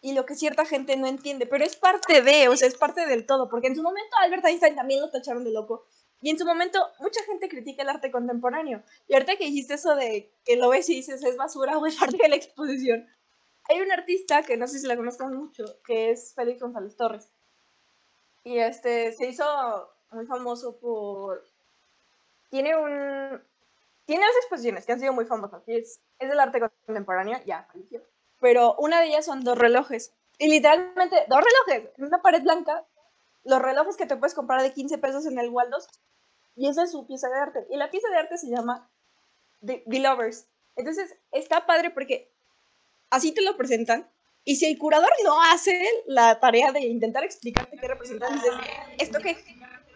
y 0.00 0.12
lo 0.12 0.26
que 0.26 0.34
cierta 0.34 0.66
gente 0.66 0.96
no 0.96 1.06
entiende, 1.06 1.46
pero 1.46 1.64
es 1.64 1.76
parte 1.76 2.20
de, 2.20 2.48
o 2.48 2.56
sea, 2.56 2.66
es 2.68 2.74
parte 2.74 3.06
del 3.06 3.24
todo, 3.26 3.48
porque 3.48 3.68
en 3.68 3.76
su 3.76 3.82
momento 3.82 4.16
Albert 4.18 4.44
Einstein 4.44 4.74
también 4.74 5.00
lo 5.00 5.10
tacharon 5.10 5.44
de 5.44 5.52
loco, 5.52 5.86
y 6.24 6.30
en 6.30 6.38
su 6.38 6.46
momento 6.46 6.78
mucha 7.00 7.22
gente 7.24 7.50
critica 7.50 7.82
el 7.82 7.90
arte 7.90 8.10
contemporáneo, 8.10 8.82
y 9.06 9.12
ahorita 9.12 9.36
que 9.36 9.44
dijiste 9.44 9.74
eso 9.74 9.94
de 9.94 10.32
que 10.42 10.56
lo 10.56 10.70
ves 10.70 10.88
y 10.88 10.94
dices 10.94 11.22
es 11.22 11.36
basura 11.36 11.76
o 11.76 11.84
es 11.84 11.96
parte 11.96 12.16
de 12.16 12.30
la 12.30 12.36
exposición, 12.36 13.06
hay 13.68 13.82
un 13.82 13.92
artista 13.92 14.42
que 14.42 14.56
no 14.56 14.66
sé 14.66 14.78
si 14.78 14.86
la 14.86 14.96
conozcan 14.96 15.36
mucho, 15.36 15.64
que 15.84 16.10
es 16.10 16.32
Félix 16.34 16.62
González 16.62 16.96
Torres, 16.96 17.28
y 18.42 18.56
este 18.56 19.12
se 19.12 19.28
hizo 19.28 19.44
muy 20.12 20.24
famoso 20.24 20.78
por... 20.78 21.44
Tiene 22.48 22.74
un... 22.74 23.42
Tiene 24.06 24.24
dos 24.24 24.36
exposiciones 24.36 24.86
que 24.86 24.92
han 24.92 25.00
sido 25.00 25.12
muy 25.12 25.26
famosas, 25.26 25.62
es, 25.66 26.00
es 26.18 26.28
del 26.30 26.40
arte 26.40 26.58
contemporáneo, 26.86 27.38
ya 27.44 27.68
pero 28.40 28.76
una 28.76 29.00
de 29.00 29.08
ellas 29.08 29.26
son 29.26 29.44
dos 29.44 29.58
relojes. 29.58 30.14
Y 30.38 30.48
literalmente, 30.48 31.16
dos 31.28 31.40
relojes 31.42 31.90
en 31.98 32.04
una 32.06 32.22
pared 32.22 32.42
blanca, 32.42 32.86
los 33.44 33.60
relojes 33.60 33.98
que 33.98 34.06
te 34.06 34.16
puedes 34.16 34.34
comprar 34.34 34.62
de 34.62 34.72
15 34.72 34.96
pesos 34.98 35.26
en 35.26 35.38
el 35.38 35.50
Waldos, 35.50 35.88
y 36.56 36.68
esa 36.68 36.84
es 36.84 36.92
su 36.92 37.06
pieza 37.06 37.28
de 37.28 37.38
arte. 37.40 37.66
Y 37.70 37.76
la 37.76 37.90
pieza 37.90 38.08
de 38.08 38.16
arte 38.16 38.38
se 38.38 38.48
llama 38.48 38.90
The, 39.64 39.84
The 39.88 39.98
Lovers. 40.00 40.46
Entonces, 40.76 41.16
está 41.32 41.66
padre 41.66 41.90
porque 41.90 42.32
así 43.10 43.32
te 43.32 43.42
lo 43.42 43.56
presentan, 43.56 44.10
y 44.44 44.56
si 44.56 44.66
el 44.66 44.78
curador 44.78 45.10
no 45.24 45.42
hace 45.42 45.80
la 46.06 46.38
tarea 46.38 46.70
de 46.70 46.80
intentar 46.80 47.24
explicarte 47.24 47.78
qué 47.78 47.88
representa, 47.88 48.28
dices, 48.28 48.52
¿esto 48.98 49.18
qué? 49.20 49.38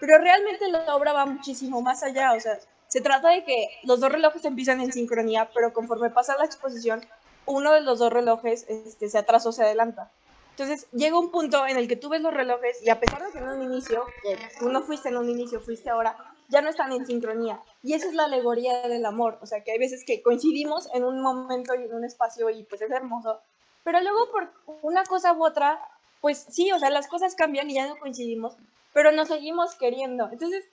Pero 0.00 0.18
realmente 0.18 0.68
la 0.68 0.96
obra 0.96 1.12
va 1.12 1.26
muchísimo 1.26 1.82
más 1.82 2.02
allá, 2.02 2.32
o 2.32 2.40
sea, 2.40 2.58
se 2.86 3.02
trata 3.02 3.28
de 3.28 3.44
que 3.44 3.68
los 3.82 4.00
dos 4.00 4.10
relojes 4.10 4.44
empiezan 4.46 4.80
en 4.80 4.92
sincronía, 4.92 5.50
pero 5.52 5.74
conforme 5.74 6.08
pasa 6.08 6.36
la 6.38 6.46
exposición, 6.46 7.04
uno 7.44 7.72
de 7.72 7.82
los 7.82 7.98
dos 7.98 8.10
relojes 8.10 8.64
este, 8.68 9.10
se 9.10 9.18
atrasa 9.18 9.50
o 9.50 9.52
se 9.52 9.64
adelanta. 9.64 10.10
Entonces 10.50 10.88
llega 10.92 11.18
un 11.18 11.30
punto 11.30 11.66
en 11.66 11.76
el 11.76 11.86
que 11.86 11.96
tú 11.96 12.08
ves 12.08 12.22
los 12.22 12.32
relojes 12.32 12.82
y 12.82 12.88
a 12.88 12.98
pesar 12.98 13.22
de 13.22 13.30
que 13.30 13.38
en 13.38 13.48
un 13.48 13.62
inicio, 13.62 14.04
que 14.22 14.38
tú 14.58 14.70
no 14.70 14.82
fuiste 14.82 15.10
en 15.10 15.18
un 15.18 15.28
inicio, 15.28 15.60
fuiste 15.60 15.90
ahora, 15.90 16.16
ya 16.48 16.62
no 16.62 16.70
están 16.70 16.92
en 16.92 17.06
sincronía. 17.06 17.62
Y 17.82 17.94
esa 17.94 18.08
es 18.08 18.14
la 18.14 18.24
alegoría 18.24 18.88
del 18.88 19.04
amor. 19.06 19.38
O 19.40 19.46
sea, 19.46 19.62
que 19.62 19.72
hay 19.72 19.78
veces 19.78 20.04
que 20.04 20.22
coincidimos 20.22 20.88
en 20.94 21.04
un 21.04 21.22
momento 21.22 21.74
y 21.74 21.84
en 21.84 21.94
un 21.94 22.04
espacio 22.04 22.50
y 22.50 22.64
pues 22.64 22.82
es 22.82 22.90
hermoso. 22.90 23.40
Pero 23.84 24.00
luego 24.00 24.30
por 24.30 24.52
una 24.82 25.04
cosa 25.04 25.32
u 25.32 25.44
otra, 25.44 25.80
pues 26.20 26.46
sí, 26.50 26.72
o 26.72 26.78
sea, 26.78 26.90
las 26.90 27.06
cosas 27.06 27.34
cambian 27.34 27.70
y 27.70 27.74
ya 27.74 27.86
no 27.86 27.96
coincidimos, 27.98 28.56
pero 28.92 29.12
nos 29.12 29.28
seguimos 29.28 29.74
queriendo. 29.76 30.28
Entonces 30.30 30.64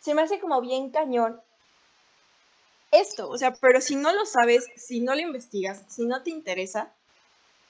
se 0.00 0.14
me 0.14 0.22
hace 0.22 0.40
como 0.40 0.60
bien 0.60 0.90
cañón 0.90 1.40
esto, 2.90 3.30
o 3.30 3.38
sea, 3.38 3.54
pero 3.54 3.80
si 3.80 3.96
no 3.96 4.12
lo 4.12 4.26
sabes, 4.26 4.68
si 4.76 5.00
no 5.00 5.14
lo 5.14 5.22
investigas, 5.22 5.82
si 5.88 6.04
no 6.04 6.22
te 6.22 6.30
interesa, 6.30 6.92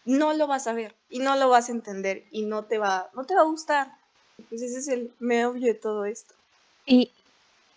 no 0.04 0.32
lo 0.32 0.48
vas 0.48 0.66
a 0.66 0.72
ver 0.72 0.96
y 1.08 1.20
no 1.20 1.36
lo 1.36 1.48
vas 1.48 1.68
a 1.68 1.72
entender 1.72 2.24
y 2.32 2.44
no 2.44 2.64
te 2.64 2.78
va, 2.78 3.08
no 3.14 3.24
te 3.24 3.34
va 3.34 3.42
a 3.42 3.44
gustar. 3.44 3.92
Pues 4.48 4.62
ese 4.62 4.78
es 4.80 4.88
el 4.88 5.14
meollo 5.20 5.66
de 5.66 5.74
todo 5.74 6.04
esto. 6.04 6.34
Y, 6.86 7.12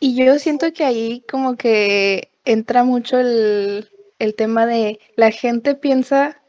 y 0.05 0.13
yo 0.13 0.37
siento 0.37 0.71
que 0.71 0.85
ahí 0.85 1.23
como 1.27 1.55
que 1.55 2.29
entra 2.43 2.83
mucho 2.83 3.17
el, 3.17 3.89
el 4.19 4.35
tema 4.35 4.67
de 4.67 4.99
la 5.15 5.31
gente 5.31 5.73
piensa 5.73 6.39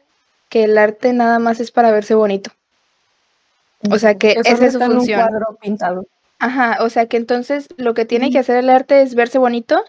que 0.47 0.65
el 0.65 0.77
arte 0.77 1.11
nada 1.11 1.39
más 1.39 1.59
es 1.59 1.71
para 1.71 1.91
verse 1.91 2.13
bonito. 2.13 2.51
O 3.89 3.97
sea 3.97 4.13
que 4.13 4.33
solo 4.33 4.41
esa 4.45 4.65
es 4.67 4.73
su 4.73 4.79
en 4.79 4.91
un 4.91 4.97
función. 4.97 5.21
cuadro 5.21 5.57
pintado. 5.59 6.05
Ajá, 6.37 6.77
o 6.81 6.89
sea 6.91 7.07
que 7.07 7.17
entonces 7.17 7.67
lo 7.77 7.95
que 7.95 8.05
tiene 8.05 8.29
que 8.29 8.37
hacer 8.37 8.57
el 8.57 8.69
arte 8.69 9.01
es 9.01 9.15
verse 9.15 9.39
bonito 9.39 9.83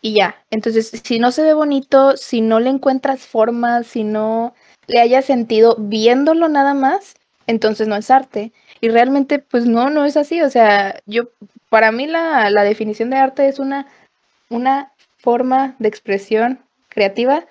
y 0.00 0.14
ya. 0.14 0.36
Entonces, 0.52 0.92
si 1.02 1.18
no 1.18 1.32
se 1.32 1.42
ve 1.42 1.52
bonito, 1.52 2.16
si 2.16 2.42
no 2.42 2.60
le 2.60 2.70
encuentras 2.70 3.22
forma, 3.22 3.82
si 3.82 4.04
no 4.04 4.54
le 4.86 5.00
hayas 5.00 5.24
sentido 5.24 5.74
viéndolo 5.80 6.48
nada 6.48 6.74
más, 6.74 7.16
entonces 7.48 7.88
no 7.88 7.96
es 7.96 8.08
arte. 8.12 8.52
Y 8.80 8.88
realmente, 8.88 9.40
pues 9.40 9.66
no, 9.66 9.90
no 9.90 10.04
es 10.04 10.16
así. 10.16 10.42
O 10.42 10.50
sea, 10.50 11.00
yo, 11.06 11.24
para 11.74 11.90
mí 11.90 12.06
la, 12.06 12.50
la 12.50 12.62
definición 12.62 13.10
de 13.10 13.16
arte 13.16 13.48
es 13.48 13.58
una, 13.58 13.88
una 14.48 14.92
forma 15.18 15.74
de 15.80 15.88
expresión 15.88 16.60
creativa 16.88 17.46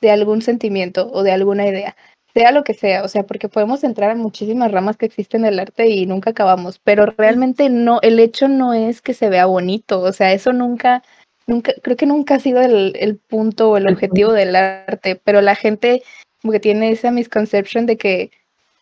de 0.00 0.12
algún 0.12 0.42
sentimiento 0.42 1.10
o 1.12 1.24
de 1.24 1.32
alguna 1.32 1.66
idea, 1.66 1.96
sea 2.34 2.52
lo 2.52 2.62
que 2.62 2.74
sea, 2.74 3.02
o 3.02 3.08
sea, 3.08 3.24
porque 3.24 3.48
podemos 3.48 3.82
entrar 3.82 4.12
en 4.12 4.18
muchísimas 4.18 4.70
ramas 4.70 4.96
que 4.96 5.06
existen 5.06 5.42
del 5.42 5.58
arte 5.58 5.88
y 5.88 6.06
nunca 6.06 6.30
acabamos, 6.30 6.78
pero 6.84 7.06
realmente 7.18 7.68
no, 7.68 7.98
el 8.02 8.20
hecho 8.20 8.46
no 8.46 8.74
es 8.74 9.02
que 9.02 9.12
se 9.12 9.28
vea 9.28 9.46
bonito, 9.46 10.02
o 10.02 10.12
sea, 10.12 10.32
eso 10.32 10.52
nunca, 10.52 11.02
nunca, 11.48 11.72
creo 11.82 11.96
que 11.96 12.06
nunca 12.06 12.36
ha 12.36 12.38
sido 12.38 12.62
el, 12.62 12.94
el 13.00 13.16
punto 13.16 13.72
o 13.72 13.76
el 13.76 13.88
objetivo 13.88 14.32
del 14.32 14.54
arte, 14.54 15.20
pero 15.24 15.40
la 15.40 15.56
gente 15.56 16.04
como 16.42 16.52
que 16.52 16.60
tiene 16.60 16.92
esa 16.92 17.10
misconception 17.10 17.86
de 17.86 17.96
que 17.96 18.30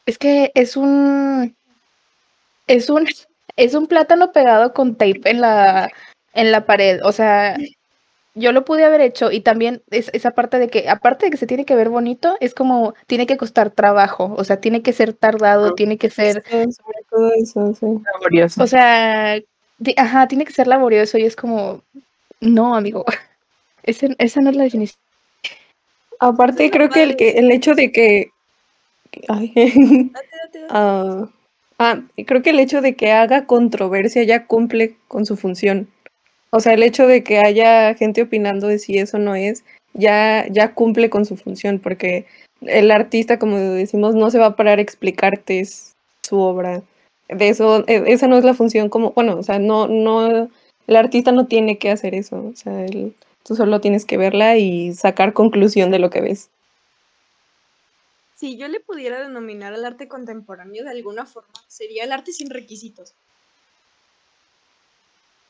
es 0.04 0.18
que 0.18 0.52
es 0.54 0.76
un, 0.76 1.56
es 2.66 2.90
un, 2.90 3.06
es 3.56 3.74
un 3.74 3.86
plátano 3.86 4.32
pegado 4.32 4.72
con 4.72 4.96
tape 4.96 5.20
en 5.24 5.40
la, 5.40 5.90
en 6.34 6.52
la 6.52 6.64
pared, 6.66 7.00
o 7.04 7.12
sea, 7.12 7.56
yo 8.34 8.52
lo 8.52 8.64
pude 8.64 8.84
haber 8.84 9.02
hecho 9.02 9.30
y 9.30 9.40
también 9.40 9.82
es, 9.90 10.08
esa 10.14 10.30
parte 10.30 10.58
de 10.58 10.68
que, 10.68 10.88
aparte 10.88 11.26
de 11.26 11.30
que 11.30 11.36
se 11.36 11.46
tiene 11.46 11.66
que 11.66 11.74
ver 11.74 11.90
bonito, 11.90 12.36
es 12.40 12.54
como, 12.54 12.94
tiene 13.06 13.26
que 13.26 13.36
costar 13.36 13.70
trabajo, 13.70 14.34
o 14.36 14.44
sea, 14.44 14.58
tiene 14.60 14.80
que 14.82 14.92
ser 14.94 15.12
tardado, 15.12 15.74
tiene 15.74 15.98
que 15.98 16.08
ser, 16.10 16.42
Sí, 16.46 16.72
sobre 16.72 16.98
todo 17.10 17.32
eso, 17.34 17.74
sí. 17.74 17.86
Laborioso. 18.14 18.62
o 18.62 18.66
sea, 18.66 19.38
ajá, 19.96 20.28
tiene 20.28 20.44
que 20.46 20.52
ser 20.52 20.66
laborioso 20.66 21.18
y 21.18 21.24
es 21.24 21.36
como, 21.36 21.82
no, 22.40 22.74
amigo, 22.74 23.04
ese- 23.82 24.16
esa 24.18 24.40
no 24.40 24.50
es 24.50 24.56
la 24.56 24.64
definición. 24.64 24.98
Aparte, 26.18 26.70
creo 26.70 26.88
que 26.88 27.02
el, 27.02 27.16
que 27.16 27.30
el 27.32 27.50
hecho 27.50 27.74
de 27.74 27.90
que... 27.92 28.30
ay, 29.28 29.52
Date, 30.12 30.66
ah, 31.82 32.02
creo 32.26 32.42
que 32.42 32.50
el 32.50 32.60
hecho 32.60 32.80
de 32.80 32.94
que 32.94 33.12
haga 33.12 33.46
controversia 33.46 34.22
ya 34.24 34.46
cumple 34.46 34.96
con 35.08 35.26
su 35.26 35.36
función. 35.36 35.88
O 36.50 36.60
sea, 36.60 36.74
el 36.74 36.82
hecho 36.82 37.06
de 37.06 37.24
que 37.24 37.38
haya 37.38 37.94
gente 37.94 38.22
opinando 38.22 38.68
de 38.68 38.78
si 38.78 38.98
eso 38.98 39.18
no 39.18 39.34
es, 39.34 39.64
ya, 39.94 40.46
ya 40.50 40.74
cumple 40.74 41.10
con 41.10 41.24
su 41.24 41.36
función, 41.36 41.78
porque 41.78 42.26
el 42.62 42.90
artista, 42.90 43.38
como 43.38 43.58
decimos, 43.58 44.14
no 44.14 44.30
se 44.30 44.38
va 44.38 44.46
a 44.46 44.56
parar 44.56 44.78
a 44.78 44.82
explicarte 44.82 45.64
su 46.22 46.38
obra. 46.38 46.82
De 47.28 47.48
eso, 47.48 47.84
e- 47.88 48.04
esa 48.06 48.28
no 48.28 48.36
es 48.38 48.44
la 48.44 48.54
función 48.54 48.88
como, 48.88 49.12
bueno, 49.12 49.36
o 49.38 49.42
sea, 49.42 49.58
no, 49.58 49.88
no, 49.88 50.50
el 50.86 50.96
artista 50.96 51.32
no 51.32 51.46
tiene 51.46 51.78
que 51.78 51.90
hacer 51.90 52.14
eso. 52.14 52.36
O 52.52 52.56
sea, 52.56 52.86
tú 53.44 53.56
solo 53.56 53.80
tienes 53.80 54.04
que 54.04 54.16
verla 54.18 54.56
y 54.56 54.92
sacar 54.94 55.32
conclusión 55.32 55.90
de 55.90 55.98
lo 55.98 56.10
que 56.10 56.20
ves. 56.20 56.50
Si 58.42 58.56
yo 58.56 58.66
le 58.66 58.80
pudiera 58.80 59.20
denominar 59.20 59.72
al 59.72 59.84
arte 59.84 60.08
contemporáneo 60.08 60.82
de 60.82 60.90
alguna 60.90 61.26
forma, 61.26 61.54
sería 61.68 62.02
el 62.02 62.10
arte 62.10 62.32
sin 62.32 62.50
requisitos. 62.50 63.14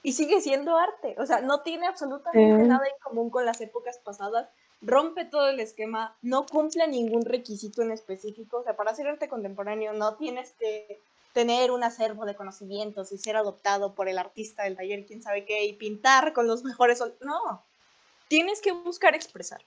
Y 0.02 0.12
sigue 0.12 0.42
siendo 0.42 0.76
arte, 0.76 1.14
o 1.16 1.24
sea, 1.24 1.40
no 1.40 1.62
tiene 1.62 1.86
absolutamente 1.86 2.66
nada 2.66 2.84
en 2.84 3.00
común 3.02 3.30
con 3.30 3.46
las 3.46 3.62
épocas 3.62 3.96
pasadas, 3.96 4.50
rompe 4.82 5.24
todo 5.24 5.48
el 5.48 5.60
esquema, 5.60 6.14
no 6.20 6.44
cumple 6.44 6.86
ningún 6.86 7.24
requisito 7.24 7.80
en 7.80 7.92
específico. 7.92 8.58
O 8.58 8.62
sea, 8.62 8.76
para 8.76 8.90
hacer 8.90 9.08
arte 9.08 9.26
contemporáneo 9.26 9.94
no 9.94 10.16
tienes 10.16 10.52
que 10.60 11.00
tener 11.32 11.70
un 11.70 11.84
acervo 11.84 12.26
de 12.26 12.36
conocimientos 12.36 13.10
y 13.10 13.16
ser 13.16 13.36
adoptado 13.36 13.94
por 13.94 14.10
el 14.10 14.18
artista 14.18 14.64
del 14.64 14.76
taller, 14.76 15.06
quién 15.06 15.22
sabe 15.22 15.46
qué, 15.46 15.64
y 15.64 15.72
pintar 15.72 16.34
con 16.34 16.46
los 16.46 16.62
mejores. 16.62 17.02
No, 17.22 17.64
tienes 18.28 18.60
que 18.60 18.72
buscar 18.72 19.14
expresar. 19.14 19.62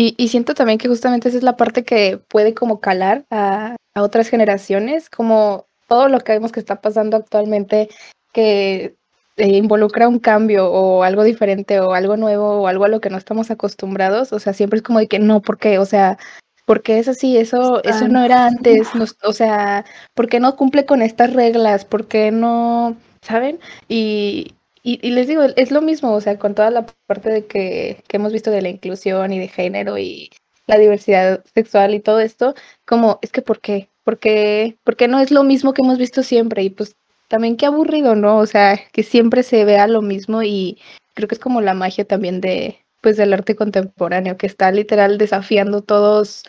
Y, 0.00 0.28
siento 0.28 0.54
también 0.54 0.78
que 0.78 0.86
justamente 0.86 1.28
esa 1.28 1.38
es 1.38 1.42
la 1.42 1.56
parte 1.56 1.82
que 1.82 2.18
puede 2.18 2.54
como 2.54 2.78
calar 2.78 3.24
a, 3.32 3.74
a 3.94 4.02
otras 4.02 4.28
generaciones, 4.28 5.10
como 5.10 5.66
todo 5.88 6.08
lo 6.08 6.20
que 6.20 6.30
vemos 6.30 6.52
que 6.52 6.60
está 6.60 6.80
pasando 6.80 7.16
actualmente, 7.16 7.88
que 8.32 8.94
eh, 9.38 9.48
involucra 9.56 10.06
un 10.06 10.20
cambio 10.20 10.70
o 10.70 11.02
algo 11.02 11.24
diferente 11.24 11.80
o 11.80 11.94
algo 11.94 12.16
nuevo 12.16 12.60
o 12.60 12.68
algo 12.68 12.84
a 12.84 12.88
lo 12.88 13.00
que 13.00 13.10
no 13.10 13.18
estamos 13.18 13.50
acostumbrados, 13.50 14.32
o 14.32 14.38
sea, 14.38 14.52
siempre 14.52 14.76
es 14.76 14.84
como 14.84 15.00
de 15.00 15.08
que 15.08 15.18
no, 15.18 15.42
¿por 15.42 15.58
qué? 15.58 15.80
O 15.80 15.84
sea, 15.84 16.16
porque 16.64 17.00
es 17.00 17.08
así, 17.08 17.36
eso, 17.36 17.82
eso 17.82 18.06
no 18.06 18.22
era 18.22 18.46
antes, 18.46 18.88
o 19.24 19.32
sea, 19.32 19.84
¿por 20.14 20.28
qué 20.28 20.38
no 20.38 20.54
cumple 20.54 20.86
con 20.86 21.02
estas 21.02 21.32
reglas? 21.32 21.84
¿Por 21.84 22.06
qué 22.06 22.30
no, 22.30 22.96
saben? 23.22 23.58
Y, 23.88 24.54
y, 24.96 25.10
les 25.10 25.28
digo, 25.28 25.42
es 25.42 25.70
lo 25.70 25.82
mismo, 25.82 26.14
o 26.14 26.20
sea, 26.20 26.38
con 26.38 26.54
toda 26.54 26.70
la 26.70 26.86
parte 27.06 27.30
de 27.30 27.46
que, 27.46 28.02
que 28.08 28.16
hemos 28.16 28.32
visto 28.32 28.50
de 28.50 28.62
la 28.62 28.70
inclusión 28.70 29.32
y 29.32 29.38
de 29.38 29.48
género 29.48 29.98
y 29.98 30.30
la 30.66 30.78
diversidad 30.78 31.44
sexual 31.54 31.94
y 31.94 32.00
todo 32.00 32.20
esto, 32.20 32.54
como, 32.86 33.18
es 33.22 33.30
que 33.32 33.42
¿por 33.42 33.60
qué? 33.60 33.88
Porque, 34.04 34.76
porque 34.84 35.08
no 35.08 35.20
es 35.20 35.30
lo 35.30 35.44
mismo 35.44 35.72
que 35.74 35.82
hemos 35.82 35.98
visto 35.98 36.22
siempre 36.22 36.62
y 36.62 36.70
pues 36.70 36.96
también 37.28 37.56
qué 37.56 37.66
aburrido, 37.66 38.14
¿no? 38.14 38.38
O 38.38 38.46
sea, 38.46 38.78
que 38.92 39.02
siempre 39.02 39.42
se 39.42 39.64
vea 39.64 39.86
lo 39.86 40.02
mismo 40.02 40.42
y 40.42 40.78
creo 41.14 41.28
que 41.28 41.34
es 41.34 41.40
como 41.40 41.60
la 41.60 41.74
magia 41.74 42.04
también 42.06 42.40
de, 42.40 42.78
pues, 43.00 43.16
del 43.16 43.32
arte 43.32 43.56
contemporáneo, 43.56 44.36
que 44.36 44.46
está 44.46 44.70
literal 44.72 45.18
desafiando 45.18 45.82
todos 45.82 46.44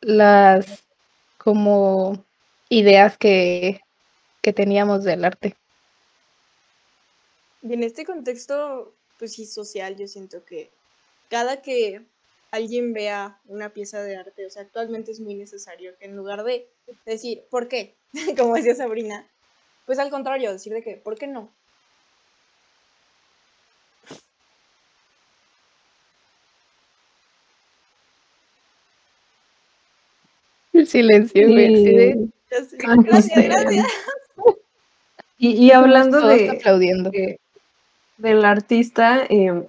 las 0.00 0.84
como 1.38 2.24
ideas 2.68 3.16
que, 3.18 3.80
que 4.42 4.52
teníamos 4.52 5.04
del 5.04 5.24
arte. 5.24 5.56
Y 7.62 7.74
en 7.74 7.82
este 7.82 8.04
contexto, 8.04 8.94
pues 9.18 9.34
sí, 9.34 9.46
social, 9.46 9.96
yo 9.96 10.06
siento 10.06 10.44
que 10.44 10.70
cada 11.28 11.62
que 11.62 12.02
alguien 12.50 12.92
vea 12.92 13.40
una 13.46 13.72
pieza 13.72 14.02
de 14.02 14.16
arte, 14.16 14.46
o 14.46 14.50
sea, 14.50 14.62
actualmente 14.62 15.12
es 15.12 15.20
muy 15.20 15.34
necesario 15.34 15.96
que 15.98 16.06
en 16.06 16.16
lugar 16.16 16.42
de 16.44 16.68
decir, 17.06 17.44
¿por 17.50 17.68
qué? 17.68 17.96
Como 18.38 18.54
decía 18.54 18.74
Sabrina, 18.74 19.28
pues 19.86 19.98
al 19.98 20.10
contrario, 20.10 20.52
decir 20.52 20.72
de 20.72 20.82
que, 20.82 20.96
¿por 20.96 21.18
qué 21.18 21.26
no? 21.26 21.52
El 30.72 30.86
silencio. 30.86 31.46
Gracias, 32.48 33.44
gracias. 33.44 33.86
Y, 35.42 35.70
hablando 35.70 36.26
de, 36.26 36.50
aplaudiendo. 36.50 37.10
Del 38.20 38.44
artista, 38.44 39.22
eh, 39.28 39.66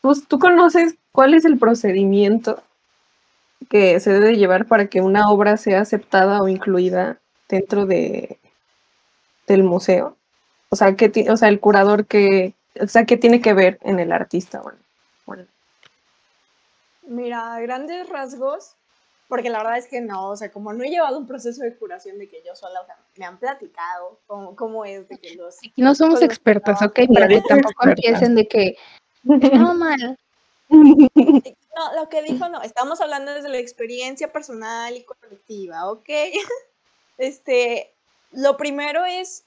pues, 0.00 0.26
¿tú 0.26 0.38
conoces 0.38 0.96
cuál 1.12 1.34
es 1.34 1.44
el 1.44 1.58
procedimiento 1.58 2.62
que 3.68 4.00
se 4.00 4.12
debe 4.12 4.36
llevar 4.36 4.66
para 4.66 4.86
que 4.86 5.00
una 5.00 5.30
obra 5.30 5.56
sea 5.56 5.80
aceptada 5.80 6.42
o 6.42 6.48
incluida 6.48 7.18
dentro 7.48 7.86
de 7.86 8.38
del 9.46 9.62
museo? 9.62 10.16
O 10.70 10.76
sea, 10.76 10.96
¿qué 10.96 11.26
o 11.30 11.36
sea, 11.36 11.48
el 11.48 11.60
curador 11.60 12.06
que, 12.06 12.54
o 12.80 12.86
sea, 12.86 13.04
¿qué 13.04 13.16
tiene 13.16 13.40
que 13.40 13.54
ver 13.54 13.78
en 13.82 14.00
el 14.00 14.12
artista? 14.12 14.60
Bueno, 14.60 14.78
Mira, 17.06 17.60
grandes 17.60 18.08
rasgos, 18.08 18.76
porque 19.28 19.50
la 19.50 19.58
verdad 19.58 19.78
es 19.78 19.86
que 19.86 20.00
no, 20.00 20.30
o 20.30 20.36
sea, 20.36 20.52
como 20.52 20.72
no 20.72 20.84
he 20.84 20.90
llevado 20.90 21.18
un 21.18 21.26
proceso 21.26 21.62
de 21.62 21.76
curación 21.76 22.18
de 22.18 22.28
que 22.28 22.42
yo 22.44 22.54
sola, 22.54 22.80
o 22.80 22.86
sea, 22.86 22.98
me 23.16 23.24
han 23.24 23.38
platicado 23.38 24.20
cómo, 24.26 24.54
cómo 24.54 24.84
es 24.84 25.08
de 25.08 25.18
que 25.18 25.34
los... 25.34 25.56
no 25.76 25.94
somos 25.94 26.22
expertas, 26.22 26.82
ok, 26.82 27.00
para 27.12 27.28
que 27.28 27.40
tampoco 27.48 27.88
empiecen 27.88 28.34
de 28.34 28.46
que 28.46 28.76
no 29.22 29.74
mal. 29.74 30.18
No, 30.68 31.94
lo 32.00 32.08
que 32.08 32.22
dijo 32.22 32.48
no, 32.48 32.62
estamos 32.62 33.00
hablando 33.00 33.32
desde 33.32 33.48
la 33.48 33.58
experiencia 33.58 34.32
personal 34.32 34.96
y 34.96 35.04
colectiva, 35.04 35.90
¿ok? 35.90 36.08
Este, 37.16 37.94
lo 38.32 38.56
primero 38.56 39.04
es, 39.04 39.44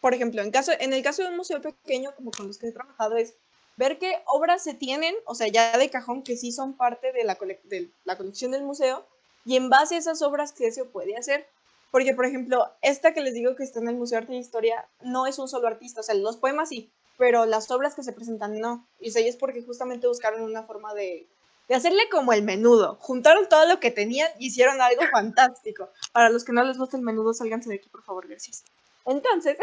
por 0.00 0.14
ejemplo, 0.14 0.42
en, 0.42 0.50
caso, 0.50 0.72
en 0.80 0.92
el 0.92 1.00
caso 1.00 1.22
de 1.22 1.28
un 1.28 1.36
museo 1.36 1.60
pequeño, 1.62 2.12
como 2.16 2.32
con 2.32 2.48
los 2.48 2.58
que 2.58 2.66
he 2.66 2.72
trabajado, 2.72 3.16
es 3.16 3.36
ver 3.80 3.98
qué 3.98 4.22
obras 4.26 4.62
se 4.62 4.74
tienen, 4.74 5.14
o 5.24 5.34
sea, 5.34 5.48
ya 5.48 5.76
de 5.76 5.90
cajón, 5.90 6.22
que 6.22 6.36
sí 6.36 6.52
son 6.52 6.76
parte 6.76 7.12
de 7.12 7.24
la, 7.24 7.36
colección 7.36 8.52
del 8.52 8.62
museo, 8.62 9.06
y 9.44 9.56
en 9.56 9.70
base 9.70 9.96
a 9.96 9.98
esas 9.98 10.22
obras 10.22 10.52
que 10.52 10.70
se 10.70 10.84
puede 10.84 11.16
hacer. 11.16 11.48
Porque, 11.90 12.14
por 12.14 12.24
ejemplo, 12.24 12.68
esta 12.82 13.12
que 13.12 13.20
les 13.20 13.34
digo 13.34 13.56
que 13.56 13.64
está 13.64 13.80
en 13.80 13.88
el 13.88 13.96
Museo 13.96 14.18
de 14.18 14.22
Arte 14.22 14.34
y 14.34 14.38
Historia 14.38 14.88
no 15.02 15.26
es 15.26 15.40
un 15.40 15.48
solo 15.48 15.66
artista, 15.66 16.00
o 16.00 16.04
sea, 16.04 16.14
los 16.14 16.36
poemas 16.36 16.68
sí, 16.68 16.92
pero 17.18 17.46
las 17.46 17.68
obras 17.72 17.96
que 17.96 18.04
se 18.04 18.12
presentan 18.12 18.60
no. 18.60 18.86
Y 19.00 19.08
es 19.18 19.36
porque 19.36 19.62
justamente 19.62 20.06
buscaron 20.06 20.42
una 20.42 20.62
forma 20.62 20.94
de 20.94 21.26
de 21.70 21.76
hacerle 21.76 22.08
como 22.10 22.32
el 22.32 22.42
menudo. 22.42 22.96
Juntaron 23.00 23.48
todo 23.48 23.64
lo 23.68 23.78
que 23.78 23.92
tenían 23.92 24.28
y 24.40 24.48
hicieron 24.48 24.82
algo 24.82 25.02
fantástico. 25.12 25.88
Para 26.12 26.28
los 26.28 26.44
que 26.44 26.52
no 26.52 26.64
les 26.64 26.76
gusta 26.76 26.96
el 26.96 27.04
menudo, 27.04 27.32
sálganse 27.32 27.68
de 27.68 27.76
aquí, 27.76 27.88
por 27.88 28.02
favor, 28.02 28.26
gracias. 28.26 28.64
Entonces. 29.06 29.56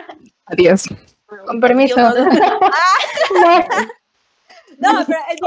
Adiós. 0.46 0.88
Con 1.26 1.60
permiso. 1.60 1.96
no, 4.78 5.04
pero 5.06 5.18
el, 5.30 5.38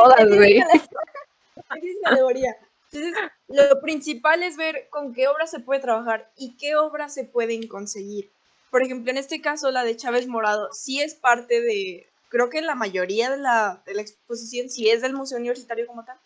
categoría. 2.04 2.58
Entonces, 2.92 3.16
lo 3.48 3.82
principal 3.82 4.44
es 4.44 4.58
ver 4.58 4.90
con 4.90 5.14
qué 5.14 5.28
obras 5.28 5.50
se 5.50 5.60
puede 5.60 5.80
trabajar 5.80 6.30
y 6.36 6.58
qué 6.58 6.76
obras 6.76 7.14
se 7.14 7.24
pueden 7.24 7.68
conseguir. 7.68 8.30
Por 8.70 8.84
ejemplo, 8.84 9.12
en 9.12 9.18
este 9.18 9.42
caso, 9.42 9.72
la 9.72 9.84
de 9.84 9.96
Chávez 9.98 10.28
Morado 10.28 10.70
sí 10.74 11.02
es 11.02 11.16
parte 11.16 11.62
de, 11.62 12.10
creo 12.30 12.50
que 12.50 12.62
la 12.62 12.76
mayoría 12.76 13.30
de 13.30 13.38
la, 13.38 13.82
de 13.86 13.94
la 13.94 14.02
exposición 14.02 14.70
sí 14.70 14.90
es 14.90 15.02
del 15.02 15.14
Museo 15.14 15.38
Universitario 15.38 15.88
como 15.88 16.06
tal, 16.06 16.18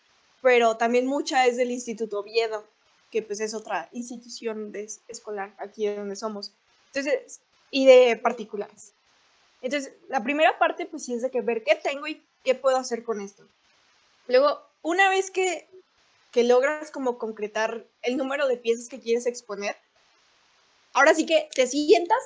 pero 0.42 0.76
también 0.76 1.06
mucha 1.06 1.46
es 1.46 1.56
del 1.56 1.70
Instituto 1.70 2.20
Oviedo, 2.20 2.64
que 3.10 3.22
pues 3.22 3.40
es 3.40 3.54
otra 3.54 3.88
institución 3.92 4.72
de, 4.72 4.88
escolar 5.08 5.54
aquí 5.58 5.86
donde 5.86 6.16
somos. 6.16 6.54
Entonces, 6.96 7.40
y 7.70 7.86
de 7.86 8.16
particulares. 8.16 8.94
Entonces, 9.60 9.92
la 10.08 10.22
primera 10.22 10.58
parte 10.58 10.86
pues 10.86 11.04
sí 11.04 11.14
es 11.14 11.22
de 11.22 11.30
que 11.30 11.42
ver 11.42 11.62
qué 11.62 11.74
tengo 11.74 12.06
y 12.06 12.24
qué 12.42 12.54
puedo 12.54 12.76
hacer 12.78 13.04
con 13.04 13.20
esto. 13.20 13.46
Luego, 14.28 14.62
una 14.82 15.10
vez 15.10 15.30
que, 15.30 15.68
que 16.32 16.44
logras 16.44 16.90
como 16.90 17.18
concretar 17.18 17.84
el 18.02 18.16
número 18.16 18.48
de 18.48 18.56
piezas 18.56 18.88
que 18.88 19.00
quieres 19.00 19.26
exponer, 19.26 19.76
ahora 20.94 21.14
sí 21.14 21.26
que 21.26 21.48
te 21.54 21.66
sientas 21.66 22.18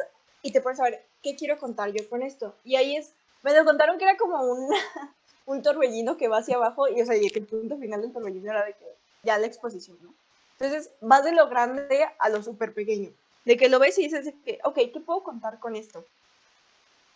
y 0.43 0.53
te 0.53 0.61
puedes 0.61 0.79
saber 0.79 1.05
qué 1.23 1.35
quiero 1.35 1.59
contar 1.59 1.93
yo 1.93 2.09
con 2.09 2.23
esto. 2.23 2.55
Y 2.65 2.77
ahí 2.77 2.97
es 2.97 3.13
me 3.43 3.55
lo 3.55 3.65
contaron 3.65 3.99
que 3.99 4.05
era 4.05 4.17
como 4.17 4.41
un, 4.43 4.69
un 5.47 5.63
torbellino 5.63 6.17
que 6.17 6.29
va 6.29 6.39
hacia 6.39 6.57
abajo 6.57 6.89
y, 6.89 7.01
o 7.01 7.07
sea, 7.07 7.17
y 7.17 7.29
que 7.31 7.41
el 7.41 7.47
punto 7.47 7.77
final 7.79 8.03
del 8.03 8.13
torbellino 8.13 8.51
era 8.51 8.65
de 8.65 8.75
que 8.75 8.87
ya 9.25 9.39
la 9.39 9.47
exposición, 9.47 9.99
¿no? 10.01 10.15
Entonces, 10.59 10.93
vas 11.01 11.25
de 11.25 11.33
lo 11.33 11.49
grande 11.49 12.07
a 12.19 12.29
lo 12.29 12.43
súper 12.43 12.75
pequeño. 12.75 13.11
De 13.45 13.57
que 13.57 13.69
lo 13.69 13.79
ves 13.79 13.99
y 13.99 14.05
dices 14.05 14.35
que, 14.45 14.59
ok, 14.65 14.77
¿qué 14.93 15.01
puedo 15.01 15.23
contar 15.23 15.59
con 15.59 15.77
esto? 15.77 16.05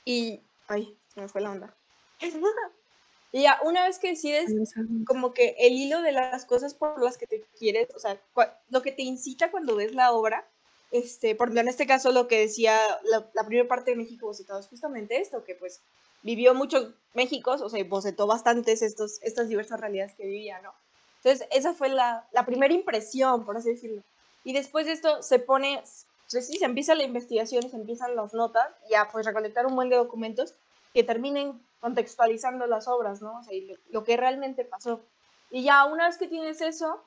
Y, 0.04 0.40
ay, 0.68 0.96
se 1.12 1.20
me 1.20 1.28
fue 1.28 1.40
la 1.40 1.50
onda. 1.50 1.74
y 3.32 3.42
ya, 3.42 3.58
una 3.64 3.84
vez 3.84 3.98
que 3.98 4.10
decides 4.10 4.52
como 5.06 5.34
que 5.34 5.54
el 5.58 5.74
hilo 5.74 6.02
de 6.02 6.12
las 6.12 6.46
cosas 6.46 6.74
por 6.74 7.02
las 7.02 7.18
que 7.18 7.26
te 7.26 7.44
quieres, 7.58 7.88
o 7.94 7.98
sea, 7.98 8.20
lo 8.70 8.82
que 8.82 8.92
te 8.92 9.02
incita 9.02 9.50
cuando 9.50 9.76
ves 9.76 9.94
la 9.94 10.12
obra, 10.12 10.46
este, 10.90 11.34
por 11.34 11.48
ejemplo, 11.48 11.62
en 11.62 11.68
este 11.68 11.86
caso 11.86 12.12
lo 12.12 12.28
que 12.28 12.38
decía 12.38 12.78
la, 13.04 13.28
la 13.34 13.44
primera 13.44 13.68
parte 13.68 13.90
de 13.90 13.96
México 13.96 14.26
bocetado 14.26 14.60
es 14.60 14.68
justamente 14.68 15.20
esto, 15.20 15.44
que 15.44 15.54
pues 15.54 15.80
vivió 16.22 16.54
muchos 16.54 16.94
Méxicos, 17.14 17.60
o 17.60 17.68
sea, 17.68 17.82
bocetó 17.84 18.26
bastantes 18.26 18.82
estos, 18.82 19.22
estas 19.22 19.48
diversas 19.48 19.80
realidades 19.80 20.16
que 20.16 20.26
vivía, 20.26 20.60
¿no? 20.62 20.74
Entonces, 21.22 21.46
esa 21.52 21.72
fue 21.74 21.88
la, 21.88 22.26
la 22.32 22.44
primera 22.44 22.74
impresión, 22.74 23.44
por 23.44 23.56
así 23.56 23.70
decirlo. 23.70 24.02
Y 24.42 24.52
después 24.52 24.86
de 24.86 24.92
esto 24.92 25.22
se 25.22 25.38
pone, 25.38 25.80
pues 26.30 26.46
sí, 26.46 26.58
se 26.58 26.64
empieza 26.64 26.94
la 26.94 27.04
investigación, 27.04 27.68
se 27.68 27.76
empiezan 27.76 28.16
las 28.16 28.34
notas, 28.34 28.66
ya 28.90 29.08
pues 29.10 29.26
recolectar 29.26 29.66
un 29.66 29.76
buen 29.76 29.88
de 29.88 29.96
documentos 29.96 30.54
que 30.92 31.02
terminen 31.02 31.60
contextualizando 31.80 32.66
las 32.66 32.88
obras, 32.88 33.20
¿no? 33.20 33.38
O 33.38 33.42
sea, 33.42 33.52
lo, 33.62 33.74
lo, 33.90 34.04
que 34.04 34.16
realmente 34.16 34.64
pasó. 34.64 35.00
Y 35.50 35.64
ya 35.64 35.84
una 35.84 36.06
vez 36.06 36.16
que 36.16 36.28
tienes 36.28 36.60
eso, 36.60 37.02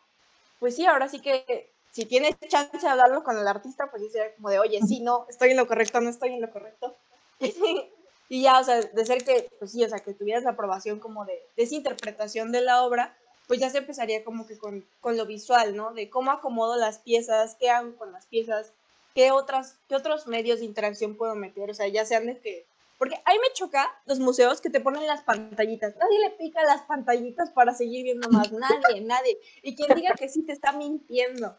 pues 0.59 0.75
sí, 0.75 0.85
ahora 0.85 1.09
sí 1.09 1.19
que 1.21 1.71
si 1.91 2.05
tienes 2.05 2.37
chance 2.47 2.77
de 2.77 2.87
hablarlo 2.87 3.23
con 3.23 3.37
el 3.37 3.47
artista, 3.47 3.89
pues 3.89 4.03
sí, 4.03 4.19
como 4.35 4.49
de, 4.49 4.59
oye, 4.59 4.79
sí, 4.87 4.99
no, 4.99 5.25
estoy 5.29 5.51
en 5.51 5.57
lo 5.57 5.67
correcto, 5.67 5.99
no 5.99 6.09
estoy 6.09 6.33
en 6.33 6.41
lo 6.41 6.51
correcto. 6.51 6.95
Y 8.29 8.41
ya, 8.41 8.59
o 8.59 8.63
sea, 8.65 8.81
de 8.81 9.05
ser 9.05 9.23
que, 9.23 9.49
pues 9.57 9.71
sí, 9.71 9.83
o 9.85 9.87
sea, 9.87 9.99
que 9.99 10.13
tuvieras 10.13 10.43
la 10.43 10.49
aprobación 10.49 10.99
como 10.99 11.23
de, 11.23 11.41
de 11.55 11.63
esa 11.63 11.75
interpretación 11.75 12.51
de 12.51 12.59
la 12.59 12.83
obra, 12.83 13.17
pues 13.47 13.59
ya 13.59 13.69
se 13.69 13.77
empezaría 13.77 14.25
como 14.25 14.45
que 14.45 14.57
con, 14.57 14.85
con, 14.99 15.15
lo 15.15 15.25
visual, 15.25 15.75
¿no? 15.77 15.93
De 15.93 16.09
cómo 16.09 16.31
acomodo 16.31 16.75
las 16.75 16.99
piezas, 16.99 17.55
qué 17.57 17.69
hago 17.69 17.95
con 17.95 18.11
las 18.11 18.25
piezas, 18.25 18.73
qué, 19.17 19.31
otras, 19.31 19.79
qué 19.89 19.95
otros 19.95 20.27
medios 20.27 20.59
de 20.59 20.65
interacción 20.65 21.15
puedo 21.15 21.33
meter, 21.33 21.71
o 21.71 21.73
sea, 21.73 21.87
ya 21.87 22.05
sean 22.05 22.27
de 22.27 22.37
que 22.37 22.67
Porque 22.99 23.15
a 23.15 23.31
mí 23.31 23.39
me 23.39 23.51
choca 23.55 23.91
los 24.05 24.19
museos 24.19 24.61
que 24.61 24.69
te 24.69 24.79
ponen 24.79 25.07
las 25.07 25.23
pantallitas. 25.23 25.95
Nadie 25.97 26.19
le 26.19 26.29
pica 26.37 26.63
las 26.63 26.83
pantallitas 26.83 27.49
para 27.49 27.73
seguir 27.73 28.03
viendo 28.03 28.29
más. 28.29 28.51
Nadie, 28.51 29.01
nadie. 29.01 29.39
Y 29.63 29.75
quien 29.75 29.95
diga 29.95 30.13
que 30.13 30.29
sí 30.29 30.43
te 30.43 30.51
está 30.51 30.71
mintiendo. 30.71 31.55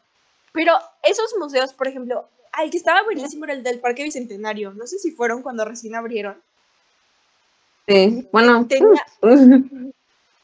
Pero 0.53 0.73
esos 1.03 1.35
museos, 1.37 1.73
por 1.75 1.89
ejemplo, 1.89 2.29
el 2.63 2.71
que 2.71 2.77
estaba 2.77 3.03
buenísimo 3.03 3.45
era 3.45 3.55
el 3.55 3.65
del 3.65 3.81
Parque 3.81 4.05
Bicentenario. 4.05 4.73
No 4.75 4.87
sé 4.87 5.01
si 5.01 5.11
fueron 5.11 5.43
cuando 5.43 5.65
recién 5.65 5.97
abrieron. 5.97 6.41
Sí, 7.89 8.29
bueno. 8.31 8.69
Tenía, 8.69 9.05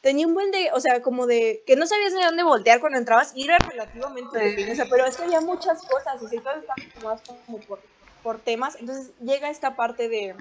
tenía 0.04 0.26
un 0.26 0.34
buen 0.34 0.50
de, 0.50 0.70
o 0.74 0.80
sea, 0.80 1.00
como 1.00 1.26
de 1.26 1.62
que 1.66 1.76
no 1.76 1.86
sabías 1.86 2.12
de 2.12 2.22
dónde 2.22 2.42
voltear 2.42 2.78
cuando 2.78 2.98
entrabas 2.98 3.32
y 3.34 3.44
era 3.44 3.56
relativamente 3.56 4.38
pequeño, 4.38 4.72
o 4.74 4.76
sea, 4.76 4.84
pero 4.90 5.06
es 5.06 5.16
que 5.16 5.24
había 5.24 5.40
muchas 5.40 5.80
cosas, 5.80 6.22
o 6.22 6.28
sea, 6.28 6.38
estaban 6.38 6.62
tomadas 7.00 7.22
como 7.46 7.58
por, 7.60 7.80
por 8.22 8.38
temas. 8.38 8.76
Entonces 8.78 9.12
llega 9.22 9.48
esta 9.48 9.76
parte 9.76 10.10
de, 10.10 10.34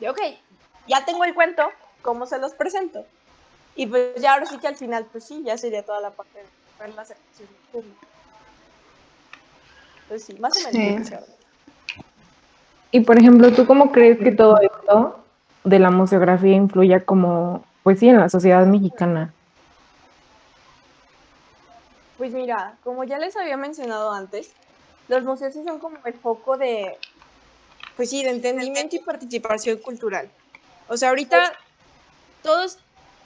de, 0.00 0.08
ok, 0.08 0.18
ya 0.88 1.04
tengo 1.04 1.22
el 1.24 1.34
cuento, 1.34 1.64
¿cómo 2.00 2.24
se 2.24 2.38
los 2.38 2.54
presento? 2.54 3.04
Y 3.76 3.86
pues 3.86 4.14
ya 4.16 4.32
ahora 4.32 4.46
sí 4.46 4.56
que 4.56 4.68
al 4.68 4.76
final, 4.76 5.06
pues 5.12 5.24
sí, 5.24 5.42
ya 5.44 5.58
sería 5.58 5.84
toda 5.84 6.00
la 6.00 6.10
parte 6.10 6.38
de 6.38 6.44
ver 6.80 6.94
la. 6.94 7.04
Pues 10.08 10.24
sí, 10.24 10.32
más 10.40 10.56
o 10.56 10.72
menos. 10.72 11.08
Sí. 11.08 11.14
Y 12.90 13.00
por 13.00 13.18
ejemplo, 13.18 13.52
¿tú 13.52 13.66
cómo 13.66 13.92
crees 13.92 14.18
que 14.18 14.32
todo 14.32 14.58
esto 14.62 15.22
de 15.62 15.78
la 15.78 15.90
museografía 15.90 16.54
influya 16.54 17.04
como, 17.04 17.66
pues 17.82 17.98
sí, 17.98 18.08
en 18.08 18.20
la 18.20 18.28
sociedad 18.28 18.64
mexicana? 18.66 19.32
Pues 22.18 22.32
mira, 22.32 22.76
como 22.84 23.04
ya 23.04 23.18
les 23.18 23.36
había 23.36 23.56
mencionado 23.56 24.12
antes, 24.12 24.52
los 25.08 25.24
museos 25.24 25.54
son 25.54 25.78
como 25.78 25.98
el 26.04 26.14
foco 26.14 26.56
de, 26.56 26.96
pues 27.96 28.10
sí, 28.10 28.22
de 28.22 28.30
entendimiento 28.30 28.96
y 28.96 29.00
participación 29.00 29.78
cultural. 29.78 30.30
O 30.88 30.96
sea, 30.96 31.08
ahorita 31.08 31.52
todos, 32.42 32.78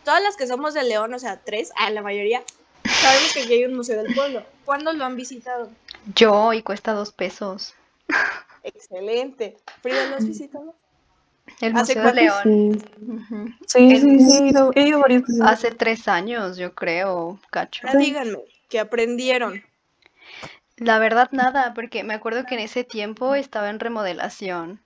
todas 0.05 0.23
las 0.23 0.37
que 0.37 0.47
somos 0.47 0.75
de 0.75 0.85
León, 0.85 1.13
o 1.13 1.19
sea, 1.19 1.39
tres, 1.45 1.73
a 1.79 1.91
la 1.91 2.03
mayoría, 2.03 2.43
sabemos 2.85 3.33
que 3.35 3.43
aquí 3.43 3.53
hay 3.55 3.65
un 3.65 3.75
museo 3.75 4.03
del 4.03 4.15
pueblo. 4.15 4.43
¿Cuándo 4.65 4.93
lo 4.93 5.05
han 5.05 5.17
visitado? 5.17 5.69
Yo, 6.15 6.53
y 6.53 6.63
cuesta 6.63 6.93
dos 6.93 7.13
pesos. 7.13 7.75
Excelente. 8.63 9.57
¿Frida 9.83 10.07
lo 10.09 10.17
has 10.17 10.27
visitado? 10.27 10.75
El 11.61 11.75
¿Hace 11.75 11.95
Museo 11.95 12.03
de? 12.13 12.13
León. 12.13 12.83
Sí, 13.67 13.91
sí, 13.91 13.97
El- 13.97 14.01
sí, 14.01 14.21
sí, 14.21 14.33
he 14.39 14.49
ido- 14.49 14.73
he 14.75 14.89
ido 14.89 15.01
varias 15.01 15.23
veces. 15.23 15.43
Hace 15.47 15.71
tres 15.71 16.09
años, 16.09 16.57
yo 16.57 16.75
creo, 16.75 17.39
cacho. 17.51 17.87
Ya 17.87 17.97
díganme, 17.99 18.39
que 18.69 18.79
aprendieron. 18.81 19.63
La 20.77 20.99
verdad, 20.99 21.29
nada, 21.33 21.75
porque 21.75 22.05
me 22.05 22.15
acuerdo 22.15 22.45
que 22.45 22.55
en 22.55 22.61
ese 22.61 22.85
tiempo 22.85 23.35
estaba 23.35 23.71
en 23.71 23.81
remodelación. 23.81 24.81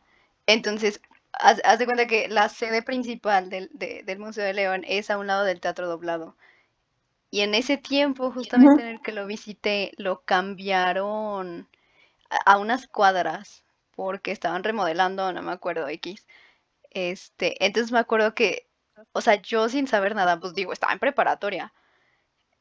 Entonces, 0.47 1.01
haz, 1.33 1.61
haz 1.65 1.79
de 1.79 1.85
cuenta 1.87 2.07
que 2.07 2.29
la 2.29 2.49
sede 2.49 2.83
principal 2.83 3.51
del, 3.51 3.71
de- 3.73 4.03
del 4.05 4.19
Museo 4.19 4.45
de 4.45 4.55
León 4.55 4.85
es 4.87 5.11
a 5.11 5.19
un 5.19 5.27
lado 5.27 5.45
del 5.45 5.61
Teatro 5.61 5.89
Doblado. 5.89 6.37
Y 7.31 7.41
en 7.43 7.55
ese 7.55 7.77
tiempo, 7.79 8.31
justamente 8.33 8.83
en 8.83 8.89
el 8.89 9.03
que 9.03 9.13
lo 9.13 9.27
visité, 9.27 9.93
lo 9.99 10.23
cambiaron 10.25 11.69
a, 12.31 12.55
a 12.55 12.59
unas 12.59 12.87
cuadras 12.89 13.65
porque 13.97 14.33
estaban 14.33 14.65
remodelando, 14.65 15.33
no 15.33 15.43
me 15.43 15.53
acuerdo, 15.53 15.89
X. 15.89 16.27
Este, 16.91 17.65
entonces 17.65 17.93
me 17.93 17.99
acuerdo 17.99 18.35
que, 18.35 18.69
o 19.13 19.21
sea, 19.21 19.37
yo 19.43 19.69
sin 19.69 19.87
saber 19.87 20.15
nada, 20.15 20.41
pues 20.41 20.55
digo, 20.55 20.73
estaba 20.73 20.93
en 20.93 20.99
preparatoria. 20.99 21.73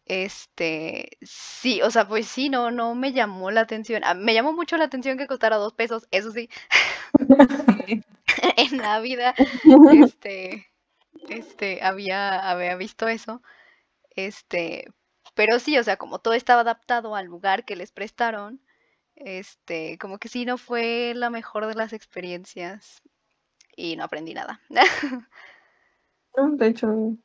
Este, 0.05 1.17
sí, 1.21 1.82
o 1.84 1.91
sea, 1.91 2.07
pues 2.07 2.27
sí, 2.27 2.49
no, 2.49 2.71
no 2.71 2.95
me 2.95 3.13
llamó 3.13 3.51
la 3.51 3.61
atención. 3.61 4.01
Me 4.17 4.34
llamó 4.34 4.53
mucho 4.53 4.77
la 4.77 4.86
atención 4.86 5.17
que 5.19 5.27
costara 5.27 5.57
dos 5.57 5.73
pesos, 5.73 6.07
eso 6.11 6.32
sí, 6.32 6.49
en 8.57 8.77
la 8.77 8.99
vida, 8.99 9.34
este, 9.93 10.67
este, 11.30 11.84
había, 11.84 12.49
había 12.49 12.75
visto 12.75 13.07
eso, 13.07 13.41
este, 14.15 14.88
pero 15.36 15.59
sí, 15.59 15.77
o 15.77 15.84
sea, 15.84 15.97
como 15.97 16.19
todo 16.19 16.34
estaba 16.36 16.61
adaptado 16.61 17.15
al 17.15 17.27
lugar 17.27 17.65
que 17.65 17.75
les 17.75 17.91
prestaron, 17.91 18.61
este, 19.15 19.97
como 19.99 20.19
que 20.19 20.30
sí, 20.30 20.45
no 20.45 20.57
fue 20.57 21.13
la 21.15 21.30
mejor 21.30 21.67
de 21.67 21.75
las 21.75 21.93
experiencias 21.93 23.01
y 23.80 23.95
no 23.95 24.03
aprendí 24.03 24.34
nada. 24.34 24.61
De 26.36 26.67
hecho, 26.67 27.15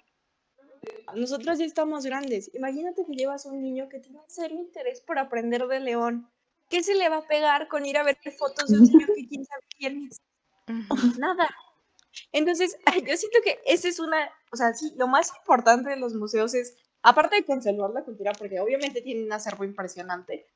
Nosotros 1.14 1.58
ya 1.58 1.64
estamos 1.64 2.04
grandes. 2.04 2.50
Imagínate 2.54 3.04
que 3.04 3.14
llevas 3.14 3.46
un 3.46 3.60
niño 3.60 3.88
que 3.88 3.98
tiene 3.98 4.18
un 4.18 4.30
serio 4.30 4.58
interés 4.58 5.00
por 5.00 5.18
aprender 5.18 5.66
de 5.66 5.80
León. 5.80 6.30
¿Qué 6.68 6.82
se 6.82 6.94
le 6.94 7.08
va 7.08 7.18
a 7.18 7.26
pegar 7.26 7.68
con 7.68 7.84
ir 7.84 7.98
a 7.98 8.04
ver 8.04 8.16
fotos 8.38 8.68
de 8.68 8.78
un 8.78 8.84
niño 8.84 9.06
que 9.14 9.26
quién 9.28 9.44
sabe 9.44 9.62
quién 9.78 10.08
es? 10.10 10.20
Nada. 11.18 11.48
Entonces, 12.32 12.78
yo 12.86 13.16
siento 13.16 13.38
que 13.44 13.60
esa 13.66 13.88
es 13.88 13.98
una, 13.98 14.30
o 14.52 14.56
sea, 14.56 14.72
sí, 14.72 14.92
lo 14.96 15.08
más 15.08 15.32
importante 15.36 15.90
de 15.90 15.96
los 15.96 16.14
museos 16.14 16.54
es, 16.54 16.76
aparte 17.02 17.36
de 17.36 17.44
conservar 17.44 17.90
la 17.90 18.04
cultura, 18.04 18.32
porque 18.32 18.60
obviamente 18.60 19.02
tienen 19.02 19.24
un 19.26 19.32
acervo 19.32 19.64
impresionante, 19.64 20.46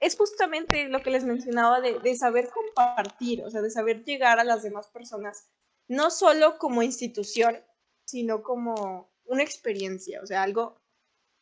es 0.00 0.16
justamente 0.16 0.88
lo 0.88 1.02
que 1.02 1.10
les 1.10 1.24
mencionaba 1.24 1.80
de, 1.80 1.98
de 1.98 2.16
saber 2.16 2.50
compartir, 2.50 3.44
o 3.44 3.50
sea, 3.50 3.60
de 3.60 3.70
saber 3.70 4.04
llegar 4.04 4.38
a 4.38 4.44
las 4.44 4.62
demás 4.62 4.88
personas, 4.88 5.48
no 5.88 6.10
solo 6.10 6.58
como 6.58 6.82
institución, 6.82 7.58
sino 8.04 8.42
como 8.42 9.10
una 9.24 9.42
experiencia, 9.42 10.20
o 10.22 10.26
sea, 10.26 10.42
algo, 10.42 10.80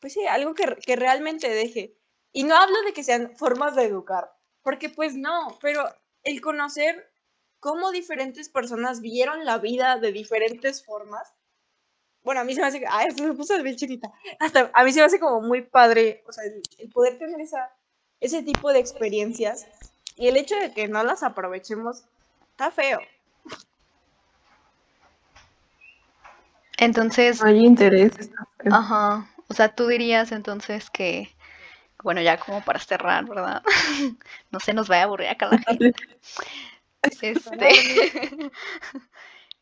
pues 0.00 0.14
sí, 0.14 0.26
algo 0.26 0.54
que, 0.54 0.76
que 0.84 0.96
realmente 0.96 1.48
deje. 1.48 1.96
Y 2.32 2.44
no 2.44 2.56
hablo 2.56 2.80
de 2.82 2.92
que 2.92 3.04
sean 3.04 3.36
formas 3.36 3.76
de 3.76 3.84
educar, 3.84 4.32
porque 4.62 4.88
pues 4.88 5.14
no, 5.14 5.58
pero 5.60 5.84
el 6.22 6.40
conocer 6.40 7.10
cómo 7.60 7.90
diferentes 7.90 8.48
personas 8.48 9.00
vieron 9.00 9.44
la 9.44 9.58
vida 9.58 9.98
de 9.98 10.12
diferentes 10.12 10.84
formas. 10.84 11.34
Bueno, 12.22 12.40
a 12.40 12.44
mí 12.44 12.54
se 12.54 12.60
me 12.60 12.66
hace 12.66 12.84
ay, 12.88 13.08
me 13.22 13.34
puso 13.34 13.60
bien 13.62 13.76
chiquita. 13.76 14.10
Hasta 14.40 14.70
a 14.74 14.84
mí 14.84 14.92
se 14.92 14.98
me 14.98 15.06
hace 15.06 15.20
como 15.20 15.40
muy 15.40 15.62
padre, 15.62 16.24
o 16.26 16.32
sea, 16.32 16.44
el 16.78 16.90
poder 16.90 17.18
tener 17.18 17.40
esa, 17.40 17.70
ese 18.20 18.42
tipo 18.42 18.72
de 18.72 18.78
experiencias 18.78 19.66
y 20.16 20.28
el 20.28 20.36
hecho 20.36 20.56
de 20.56 20.72
que 20.72 20.88
no 20.88 21.02
las 21.04 21.22
aprovechemos 21.22 22.04
está 22.50 22.70
feo. 22.70 23.00
Entonces, 26.78 27.42
hay 27.42 27.64
interés. 27.64 28.12
Ajá, 28.70 29.28
o 29.48 29.54
sea, 29.54 29.74
tú 29.74 29.86
dirías 29.86 30.32
entonces 30.32 30.90
que, 30.90 31.34
bueno, 32.02 32.20
ya 32.20 32.38
como 32.38 32.62
para 32.64 32.78
cerrar, 32.78 33.24
¿verdad? 33.26 33.62
No 34.50 34.60
se 34.60 34.74
nos 34.74 34.88
vaya 34.88 35.02
a 35.02 35.04
aburrir 35.04 35.28
acá 35.28 35.48
la 35.50 35.58
gente. 35.58 35.94
Este, 37.22 37.70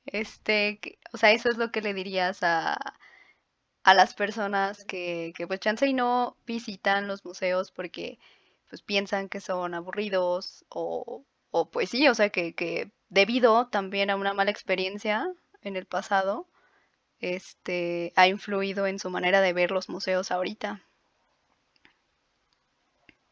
este, 0.06 0.98
o 1.12 1.18
sea, 1.18 1.32
eso 1.32 1.50
es 1.50 1.58
lo 1.58 1.70
que 1.70 1.82
le 1.82 1.92
dirías 1.92 2.42
a, 2.42 2.78
a 3.82 3.94
las 3.94 4.14
personas 4.14 4.86
que, 4.86 5.34
que 5.36 5.46
pues 5.46 5.60
chance 5.60 5.86
y 5.86 5.92
no 5.92 6.38
visitan 6.46 7.06
los 7.06 7.22
museos 7.26 7.70
porque 7.70 8.18
pues 8.74 8.82
piensan 8.82 9.28
que 9.28 9.40
son 9.40 9.72
aburridos 9.72 10.64
o, 10.68 11.24
o 11.52 11.70
pues 11.70 11.90
sí, 11.90 12.08
o 12.08 12.14
sea, 12.16 12.30
que, 12.30 12.56
que 12.56 12.90
debido 13.08 13.68
también 13.68 14.10
a 14.10 14.16
una 14.16 14.34
mala 14.34 14.50
experiencia 14.50 15.32
en 15.62 15.76
el 15.76 15.86
pasado, 15.86 16.48
este, 17.20 18.12
ha 18.16 18.26
influido 18.26 18.88
en 18.88 18.98
su 18.98 19.10
manera 19.10 19.40
de 19.40 19.52
ver 19.52 19.70
los 19.70 19.88
museos 19.88 20.32
ahorita. 20.32 20.82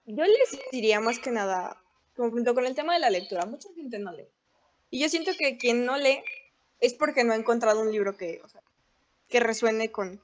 Yo 0.05 0.25
les 0.25 0.61
diría 0.71 1.01
más 1.01 1.19
que 1.19 1.33
nada, 1.33 1.83
junto 2.15 2.55
con 2.55 2.65
el 2.65 2.77
tema 2.77 2.95
de 2.95 3.01
la 3.01 3.11
lectura, 3.11 3.45
mucha 3.45 3.69
gente 3.75 3.99
no 3.99 4.13
lee. 4.13 4.29
Y 4.91 5.01
yo 5.01 5.09
siento 5.09 5.33
que 5.37 5.59
quien 5.59 5.85
no 5.85 5.97
lee 5.97 6.23
es 6.79 6.95
porque 6.95 7.25
no 7.25 7.33
ha 7.33 7.37
encontrado 7.37 7.81
un 7.81 7.91
libro 7.91 8.17
que, 8.17 8.41
que 9.27 9.41
resuene 9.41 9.91
con, 9.91 10.23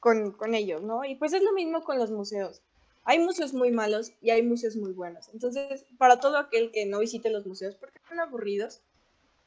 con, 0.00 0.32
con 0.32 0.56
ellos, 0.56 0.82
¿no? 0.82 1.04
Y 1.04 1.14
pues 1.14 1.34
es 1.34 1.42
lo 1.44 1.52
mismo 1.52 1.84
con 1.84 1.98
los 1.98 2.10
museos. 2.10 2.62
Hay 3.04 3.18
museos 3.18 3.54
muy 3.54 3.70
malos 3.70 4.12
y 4.20 4.30
hay 4.30 4.42
museos 4.42 4.76
muy 4.76 4.92
buenos. 4.92 5.28
Entonces, 5.32 5.84
para 5.98 6.20
todo 6.20 6.36
aquel 6.36 6.70
que 6.70 6.86
no 6.86 6.98
visite 6.98 7.30
los 7.30 7.46
museos 7.46 7.74
porque 7.76 8.00
son 8.08 8.20
aburridos, 8.20 8.82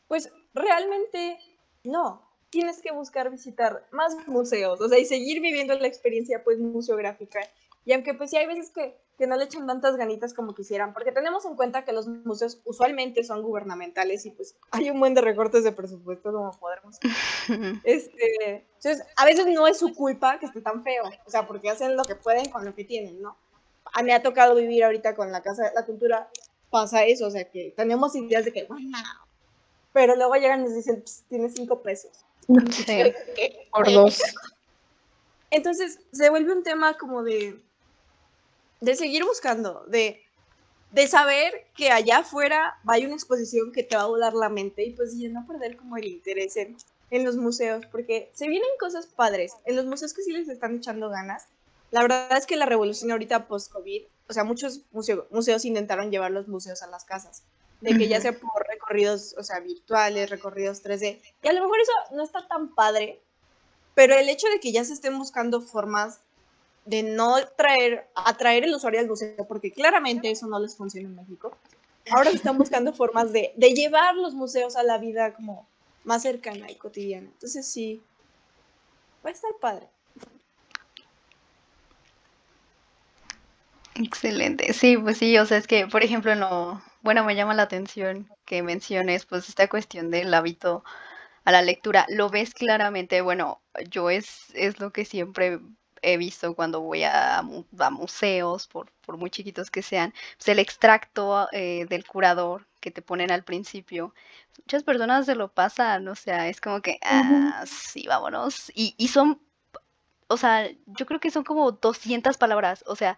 pues 0.08 0.32
realmente 0.54 1.38
no. 1.84 2.28
Tienes 2.50 2.82
que 2.82 2.92
buscar 2.92 3.32
visitar 3.32 3.88
más 3.92 4.28
museos, 4.28 4.80
o 4.80 4.88
sea, 4.88 5.00
y 5.00 5.06
seguir 5.06 5.42
viviendo 5.42 5.74
la 5.78 5.88
experiencia 5.88 6.44
pues 6.44 6.60
museográfica. 6.60 7.40
Y 7.86 7.94
aunque 7.94 8.14
pues 8.14 8.30
sí 8.30 8.38
hay 8.38 8.46
veces 8.46 8.70
que, 8.70 8.96
que 9.18 9.28
no 9.28 9.36
le 9.36 9.46
echan 9.46 9.68
tantas 9.68 9.98
ganitas 9.98 10.34
como 10.34 10.56
quisieran, 10.56 10.94
porque 10.94 11.12
tenemos 11.12 11.46
en 11.46 11.56
cuenta 11.56 11.84
que 11.84 11.92
los 11.92 12.08
museos 12.08 12.60
usualmente 12.66 13.24
son 13.24 13.42
gubernamentales 13.42 14.26
y 14.26 14.32
pues 14.32 14.56
hay 14.72 14.90
un 14.90 15.00
buen 15.00 15.14
de 15.14 15.22
recortes 15.22 15.64
de 15.64 15.72
presupuesto 15.72 16.32
como 16.32 16.52
podremos. 16.52 17.00
Este, 17.84 18.66
entonces, 18.76 19.06
a 19.18 19.26
veces 19.26 19.46
no 19.48 19.68
es 19.68 19.78
su 19.78 19.94
culpa 19.94 20.40
que 20.40 20.46
esté 20.46 20.62
tan 20.62 20.84
feo, 20.84 21.04
o 21.26 21.30
sea, 21.30 21.46
porque 21.46 21.70
hacen 21.70 21.98
lo 21.98 22.04
que 22.04 22.16
pueden 22.16 22.50
con 22.50 22.64
lo 22.64 22.74
que 22.74 22.86
tienen, 22.86 23.22
¿no? 23.22 23.36
A 23.94 24.02
mí 24.02 24.08
me 24.08 24.14
ha 24.14 24.24
tocado 24.24 24.56
vivir 24.56 24.84
ahorita 24.84 25.14
con 25.14 25.32
la 25.32 25.42
Casa 25.42 25.66
de 25.66 25.74
la 25.76 25.86
Cultura, 25.86 26.30
pasa 26.70 27.04
eso, 27.06 27.28
o 27.28 27.32
sea, 27.32 27.44
que 27.50 27.74
tenemos 27.76 28.16
ideas 28.16 28.46
de 28.46 28.54
que, 28.54 28.64
bueno, 28.64 28.98
pero 29.92 30.16
luego 30.16 30.34
llegan 30.36 30.62
y 30.62 30.64
nos 30.64 30.74
dicen, 30.74 31.02
"Ps, 31.04 31.24
tiene 31.30 31.50
cinco 31.50 31.82
pesos. 31.82 32.26
Sí. 32.72 33.14
Por 33.72 33.92
dos. 33.92 34.22
Entonces 35.52 36.00
se 36.12 36.30
vuelve 36.30 36.52
un 36.52 36.64
tema 36.64 36.98
como 36.98 37.24
de, 37.24 37.62
de 38.84 38.96
seguir 38.96 39.24
buscando, 39.26 39.86
de 39.88 40.24
de 40.94 41.08
saber 41.08 41.66
que 41.76 41.90
allá 41.90 42.20
afuera 42.20 42.80
hay 42.86 43.06
una 43.06 43.16
exposición 43.16 43.72
que 43.72 43.84
te 43.84 43.96
va 43.96 44.04
a 44.04 44.08
volar 44.08 44.34
la 44.34 44.50
mente 44.50 44.86
y 44.86 44.92
pues 44.92 45.18
ya 45.18 45.28
no 45.28 45.46
perder 45.46 45.76
como 45.76 45.98
el 45.98 46.06
interés 46.06 46.56
en, 46.56 46.78
en 47.10 47.26
los 47.26 47.36
museos, 47.36 47.84
porque 47.92 48.30
se 48.34 48.48
vienen 48.48 48.70
cosas 48.80 49.08
padres. 49.08 49.54
En 49.66 49.76
los 49.76 49.86
museos 49.86 50.14
que 50.14 50.22
sí 50.22 50.32
les 50.32 50.48
están 50.48 50.78
echando 50.78 51.10
ganas. 51.10 51.48
La 51.90 52.04
verdad 52.04 52.38
es 52.38 52.46
que 52.46 52.58
la 52.58 52.68
revolución 52.68 53.12
ahorita 53.12 53.48
post-COVID, 53.48 54.04
o 54.30 54.34
sea, 54.34 54.44
muchos 54.44 54.82
museo, 54.92 55.28
museos 55.32 55.66
intentaron 55.66 56.12
llevar 56.12 56.30
los 56.30 56.48
museos 56.48 56.84
a 56.84 56.88
las 56.88 57.06
casas. 57.06 57.42
De 57.82 57.98
que 57.98 58.08
ya 58.08 58.22
sea 58.22 58.32
por 58.32 58.66
recorridos, 58.66 59.36
o 59.38 59.44
sea, 59.44 59.60
virtuales, 59.60 60.30
recorridos 60.30 60.84
3D. 60.84 61.20
Y 61.42 61.48
a 61.48 61.54
lo 61.54 61.62
mejor 61.62 61.82
eso 61.82 61.92
no 62.16 62.24
está 62.24 62.48
tan 62.48 62.74
padre, 62.74 63.20
pero 63.94 64.16
el 64.16 64.30
hecho 64.30 64.48
de 64.48 64.60
que 64.60 64.72
ya 64.72 64.86
se 64.86 64.94
estén 64.94 65.18
buscando 65.18 65.60
formas 65.60 66.20
de 66.86 67.04
no 67.04 67.36
traer, 67.58 68.08
atraer 68.16 68.66
el 68.66 68.74
usuario 68.74 69.00
al 69.00 69.08
museo, 69.08 69.46
porque 69.48 69.72
claramente 69.72 70.30
eso 70.30 70.48
no 70.48 70.60
les 70.60 70.76
funciona 70.76 71.08
en 71.08 71.16
México. 71.16 71.58
Ahora 72.12 72.30
están 72.32 72.58
buscando 72.58 72.94
formas 72.94 73.32
de, 73.32 73.54
de 73.56 73.74
llevar 73.74 74.16
los 74.16 74.34
museos 74.34 74.76
a 74.76 74.84
la 74.84 74.98
vida 74.98 75.34
como 75.34 75.68
más 76.04 76.22
cercana 76.22 76.70
y 76.70 76.76
cotidiana. 76.76 77.28
Entonces 77.28 77.66
sí, 77.66 78.02
va 79.26 79.30
a 79.30 79.34
estar 79.34 79.52
padre. 79.62 79.88
Excelente. 83.96 84.74
Sí, 84.74 84.98
pues 84.98 85.18
sí, 85.18 85.38
o 85.38 85.46
sea, 85.46 85.58
es 85.58 85.68
que, 85.68 85.88
por 85.88 86.04
ejemplo, 86.04 86.36
no, 86.36 86.84
bueno, 87.02 87.24
me 87.24 87.36
llama 87.36 87.54
la 87.54 87.64
atención 87.64 88.28
que 88.46 88.64
menciones 88.64 89.26
pues 89.26 89.48
esta 89.50 89.68
cuestión 89.70 90.10
del 90.10 90.34
hábito 90.34 90.84
a 91.46 91.52
la 91.52 91.62
lectura. 91.62 92.06
Lo 92.10 92.30
ves 92.30 92.54
claramente, 92.54 93.22
bueno, 93.22 93.62
yo 93.90 94.10
es, 94.10 94.48
es 94.56 94.80
lo 94.80 94.92
que 94.92 95.06
siempre 95.06 95.60
he 96.04 96.18
visto 96.18 96.56
cuando 96.56 96.82
voy 96.82 97.04
a, 97.04 97.40
a 97.40 97.90
museos, 97.92 98.68
por, 98.68 98.92
por, 99.06 99.18
muy 99.18 99.30
chiquitos 99.30 99.72
que 99.72 99.82
sean, 99.82 100.14
pues 100.38 100.50
el 100.50 100.60
extracto 100.60 101.48
eh, 101.52 101.86
del 101.90 102.06
curador 102.06 102.68
que 102.80 102.92
te 102.92 103.02
ponen 103.02 103.32
al 103.32 103.44
principio. 103.44 104.14
Muchas 104.60 104.84
personas 104.84 105.26
se 105.26 105.36
lo 105.36 105.50
pasan, 105.54 106.08
o 106.08 106.16
sea, 106.16 106.50
es 106.50 106.62
como 106.62 106.82
que, 106.82 107.00
ah, 107.04 107.64
sí, 107.66 108.06
vámonos. 108.08 108.72
Y, 108.76 108.96
y 108.98 109.08
son, 109.10 109.42
o 110.28 110.38
sea, 110.38 110.70
yo 110.88 111.06
creo 111.06 111.20
que 111.20 111.32
son 111.32 111.44
como 111.44 111.72
200 111.72 112.38
palabras, 112.38 112.84
o 112.88 112.96
sea, 112.96 113.18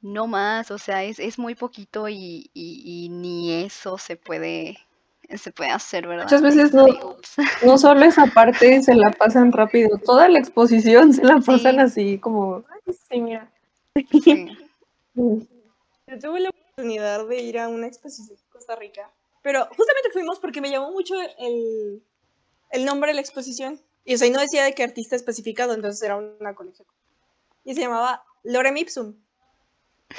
no 0.00 0.26
más, 0.26 0.70
o 0.70 0.78
sea, 0.78 1.04
es, 1.04 1.18
es 1.18 1.38
muy 1.38 1.54
poquito 1.54 2.08
y, 2.08 2.50
y, 2.54 2.82
y 2.84 3.08
ni 3.10 3.52
eso 3.64 3.98
se 3.98 4.16
puede 4.16 4.85
se 5.36 5.50
puede 5.52 5.70
hacer, 5.70 6.06
¿verdad? 6.06 6.24
Muchas 6.24 6.42
veces 6.42 6.72
no, 6.72 6.86
no 7.64 7.78
solo 7.78 8.04
esa 8.04 8.26
parte 8.26 8.82
se 8.82 8.94
la 8.94 9.10
pasan 9.10 9.52
rápido, 9.52 9.98
toda 10.04 10.28
la 10.28 10.38
exposición 10.38 11.12
se 11.12 11.24
la 11.24 11.38
pasan 11.40 11.76
Sí. 11.76 11.80
así 11.80 12.18
como, 12.18 12.64
"Ay, 12.68 12.94
sí, 13.10 13.20
mira. 13.20 13.50
Sí. 13.94 14.58
Yo 16.06 16.18
tuve 16.20 16.40
la 16.40 16.50
oportunidad 16.50 17.26
de 17.26 17.40
ir 17.40 17.58
a 17.58 17.68
una 17.68 17.86
exposición 17.86 18.38
en 18.38 18.50
Costa 18.50 18.76
Rica, 18.76 19.10
pero 19.42 19.64
justamente 19.66 20.10
fuimos 20.12 20.38
porque 20.38 20.60
me 20.60 20.70
llamó 20.70 20.92
mucho 20.92 21.14
el, 21.38 22.02
el 22.70 22.84
nombre 22.84 23.10
de 23.10 23.14
la 23.14 23.20
exposición. 23.20 23.80
Y 24.04 24.14
o 24.14 24.18
sea, 24.18 24.28
y 24.28 24.30
no 24.30 24.40
decía 24.40 24.62
de 24.64 24.72
qué 24.74 24.84
artista 24.84 25.16
especificado, 25.16 25.74
entonces 25.74 26.00
era 26.02 26.16
una 26.16 26.54
colección. 26.54 26.86
Y 27.64 27.74
se 27.74 27.80
llamaba 27.80 28.22
Lorem 28.44 28.76
Ipsum. 28.76 29.14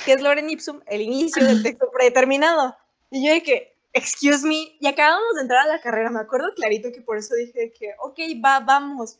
¿Qué 0.04 0.14
es 0.14 0.22
Lorem 0.22 0.50
Ipsum? 0.50 0.82
El 0.88 1.02
inicio 1.02 1.46
del 1.46 1.64
texto 1.64 1.90
predeterminado. 1.92 2.76
Y 3.12 3.26
yo 3.26 3.34
de 3.34 3.42
que, 3.44 3.77
excuse 3.98 4.46
me, 4.46 4.78
y 4.80 4.88
acabamos 4.88 5.36
de 5.36 5.42
entrar 5.42 5.66
a 5.66 5.68
la 5.68 5.82
carrera, 5.82 6.10
me 6.10 6.20
acuerdo 6.20 6.54
clarito 6.56 6.92
que 6.92 7.02
por 7.02 7.18
eso 7.18 7.36
dije 7.36 7.74
que, 7.78 7.94
ok, 8.00 8.20
va, 8.44 8.60
vamos. 8.60 9.20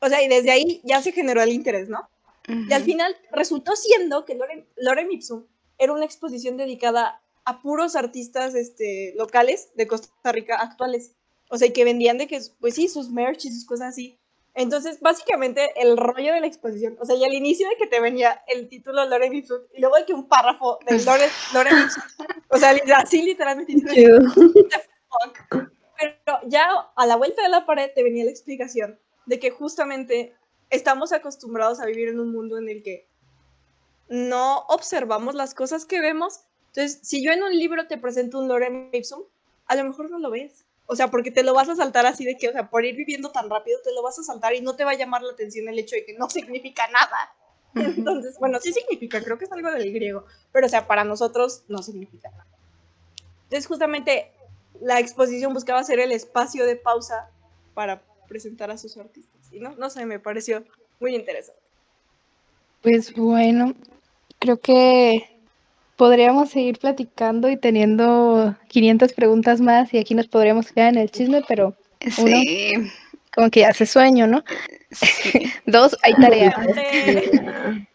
O 0.00 0.08
sea, 0.08 0.22
y 0.22 0.28
desde 0.28 0.50
ahí 0.50 0.80
ya 0.84 1.02
se 1.02 1.12
generó 1.12 1.42
el 1.42 1.50
interés, 1.50 1.88
¿no? 1.88 2.08
Y 2.46 2.72
al 2.74 2.82
final 2.82 3.16
resultó 3.32 3.74
siendo 3.74 4.26
que 4.26 4.34
Lorem, 4.34 4.66
Lorem 4.76 5.10
Ipsum 5.10 5.46
era 5.78 5.94
una 5.94 6.04
exposición 6.04 6.58
dedicada 6.58 7.22
a 7.44 7.62
puros 7.62 7.96
artistas 7.96 8.54
este, 8.54 9.14
locales 9.16 9.70
de 9.74 9.86
Costa 9.86 10.32
Rica 10.32 10.56
actuales. 10.56 11.12
O 11.48 11.56
sea, 11.56 11.72
que 11.72 11.84
vendían 11.84 12.18
de 12.18 12.26
que, 12.26 12.40
pues 12.60 12.74
sí, 12.74 12.88
sus 12.88 13.10
merch 13.10 13.46
y 13.46 13.52
sus 13.52 13.64
cosas 13.64 13.88
así. 13.88 14.18
Entonces, 14.54 15.00
básicamente, 15.00 15.72
el 15.76 15.96
rollo 15.96 16.32
de 16.32 16.40
la 16.40 16.46
exposición, 16.46 16.96
o 17.00 17.04
sea, 17.04 17.16
y 17.16 17.24
al 17.24 17.34
inicio 17.34 17.68
de 17.68 17.76
que 17.76 17.88
te 17.88 18.00
venía 18.00 18.44
el 18.46 18.68
título 18.68 19.04
Lorem 19.04 19.34
Ipsum, 19.34 19.62
y 19.74 19.80
luego 19.80 19.96
hay 19.96 20.04
que 20.04 20.14
un 20.14 20.28
párrafo 20.28 20.78
de 20.86 21.02
Lorem 21.52 21.84
Ipsum, 21.84 22.02
o 22.48 22.56
sea, 22.56 22.72
así 22.96 23.22
literalmente. 23.22 23.74
Pero 25.96 26.38
ya 26.46 26.68
a 26.94 27.06
la 27.06 27.16
vuelta 27.16 27.42
de 27.42 27.48
la 27.48 27.66
pared 27.66 27.90
te 27.94 28.02
venía 28.04 28.24
la 28.24 28.30
explicación 28.30 28.98
de 29.26 29.38
que 29.38 29.50
justamente 29.50 30.36
estamos 30.70 31.12
acostumbrados 31.12 31.80
a 31.80 31.86
vivir 31.86 32.08
en 32.08 32.20
un 32.20 32.32
mundo 32.32 32.58
en 32.58 32.68
el 32.68 32.82
que 32.82 33.08
no 34.08 34.58
observamos 34.68 35.34
las 35.34 35.54
cosas 35.54 35.84
que 35.84 36.00
vemos. 36.00 36.42
Entonces, 36.68 37.00
si 37.02 37.24
yo 37.24 37.32
en 37.32 37.42
un 37.42 37.56
libro 37.56 37.86
te 37.86 37.98
presento 37.98 38.38
un 38.38 38.48
lorem 38.48 38.90
ipsum, 38.92 39.22
a 39.66 39.76
lo 39.76 39.84
mejor 39.84 40.10
no 40.10 40.18
lo 40.18 40.30
ves. 40.30 40.63
O 40.86 40.96
sea, 40.96 41.10
porque 41.10 41.30
te 41.30 41.42
lo 41.42 41.54
vas 41.54 41.68
a 41.68 41.76
saltar 41.76 42.04
así 42.06 42.24
de 42.24 42.36
que, 42.36 42.48
o 42.48 42.52
sea, 42.52 42.68
por 42.68 42.84
ir 42.84 42.94
viviendo 42.94 43.30
tan 43.30 43.48
rápido, 43.48 43.78
te 43.82 43.92
lo 43.92 44.02
vas 44.02 44.18
a 44.18 44.22
saltar 44.22 44.54
y 44.54 44.60
no 44.60 44.76
te 44.76 44.84
va 44.84 44.90
a 44.92 44.96
llamar 44.96 45.22
la 45.22 45.32
atención 45.32 45.68
el 45.68 45.78
hecho 45.78 45.96
de 45.96 46.04
que 46.04 46.14
no 46.14 46.28
significa 46.30 46.88
nada. 46.88 47.34
Entonces, 47.74 48.38
bueno, 48.38 48.60
sí 48.60 48.72
significa, 48.72 49.22
creo 49.22 49.36
que 49.36 49.46
es 49.46 49.52
algo 49.52 49.70
del 49.70 49.92
griego, 49.92 50.26
pero 50.52 50.66
o 50.66 50.68
sea, 50.68 50.86
para 50.86 51.02
nosotros 51.02 51.64
no 51.66 51.82
significa 51.82 52.30
nada. 52.30 52.46
Entonces, 53.44 53.66
justamente 53.66 54.30
la 54.80 55.00
exposición 55.00 55.52
buscaba 55.54 55.82
ser 55.82 55.98
el 55.98 56.12
espacio 56.12 56.66
de 56.66 56.76
pausa 56.76 57.30
para 57.74 58.02
presentar 58.28 58.70
a 58.70 58.78
sus 58.78 58.96
artistas. 58.96 59.52
Y 59.52 59.58
no, 59.58 59.74
no 59.76 59.90
sé, 59.90 60.06
me 60.06 60.20
pareció 60.20 60.64
muy 61.00 61.14
interesante. 61.14 61.60
Pues 62.82 63.12
bueno, 63.14 63.74
creo 64.38 64.58
que 64.60 65.33
podríamos 65.96 66.50
seguir 66.50 66.78
platicando 66.78 67.48
y 67.50 67.56
teniendo 67.56 68.56
500 68.68 69.12
preguntas 69.12 69.60
más 69.60 69.92
y 69.94 69.98
aquí 69.98 70.14
nos 70.14 70.28
podríamos 70.28 70.72
quedar 70.72 70.92
en 70.94 70.98
el 71.00 71.10
chisme, 71.10 71.42
pero 71.48 71.76
Uno. 72.18 72.36
Sí, 72.42 72.72
como 73.34 73.50
que 73.50 73.64
hace 73.66 73.86
sueño, 73.86 74.26
¿no? 74.26 74.44
sí. 74.90 75.52
Dos, 75.66 75.96
hay 76.02 76.14
tarea. 76.14 76.54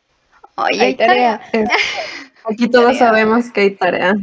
Oye, 0.55 0.81
Hay 0.81 0.81
hay 0.81 0.95
tarea. 0.95 1.41
tarea. 1.51 1.69
Aquí 2.51 2.67
todos 2.69 2.97
Tarea. 2.97 2.99
sabemos 2.99 3.51
que 3.51 3.61
hay 3.61 3.71
tarea. 3.75 4.15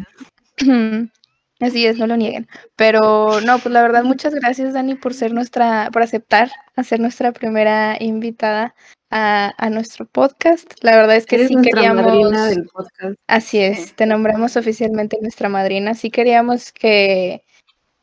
Así 1.60 1.86
es, 1.86 1.96
no 1.98 2.06
lo 2.06 2.16
nieguen. 2.16 2.48
Pero 2.76 3.40
no, 3.40 3.58
pues 3.58 3.72
la 3.72 3.80
verdad, 3.82 4.04
muchas 4.04 4.34
gracias, 4.34 4.74
Dani, 4.74 4.94
por 4.94 5.14
ser 5.14 5.32
nuestra, 5.32 5.90
por 5.92 6.02
aceptar 6.02 6.50
hacer 6.76 7.00
nuestra 7.00 7.32
primera 7.32 7.96
invitada 7.98 8.74
a, 9.10 9.54
a 9.56 9.70
nuestro 9.70 10.06
podcast. 10.06 10.72
La 10.82 10.96
verdad 10.96 11.16
es 11.16 11.26
que 11.26 11.36
Eres 11.36 11.48
sí 11.48 11.54
nuestra 11.54 11.80
queríamos. 11.80 12.04
madrina 12.04 12.46
del 12.46 12.64
podcast. 12.66 13.16
Así 13.26 13.58
es, 13.58 13.94
te 13.94 14.06
nombramos 14.06 14.56
oficialmente 14.56 15.18
nuestra 15.22 15.48
madrina. 15.48 15.94
Sí 15.94 16.10
queríamos 16.10 16.72
que, 16.72 17.44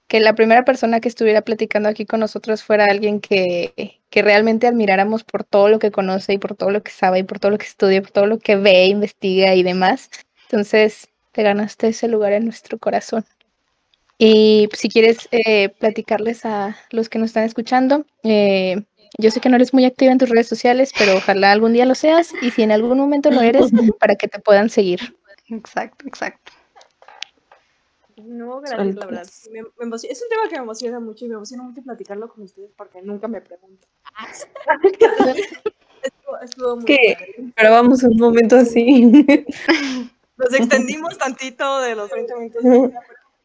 que 0.07 0.19
la 0.19 0.35
primera 0.35 0.65
persona 0.65 0.99
que 0.99 1.09
estuviera 1.09 1.41
platicando 1.41 1.89
aquí 1.89 2.05
con 2.05 2.19
nosotros 2.19 2.63
fuera 2.63 2.85
alguien 2.85 3.19
que, 3.19 3.99
que 4.09 4.21
realmente 4.21 4.67
admiráramos 4.67 5.23
por 5.23 5.43
todo 5.43 5.69
lo 5.69 5.79
que 5.79 5.91
conoce 5.91 6.33
y 6.33 6.37
por 6.37 6.55
todo 6.55 6.69
lo 6.71 6.83
que 6.83 6.91
sabe 6.91 7.19
y 7.19 7.23
por 7.23 7.39
todo 7.39 7.51
lo 7.51 7.57
que 7.57 7.65
estudia, 7.65 8.01
por 8.01 8.11
todo 8.11 8.25
lo 8.27 8.39
que 8.39 8.55
ve, 8.55 8.85
investiga 8.87 9.55
y 9.55 9.63
demás. 9.63 10.09
Entonces, 10.43 11.09
te 11.31 11.43
ganaste 11.43 11.87
ese 11.87 12.07
lugar 12.07 12.33
en 12.33 12.45
nuestro 12.45 12.77
corazón. 12.77 13.25
Y 14.19 14.69
si 14.73 14.87
quieres 14.89 15.27
eh, 15.31 15.69
platicarles 15.69 16.45
a 16.45 16.77
los 16.91 17.09
que 17.09 17.17
nos 17.19 17.27
están 17.31 17.43
escuchando, 17.43 18.05
eh, 18.23 18.83
yo 19.17 19.31
sé 19.31 19.39
que 19.39 19.49
no 19.49 19.55
eres 19.55 19.73
muy 19.73 19.85
activa 19.85 20.11
en 20.11 20.17
tus 20.17 20.29
redes 20.29 20.47
sociales, 20.47 20.91
pero 20.97 21.15
ojalá 21.15 21.51
algún 21.51 21.73
día 21.73 21.85
lo 21.85 21.95
seas 21.95 22.33
y 22.41 22.51
si 22.51 22.63
en 22.63 22.71
algún 22.71 22.97
momento 22.97 23.31
lo 23.31 23.41
eres, 23.41 23.71
para 23.99 24.15
que 24.15 24.27
te 24.27 24.39
puedan 24.39 24.69
seguir. 24.69 25.15
Exacto, 25.49 26.07
exacto. 26.07 26.51
No, 28.17 28.61
gracias, 28.61 28.95
la 28.95 29.05
verdad. 29.05 29.27
Me- 29.51 29.61
me 29.63 29.67
emociona- 29.85 30.11
Es 30.13 30.21
un 30.21 30.29
tema 30.29 30.43
que 30.47 30.55
me 30.55 30.61
emociona 30.63 30.99
mucho 30.99 31.25
y 31.25 31.29
me 31.29 31.35
emociona 31.35 31.63
mucho 31.63 31.81
platicarlo 31.81 32.29
con 32.29 32.43
ustedes 32.43 32.71
porque 32.77 33.01
nunca 33.01 33.27
me 33.27 33.41
preguntan. 33.41 33.89
estuvo, 36.03 36.37
estuvo 36.41 36.75
muy 36.77 36.85
¿Qué? 36.85 37.15
padre. 37.17 37.51
Pero 37.55 37.71
vamos 37.71 38.03
a 38.03 38.07
un 38.07 38.17
momento 38.17 38.55
así. 38.55 39.03
Nos 40.37 40.53
extendimos 40.53 41.17
tantito 41.17 41.81
de 41.81 41.95
los 41.95 42.09
20 42.09 42.35
minutos, 42.35 42.61
pero 42.63 42.83
no 42.83 42.91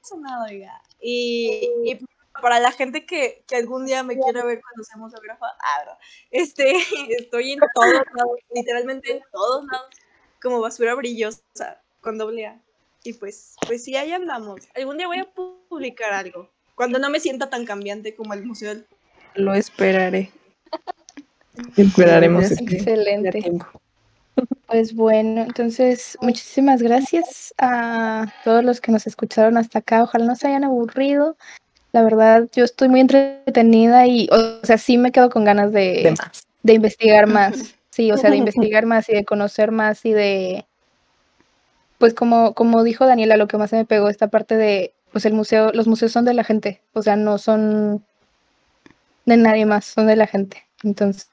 pasa 0.00 0.16
nada, 0.20 0.44
oiga. 0.46 0.80
Y, 1.00 1.70
y 1.84 1.98
para 2.40 2.60
la 2.60 2.72
gente 2.72 3.06
que, 3.06 3.44
que 3.46 3.56
algún 3.56 3.86
día 3.86 4.02
me 4.02 4.18
quiera 4.18 4.44
ver 4.44 4.60
cuando 4.60 4.84
seamos 4.84 5.12
autógrafa, 5.14 5.46
ah, 5.46 5.98
este, 6.30 6.72
estoy 7.18 7.52
en 7.52 7.60
todos 7.74 7.92
lados, 8.14 8.38
literalmente 8.54 9.12
en 9.12 9.22
todos 9.32 9.64
lados, 9.70 9.88
como 10.42 10.60
basura 10.60 10.94
brillosa, 10.94 11.82
con 12.00 12.18
doble 12.18 12.46
A. 12.46 12.60
Y 13.04 13.12
pues, 13.14 13.56
pues 13.66 13.84
sí, 13.84 13.96
ahí 13.96 14.12
andamos. 14.12 14.68
Algún 14.74 14.98
día 14.98 15.06
voy 15.06 15.18
a 15.18 15.34
pu- 15.34 15.66
publicar 15.68 16.12
algo, 16.12 16.50
cuando 16.74 16.98
no 16.98 17.10
me 17.10 17.20
sienta 17.20 17.48
tan 17.50 17.64
cambiante 17.64 18.14
como 18.14 18.34
el 18.34 18.44
Museo 18.44 18.70
del 18.70 18.86
Lo 19.34 19.54
esperaré. 19.54 20.32
Esperaremos. 21.76 22.46
Sí, 22.48 22.64
excelente. 22.64 23.42
Pues 24.66 24.94
bueno, 24.94 25.42
entonces 25.42 26.16
muchísimas 26.20 26.82
gracias 26.82 27.52
a 27.58 28.32
todos 28.44 28.62
los 28.62 28.80
que 28.80 28.92
nos 28.92 29.06
escucharon 29.06 29.56
hasta 29.56 29.80
acá. 29.80 30.02
Ojalá 30.02 30.26
no 30.26 30.36
se 30.36 30.46
hayan 30.46 30.64
aburrido. 30.64 31.36
La 31.92 32.02
verdad, 32.02 32.48
yo 32.52 32.64
estoy 32.64 32.88
muy 32.88 33.00
entretenida 33.00 34.06
y, 34.06 34.28
o 34.30 34.64
sea, 34.64 34.78
sí 34.78 34.98
me 34.98 35.10
quedo 35.12 35.30
con 35.30 35.44
ganas 35.44 35.72
De 35.72 36.02
de, 36.02 36.10
más. 36.10 36.46
de 36.62 36.72
investigar 36.74 37.26
más. 37.26 37.74
Sí, 37.90 38.12
o 38.12 38.16
sea, 38.16 38.30
de 38.30 38.36
investigar 38.44 38.86
más 38.86 39.08
y 39.08 39.14
de 39.14 39.24
conocer 39.24 39.72
más 39.72 40.04
y 40.04 40.12
de, 40.12 40.66
pues 41.98 42.14
como, 42.14 42.54
como 42.54 42.84
dijo 42.84 43.06
Daniela, 43.06 43.36
lo 43.36 43.48
que 43.48 43.58
más 43.58 43.70
se 43.70 43.76
me 43.76 43.84
pegó 43.84 44.08
esta 44.08 44.28
parte 44.28 44.56
de, 44.56 44.94
pues 45.12 45.24
el 45.26 45.32
museo, 45.32 45.72
los 45.72 45.88
museos 45.88 46.12
son 46.12 46.24
de 46.24 46.34
la 46.34 46.44
gente, 46.44 46.80
o 46.92 47.02
sea, 47.02 47.16
no 47.16 47.38
son 47.38 48.04
de 49.26 49.36
nadie 49.36 49.66
más, 49.66 49.84
son 49.84 50.06
de 50.06 50.16
la 50.16 50.26
gente. 50.26 50.64
Entonces, 50.84 51.28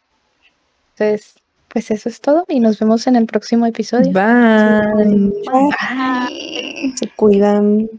pues 1.69 1.91
eso 1.91 2.09
es 2.09 2.21
todo 2.21 2.45
y 2.47 2.59
nos 2.59 2.79
vemos 2.79 3.05
en 3.07 3.15
el 3.15 3.25
próximo 3.25 3.65
episodio. 3.65 4.11
Bye. 4.11 5.33
Bye. 5.51 6.93
Se 6.97 7.07
cuidan. 7.15 7.89